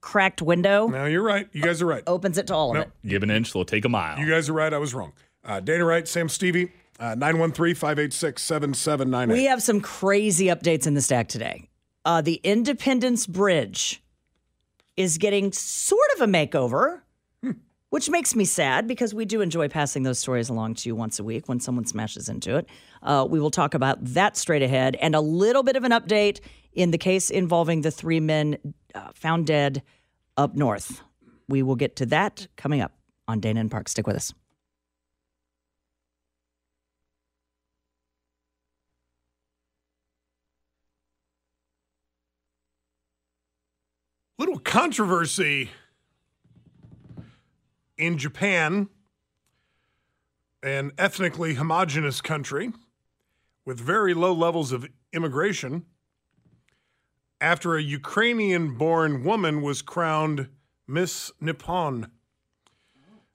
cracked 0.00 0.42
window 0.42 0.86
no, 0.86 1.06
you're 1.06 1.22
right. 1.22 1.48
You 1.52 1.62
guys 1.62 1.80
are 1.80 1.86
right. 1.86 2.02
opens 2.06 2.36
it 2.36 2.46
to 2.48 2.54
all 2.54 2.70
of 2.70 2.74
No. 2.74 2.80
it. 2.82 2.90
Give 3.06 3.22
an 3.22 3.30
inch, 3.30 3.52
they'll 3.54 3.64
take 3.64 3.86
a 3.86 3.88
mile. 3.88 4.18
You 4.18 4.28
guys 4.28 4.50
are 4.50 4.52
right. 4.52 4.72
I 4.72 4.76
was 4.78 4.92
wrong. 4.94 5.12
Uh, 5.42 5.60
Dana 5.60 5.84
Wright, 5.84 6.06
Sam 6.06 6.28
Stevie, 6.28 6.72
uh, 7.00 7.14
913 7.14 7.74
586 7.74 8.42
7798. 8.42 9.42
We 9.42 9.46
have 9.46 9.62
some 9.62 9.80
crazy 9.80 10.46
updates 10.46 10.86
in 10.86 10.92
the 10.94 11.00
stack 11.00 11.28
today. 11.28 11.68
Uh, 12.04 12.20
the 12.20 12.40
Independence 12.42 13.26
Bridge 13.26 14.02
is 14.96 15.18
getting 15.18 15.52
sort 15.52 16.08
of 16.14 16.22
a 16.22 16.26
makeover, 16.26 17.00
which 17.90 18.10
makes 18.10 18.34
me 18.34 18.44
sad 18.44 18.86
because 18.86 19.14
we 19.14 19.24
do 19.24 19.40
enjoy 19.40 19.68
passing 19.68 20.02
those 20.02 20.18
stories 20.18 20.48
along 20.48 20.74
to 20.74 20.88
you 20.88 20.94
once 20.94 21.18
a 21.18 21.24
week 21.24 21.48
when 21.48 21.60
someone 21.60 21.86
smashes 21.86 22.28
into 22.28 22.56
it. 22.56 22.68
Uh, 23.02 23.26
we 23.28 23.40
will 23.40 23.50
talk 23.50 23.74
about 23.74 23.98
that 24.04 24.36
straight 24.36 24.62
ahead 24.62 24.96
and 24.96 25.14
a 25.14 25.20
little 25.20 25.62
bit 25.62 25.76
of 25.76 25.84
an 25.84 25.92
update 25.92 26.40
in 26.72 26.90
the 26.90 26.98
case 26.98 27.30
involving 27.30 27.80
the 27.80 27.90
three 27.90 28.20
men 28.20 28.58
uh, 28.94 29.08
found 29.14 29.46
dead 29.46 29.82
up 30.36 30.54
north. 30.54 31.02
We 31.48 31.62
will 31.62 31.76
get 31.76 31.96
to 31.96 32.06
that 32.06 32.46
coming 32.56 32.80
up 32.80 32.92
on 33.28 33.40
Dana 33.40 33.60
and 33.60 33.70
Park. 33.70 33.88
Stick 33.88 34.06
with 34.06 34.16
us. 34.16 34.34
Little 44.38 44.58
controversy 44.58 45.70
in 47.96 48.18
Japan, 48.18 48.88
an 50.62 50.92
ethnically 50.98 51.54
homogenous 51.54 52.20
country 52.20 52.72
with 53.64 53.78
very 53.78 54.14
low 54.14 54.32
levels 54.32 54.72
of 54.72 54.86
immigration, 55.12 55.84
after 57.40 57.76
a 57.76 57.82
Ukrainian 57.82 58.74
born 58.76 59.22
woman 59.22 59.62
was 59.62 59.82
crowned 59.82 60.48
Miss 60.86 61.30
Nippon. 61.40 62.10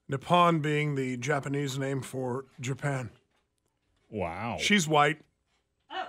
Nippon 0.08 0.60
being 0.60 0.96
the 0.96 1.18
Japanese 1.18 1.78
name 1.78 2.02
for 2.02 2.46
Japan. 2.60 3.12
Wow. 4.10 4.58
She's 4.60 4.88
white. 4.88 5.22
Oh, 5.92 6.08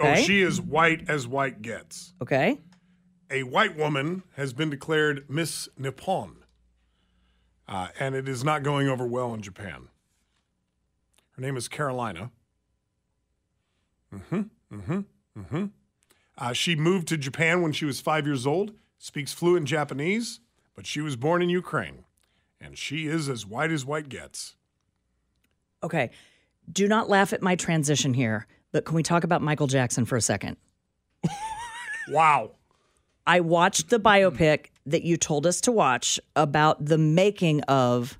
oh 0.00 0.06
Okay. 0.08 0.22
she 0.22 0.42
is 0.42 0.60
white 0.60 1.08
as 1.10 1.26
white 1.26 1.60
gets 1.60 2.14
Okay. 2.22 2.60
A 3.30 3.44
white 3.44 3.76
woman 3.76 4.22
has 4.36 4.52
been 4.52 4.70
declared 4.70 5.28
Miss 5.28 5.68
Nippon, 5.78 6.44
uh, 7.68 7.88
and 7.98 8.14
it 8.14 8.28
is 8.28 8.42
not 8.42 8.62
going 8.62 8.88
over 8.88 9.06
well 9.06 9.32
in 9.34 9.42
Japan. 9.42 9.88
Her 11.36 11.42
name 11.42 11.56
is 11.56 11.68
Carolina. 11.68 12.30
Mm-hmm. 14.12 14.42
Mm-hmm. 14.74 15.00
Mm-hmm. 15.38 15.64
Uh, 16.36 16.52
she 16.52 16.74
moved 16.74 17.06
to 17.08 17.16
Japan 17.16 17.62
when 17.62 17.72
she 17.72 17.84
was 17.84 18.00
five 18.00 18.26
years 18.26 18.46
old, 18.46 18.72
speaks 18.98 19.32
fluent 19.32 19.66
Japanese, 19.66 20.40
but 20.74 20.86
she 20.86 21.00
was 21.00 21.16
born 21.16 21.42
in 21.42 21.48
Ukraine, 21.48 22.04
and 22.60 22.76
she 22.76 23.06
is 23.06 23.28
as 23.28 23.46
white 23.46 23.70
as 23.70 23.84
white 23.84 24.08
gets. 24.08 24.56
Okay. 25.82 26.10
Do 26.70 26.88
not 26.88 27.08
laugh 27.08 27.32
at 27.32 27.42
my 27.42 27.56
transition 27.56 28.14
here, 28.14 28.46
but 28.72 28.84
can 28.84 28.94
we 28.94 29.02
talk 29.02 29.24
about 29.24 29.42
Michael 29.42 29.66
Jackson 29.66 30.04
for 30.04 30.16
a 30.16 30.20
second? 30.20 30.56
Wow. 32.08 32.52
I 33.26 33.40
watched 33.40 33.90
the 33.90 33.98
biopic 33.98 34.66
that 34.86 35.02
you 35.02 35.16
told 35.16 35.46
us 35.46 35.60
to 35.62 35.72
watch 35.72 36.18
about 36.34 36.84
the 36.84 36.98
making 36.98 37.62
of 37.62 38.18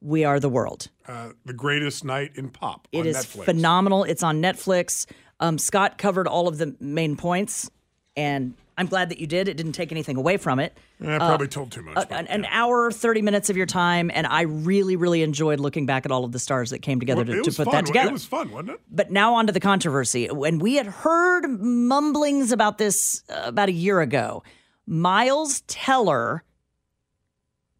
We 0.00 0.24
Are 0.24 0.40
the 0.40 0.48
World. 0.48 0.88
Uh, 1.06 1.30
the 1.44 1.52
greatest 1.52 2.04
night 2.04 2.32
in 2.34 2.50
pop. 2.50 2.86
It 2.92 3.00
on 3.00 3.06
is 3.06 3.16
Netflix. 3.16 3.44
phenomenal. 3.44 4.04
It's 4.04 4.22
on 4.22 4.40
Netflix. 4.40 5.06
Um, 5.40 5.58
Scott 5.58 5.98
covered 5.98 6.26
all 6.26 6.48
of 6.48 6.58
the 6.58 6.74
main 6.80 7.16
points, 7.16 7.70
and 8.16 8.54
I'm 8.78 8.86
glad 8.86 9.08
that 9.08 9.18
you 9.18 9.26
did. 9.26 9.48
It 9.48 9.56
didn't 9.56 9.72
take 9.72 9.90
anything 9.90 10.16
away 10.16 10.36
from 10.36 10.60
it. 10.60 10.78
I 11.04 11.18
probably 11.18 11.48
told 11.48 11.72
too 11.72 11.82
much. 11.82 11.96
Uh, 11.96 12.06
an, 12.10 12.28
an 12.28 12.44
hour, 12.44 12.92
30 12.92 13.22
minutes 13.22 13.50
of 13.50 13.56
your 13.56 13.66
time, 13.66 14.08
and 14.14 14.24
I 14.24 14.42
really, 14.42 14.94
really 14.94 15.22
enjoyed 15.24 15.58
looking 15.58 15.84
back 15.84 16.06
at 16.06 16.12
all 16.12 16.24
of 16.24 16.30
the 16.30 16.38
stars 16.38 16.70
that 16.70 16.78
came 16.78 17.00
together 17.00 17.24
Well, 17.24 17.42
to, 17.42 17.50
to 17.50 17.56
put 17.56 17.64
fun. 17.64 17.74
that 17.74 17.86
together. 17.86 18.10
It 18.10 18.12
was 18.12 18.24
fun, 18.24 18.52
wasn't 18.52 18.70
it? 18.70 18.80
But 18.88 19.10
now 19.10 19.34
on 19.34 19.48
to 19.48 19.52
the 19.52 19.58
controversy. 19.58 20.28
When 20.30 20.60
we 20.60 20.76
had 20.76 20.86
heard 20.86 21.48
mumblings 21.60 22.52
about 22.52 22.78
this 22.78 23.24
uh, 23.28 23.42
about 23.46 23.68
a 23.68 23.72
year 23.72 24.00
ago, 24.00 24.44
Miles 24.86 25.62
Teller 25.62 26.44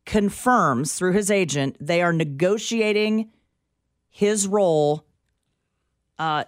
confirms 0.04 0.94
through 0.94 1.12
his 1.12 1.30
agent 1.30 1.76
they 1.80 2.02
are 2.02 2.12
negotiating 2.12 3.30
his 4.08 4.48
role 4.48 5.04
uh, 6.18 6.42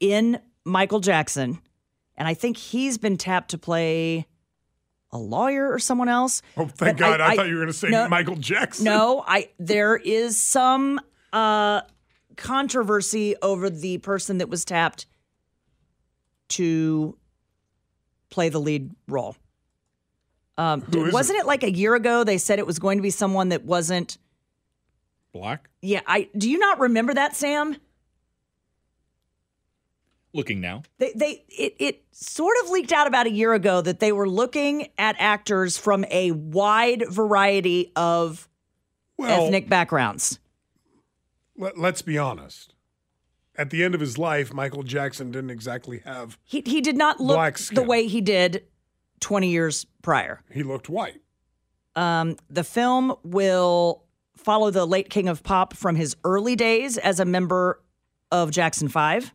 in 0.00 0.40
Michael 0.64 0.98
Jackson. 1.00 1.60
And 2.22 2.28
I 2.28 2.34
think 2.34 2.56
he's 2.56 2.98
been 2.98 3.16
tapped 3.16 3.50
to 3.50 3.58
play 3.58 4.28
a 5.10 5.18
lawyer 5.18 5.72
or 5.72 5.80
someone 5.80 6.08
else. 6.08 6.40
Oh, 6.56 6.66
thank 6.66 6.96
But 6.96 6.96
God. 6.98 7.20
I, 7.20 7.34
thought 7.34 7.48
you 7.48 7.54
were 7.54 7.62
going 7.62 7.66
to 7.66 7.72
say 7.72 7.88
no- 7.88 8.08
Michael 8.08 8.36
Jackson. 8.36 8.84
No, 8.84 9.24
I 9.26 9.50
there 9.58 9.96
is 9.96 10.40
some 10.40 11.00
uh 11.32 11.80
controversy 12.36 13.34
over 13.42 13.68
the 13.68 13.98
person 13.98 14.38
that 14.38 14.48
was 14.48 14.64
tapped 14.64 15.06
to 16.50 17.18
play 18.30 18.50
the 18.50 18.60
lead 18.60 18.92
role. 19.08 19.34
Um, 20.56 20.84
wasn't 20.92 21.40
it? 21.40 21.46
like 21.46 21.64
a 21.64 21.72
year 21.72 21.96
ago 21.96 22.22
they 22.22 22.38
said 22.38 22.60
it 22.60 22.68
was 22.68 22.78
going 22.78 22.98
to 22.98 23.02
be 23.02 23.10
someone 23.10 23.48
that 23.48 23.64
wasn't 23.64 24.16
Black? 25.32 25.70
Yeah, 25.80 26.02
I 26.06 26.28
do 26.38 26.48
you 26.48 26.58
not 26.58 26.78
remember 26.78 27.14
that, 27.14 27.34
Sam? 27.34 27.78
Looking 30.34 30.60
now. 30.60 30.82
They 30.98 31.12
they 31.14 31.44
it 31.48 31.76
it 31.78 32.04
sort 32.10 32.56
of 32.62 32.70
leaked 32.70 32.92
out 32.92 33.06
about 33.06 33.26
a 33.26 33.30
year 33.30 33.52
ago 33.52 33.82
that 33.82 34.00
they 34.00 34.12
were 34.12 34.28
looking 34.28 34.88
at 34.96 35.14
actors 35.18 35.76
from 35.76 36.06
a 36.10 36.30
wide 36.32 37.04
variety 37.10 37.92
of 37.96 38.48
Well- 39.18 39.44
ethnic 39.44 39.68
backgrounds. 39.68 40.38
Let, 41.56 41.76
let's 41.78 42.00
be 42.00 42.16
honest. 42.16 42.74
At 43.56 43.68
the 43.68 43.84
end 43.84 43.94
of 43.94 44.00
his 44.00 44.16
life, 44.16 44.54
Michael 44.54 44.82
Jackson 44.82 45.30
didn't 45.30 45.50
exactly 45.50 46.00
have. 46.06 46.38
He 46.44 46.62
he 46.64 46.80
did 46.80 46.96
not 46.96 47.20
look 47.20 47.36
Black 47.36 47.58
the 47.58 47.82
way 47.82 48.06
he 48.06 48.22
did 48.22 48.64
20 49.20 49.50
years 49.50 49.86
prior. 50.00 50.40
He 50.50 50.62
looked 50.62 50.88
white. 50.88 51.20
Um, 51.94 52.36
the 52.48 52.64
film 52.64 53.14
will 53.22 54.04
follow 54.36 54.70
the 54.70 54.86
late 54.86 55.10
king 55.10 55.28
of 55.28 55.42
pop 55.42 55.74
from 55.76 55.96
his 55.96 56.16
early 56.24 56.56
days 56.56 56.96
as 56.96 57.20
a 57.20 57.26
member 57.26 57.82
of 58.30 58.50
Jackson 58.50 58.88
5 58.88 59.32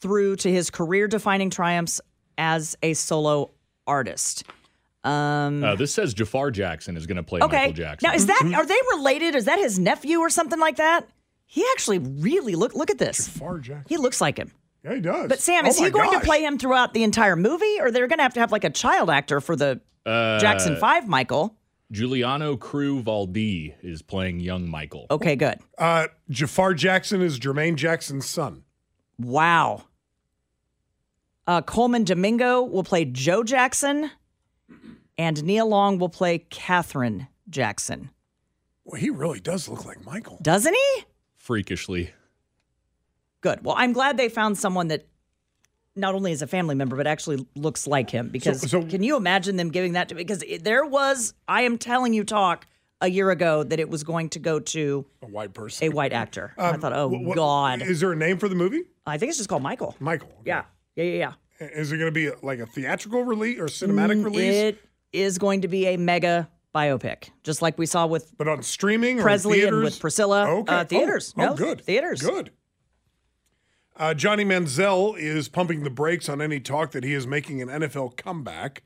through 0.00 0.36
to 0.36 0.50
his 0.52 0.70
career 0.70 1.08
defining 1.08 1.50
triumphs 1.50 2.00
as 2.38 2.76
a 2.82 2.94
solo 2.94 3.50
artist. 3.86 4.44
Um, 5.04 5.62
Uh, 5.62 5.76
this 5.76 5.92
says 5.94 6.12
Jafar 6.14 6.50
Jackson 6.50 6.96
is 6.96 7.06
going 7.06 7.16
to 7.16 7.22
play 7.22 7.40
okay. 7.40 7.56
Michael 7.56 7.72
Jackson. 7.74 8.08
Now, 8.08 8.14
is 8.14 8.26
that, 8.26 8.52
are 8.54 8.66
they 8.66 8.78
related? 8.96 9.34
Is 9.34 9.44
that 9.44 9.58
his 9.58 9.78
nephew 9.78 10.18
or 10.18 10.30
something 10.30 10.58
like 10.58 10.76
that? 10.76 11.08
He 11.46 11.64
actually 11.72 11.98
really 11.98 12.56
look 12.56 12.74
look 12.74 12.90
at 12.90 12.98
this. 12.98 13.26
Jafar 13.26 13.58
Jackson. 13.60 13.84
He 13.88 13.96
looks 13.96 14.20
like 14.20 14.36
him. 14.36 14.50
Yeah, 14.84 14.94
he 14.94 15.00
does. 15.00 15.28
But 15.28 15.38
Sam, 15.38 15.64
Oh 15.64 15.68
is 15.68 15.78
he 15.78 15.90
going 15.90 16.10
gosh. 16.10 16.20
to 16.20 16.26
play 16.26 16.44
him 16.44 16.58
throughout 16.58 16.92
the 16.92 17.04
entire 17.04 17.36
movie, 17.36 17.78
or 17.80 17.90
they're 17.92 18.08
going 18.08 18.18
to 18.18 18.24
have 18.24 18.34
to 18.34 18.40
have 18.40 18.50
like 18.50 18.64
a 18.64 18.70
child 18.70 19.10
actor 19.10 19.40
for 19.40 19.54
the 19.54 19.80
Uh, 20.04 20.38
Jackson 20.40 20.76
Five, 20.76 21.06
Michael? 21.08 21.56
Juliano 21.92 22.56
Krue 22.56 23.00
Valdi 23.00 23.74
is 23.80 24.02
playing 24.02 24.40
young 24.40 24.68
Michael. 24.68 25.06
Okay, 25.08 25.36
good. 25.36 25.60
Uh, 25.78 26.08
Jafar 26.30 26.74
Jackson 26.74 27.22
is 27.22 27.38
Jermaine 27.38 27.76
Jackson's 27.76 28.26
son. 28.26 28.64
Wow. 29.18 29.84
Uh, 31.46 31.62
Colman 31.62 32.04
Domingo 32.04 32.62
will 32.62 32.84
play 32.84 33.04
Joe 33.04 33.44
Jackson, 33.44 34.10
and 35.16 35.44
Nia 35.44 35.64
Long 35.64 35.98
will 35.98 36.08
play 36.08 36.38
Catherine 36.38 37.28
Jackson. 37.48 38.10
Well, 38.84 39.00
he 39.00 39.10
really 39.10 39.40
does 39.40 39.68
look 39.68 39.84
like 39.84 40.04
Michael. 40.04 40.38
Doesn't 40.42 40.74
he? 40.74 41.04
Freakishly. 41.36 42.10
Good. 43.40 43.64
Well, 43.64 43.76
I'm 43.78 43.92
glad 43.92 44.16
they 44.16 44.28
found 44.28 44.58
someone 44.58 44.88
that 44.88 45.06
not 45.94 46.14
only 46.14 46.32
is 46.32 46.42
a 46.42 46.46
family 46.46 46.74
member 46.74 46.96
but 46.96 47.06
actually 47.06 47.46
looks 47.54 47.86
like 47.86 48.10
him. 48.10 48.28
Because 48.28 48.68
so- 48.68 48.82
can 48.82 49.02
you 49.02 49.16
imagine 49.16 49.56
them 49.56 49.70
giving 49.70 49.92
that 49.92 50.08
to? 50.08 50.14
Me? 50.14 50.22
Because 50.24 50.44
there 50.60 50.84
was, 50.84 51.32
I 51.48 51.62
am 51.62 51.78
telling 51.78 52.12
you, 52.12 52.24
talk 52.24 52.66
a 53.00 53.08
year 53.08 53.30
ago 53.30 53.62
that 53.62 53.78
it 53.78 53.88
was 53.90 54.04
going 54.04 54.28
to 54.30 54.38
go 54.38 54.58
to 54.58 55.04
A 55.22 55.26
white 55.26 55.52
person. 55.54 55.86
a 55.86 55.90
white 55.94 56.12
actor. 56.12 56.54
I 56.56 56.70
Um, 56.70 56.80
thought, 56.80 56.92
oh 56.94 57.08
wh- 57.08 57.22
what- 57.22 57.36
God. 57.36 57.82
Is 57.82 58.00
there 58.00 58.12
a 58.12 58.16
name 58.16 58.38
for 58.38 58.48
the 58.48 58.54
movie? 58.54 58.84
I 59.06 59.18
think 59.18 59.28
it's 59.30 59.38
just 59.38 59.48
called 59.48 59.62
Michael. 59.62 59.94
Michael. 60.00 60.32
Yeah. 60.44 60.64
Yeah. 60.94 61.04
Yeah. 61.04 61.32
Yeah. 61.60 61.66
Is 61.68 61.92
it 61.92 61.98
going 61.98 62.12
to 62.12 62.12
be 62.12 62.30
like 62.42 62.58
a 62.58 62.66
theatrical 62.66 63.22
release 63.24 63.58
or 63.58 63.66
cinematic 63.66 64.20
Mm, 64.20 64.24
release? 64.24 64.54
It 64.54 64.78
is 65.12 65.38
going 65.38 65.62
to 65.62 65.68
be 65.68 65.86
a 65.86 65.96
mega 65.96 66.48
biopic, 66.74 67.30
just 67.42 67.62
like 67.62 67.78
we 67.78 67.86
saw 67.86 68.06
with 68.06 68.36
but 68.36 68.48
on 68.48 68.62
streaming 68.62 69.18
or 69.20 69.22
Presley 69.22 69.60
and 69.60 69.70
theaters? 69.70 69.84
with 69.84 70.00
Priscilla. 70.00 70.46
Okay. 70.60 70.74
Uh, 70.74 70.84
theaters. 70.84 71.34
Oh, 71.38 71.48
oh, 71.50 71.54
good. 71.54 71.80
Theaters. 71.82 72.20
Good. 72.20 72.50
Uh, 73.98 74.12
Johnny 74.12 74.44
Manziel 74.44 75.18
is 75.18 75.48
pumping 75.48 75.82
the 75.84 75.88
brakes 75.90 76.28
on 76.28 76.42
any 76.42 76.60
talk 76.60 76.90
that 76.92 77.02
he 77.04 77.14
is 77.14 77.26
making 77.26 77.62
an 77.62 77.68
NFL 77.68 78.16
comeback. 78.16 78.82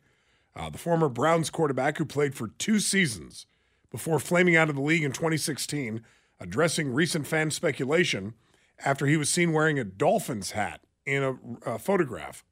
Uh, 0.54 0.70
the 0.70 0.78
former 0.78 1.08
Browns 1.08 1.50
quarterback 1.50 1.98
who 1.98 2.04
played 2.04 2.34
for 2.36 2.48
two 2.58 2.78
seasons 2.78 3.46
before 3.90 4.18
flaming 4.18 4.56
out 4.56 4.68
of 4.70 4.76
the 4.76 4.82
league 4.82 5.02
in 5.02 5.12
2016, 5.12 6.02
addressing 6.38 6.92
recent 6.92 7.26
fan 7.26 7.50
speculation 7.50 8.34
after 8.84 9.06
he 9.06 9.16
was 9.16 9.28
seen 9.28 9.52
wearing 9.52 9.78
a 9.78 9.84
Dolphins 9.84 10.52
hat 10.52 10.80
in 11.04 11.22
a, 11.22 11.36
a 11.74 11.78
photograph. 11.78 12.44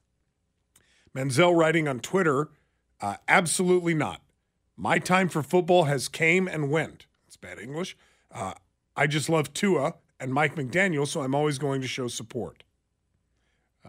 Manziel 1.14 1.56
writing 1.56 1.88
on 1.88 2.00
Twitter, 2.00 2.50
uh, 3.00 3.16
absolutely 3.26 3.94
not. 3.94 4.20
My 4.76 4.98
time 4.98 5.28
for 5.28 5.42
football 5.42 5.84
has 5.84 6.08
came 6.08 6.46
and 6.46 6.70
went. 6.70 7.06
It's 7.26 7.36
bad 7.36 7.58
English. 7.58 7.96
Uh, 8.30 8.54
I 8.96 9.06
just 9.06 9.28
love 9.28 9.52
Tua 9.54 9.94
and 10.20 10.32
Mike 10.34 10.54
McDaniel, 10.56 11.06
so 11.06 11.22
I'm 11.22 11.34
always 11.34 11.58
going 11.58 11.80
to 11.80 11.88
show 11.88 12.08
support. 12.08 12.62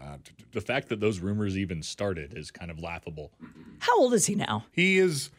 Uh, 0.00 0.16
t- 0.24 0.32
t- 0.38 0.44
The 0.52 0.60
fact 0.60 0.88
that 0.88 1.00
those 1.00 1.18
rumors 1.20 1.58
even 1.58 1.82
started 1.82 2.32
is 2.36 2.50
kind 2.50 2.70
of 2.70 2.78
laughable. 2.78 3.32
How 3.80 3.98
old 4.00 4.14
is 4.14 4.26
he 4.26 4.34
now? 4.34 4.64
he 4.72 4.98
is, 4.98 5.30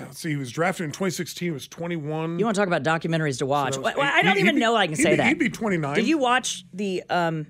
let's 0.00 0.18
see, 0.18 0.30
he 0.30 0.36
was 0.36 0.50
drafted 0.50 0.84
in 0.84 0.90
2016. 0.90 1.46
He 1.46 1.50
was 1.50 1.68
21. 1.68 2.38
You 2.38 2.44
want 2.44 2.54
to 2.54 2.60
talk 2.60 2.68
about 2.68 2.82
documentaries 2.82 3.38
to 3.38 3.46
watch? 3.46 3.74
So 3.74 3.80
Well, 3.82 3.94
he- 3.94 4.00
I 4.00 4.22
don't 4.22 4.34
he- 4.36 4.40
even 4.40 4.54
be- 4.56 4.60
know 4.60 4.74
I 4.76 4.86
can 4.86 4.96
say 4.96 5.10
be- 5.10 5.16
that. 5.16 5.26
He'd 5.28 5.38
be 5.38 5.48
29. 5.50 5.94
Did 5.94 6.08
you 6.08 6.18
watch 6.18 6.64
the 6.72 7.02
um 7.10 7.46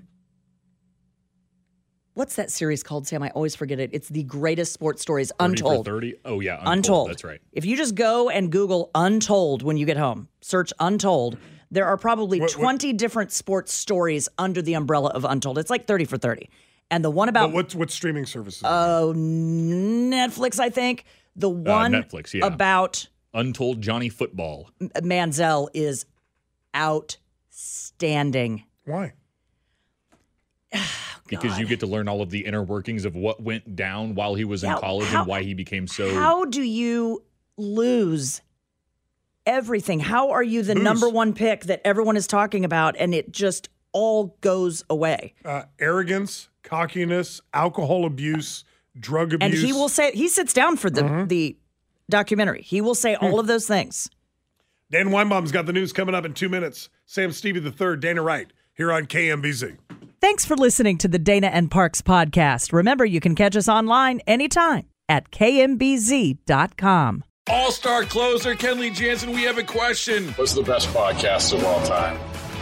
What's 2.13 2.37
that 2.37 2.49
series 2.49 2.81
called, 2.81 3.05
Sam? 3.07 3.21
I 3.23 3.29
always 3.31 3.55
forget 3.55 3.77
it. 3.77 3.89
It's 3.91 4.07
the 4.07 4.23
greatest 4.23 4.71
sports 4.71 5.01
stories 5.01 5.33
30 5.37 5.37
for 5.37 5.45
untold. 5.67 5.85
30? 5.85 6.15
Oh, 6.23 6.39
yeah. 6.39 6.53
Untold. 6.59 6.77
Untold. 6.77 7.09
That's 7.09 7.23
right. 7.25 7.41
If 7.51 7.65
you 7.65 7.75
just 7.75 7.93
go 7.93 8.29
and 8.29 8.49
Google 8.49 8.89
Untold 8.95 9.63
when 9.63 9.75
you 9.75 9.85
get 9.85 9.97
home, 9.97 10.29
search 10.39 10.71
Untold, 10.79 11.37
there 11.71 11.85
are 11.85 11.97
probably 11.97 12.39
What- 12.39 12.51
what- 12.55 12.61
20 12.79 12.93
different 12.93 13.33
sports 13.33 13.73
stories 13.73 14.29
under 14.37 14.61
the 14.61 14.75
umbrella 14.75 15.09
of 15.09 15.25
Untold. 15.25 15.57
It's 15.57 15.69
like 15.69 15.87
30 15.87 16.05
for 16.05 16.15
30. 16.17 16.49
And 16.89 17.03
the 17.03 17.09
one 17.11 17.27
about 17.27 17.47
But 17.47 17.53
what, 17.53 17.75
what 17.75 17.91
streaming 17.91 18.25
services? 18.25 18.61
oh 18.63 19.11
Netflix, 19.13 20.57
I 20.57 20.69
think. 20.69 21.03
The 21.35 21.49
one 21.49 21.91
Netflix, 21.91 22.33
yeah. 22.33 22.45
about 22.45 23.07
Untold 23.33 23.81
Johnny 23.81 24.09
Football. 24.09 24.69
Manziel 24.81 25.67
is 25.73 26.05
outstanding. 26.75 28.63
Why? 28.85 29.13
Because 31.27 31.57
you 31.57 31.65
get 31.65 31.79
to 31.79 31.87
learn 31.87 32.07
all 32.07 32.21
of 32.21 32.29
the 32.29 32.45
inner 32.45 32.61
workings 32.61 33.03
of 33.03 33.15
what 33.15 33.41
went 33.41 33.75
down 33.75 34.13
while 34.13 34.35
he 34.35 34.45
was 34.45 34.63
in 34.63 34.69
Now, 34.69 34.77
college 34.79 35.07
how- 35.07 35.21
and 35.21 35.27
why 35.27 35.41
he 35.41 35.55
became 35.55 35.87
so. 35.87 36.13
How 36.13 36.45
do 36.45 36.61
you 36.61 37.23
lose 37.57 38.41
everything? 39.47 39.99
How 39.99 40.29
are 40.29 40.43
you 40.43 40.61
the 40.61 40.75
Booze. 40.75 40.83
number 40.83 41.09
one 41.09 41.33
pick 41.33 41.63
that 41.63 41.81
everyone 41.83 42.15
is 42.15 42.27
talking 42.27 42.63
about 42.63 42.95
and 42.99 43.15
it 43.15 43.31
just 43.31 43.69
all 43.91 44.37
goes 44.41 44.83
away? 44.87 45.33
Uh, 45.43 45.63
arrogance, 45.79 46.49
cockiness, 46.61 47.41
alcohol 47.55 48.05
abuse, 48.05 48.63
drug 48.99 49.33
abuse. 49.33 49.59
And 49.59 49.65
he 49.67 49.73
will 49.73 49.89
say 49.89 50.11
he 50.13 50.27
sits 50.27 50.53
down 50.53 50.77
for 50.77 50.89
the 50.89 51.01
Mhm. 51.03 51.27
the 51.29 51.55
documentary. 52.09 52.61
He 52.61 52.81
will 52.81 52.95
say 52.95 53.15
all 53.15 53.39
of 53.39 53.47
those 53.47 53.67
things. 53.67 54.09
Dan 54.91 55.09
Weinbaum's 55.09 55.51
got 55.51 55.65
the 55.65 55.73
news 55.73 55.91
coming 55.91 56.13
up 56.13 56.25
in 56.25 56.33
two 56.33 56.47
minutes. 56.49 56.89
Sam 57.07 57.31
Stevie 57.31 57.59
the 57.59 57.71
third, 57.71 57.99
Dana 58.01 58.21
Wright, 58.21 58.47
here 58.75 58.91
on 58.91 59.05
KMBZ. 59.07 59.77
Thanks 60.21 60.45
for 60.45 60.55
listening 60.55 60.97
to 60.99 61.07
the 61.07 61.19
Dana 61.19 61.47
and 61.47 61.69
Parks 61.71 62.01
podcast. 62.01 62.71
Remember, 62.71 63.03
you 63.05 63.19
can 63.19 63.35
catch 63.35 63.55
us 63.55 63.67
online 63.67 64.21
anytime 64.27 64.85
at 65.09 65.31
kmbz.com. 65.31 67.23
All 67.47 67.71
star 67.71 68.03
closer 68.03 68.55
Kenley 68.55 68.93
Jansen, 68.93 69.31
we 69.31 69.43
have 69.43 69.57
a 69.57 69.63
question. 69.63 70.29
What's 70.29 70.53
the 70.53 70.63
best 70.63 70.87
podcast 70.89 71.53
of 71.53 71.63
all 71.63 71.83
time? 71.85 72.17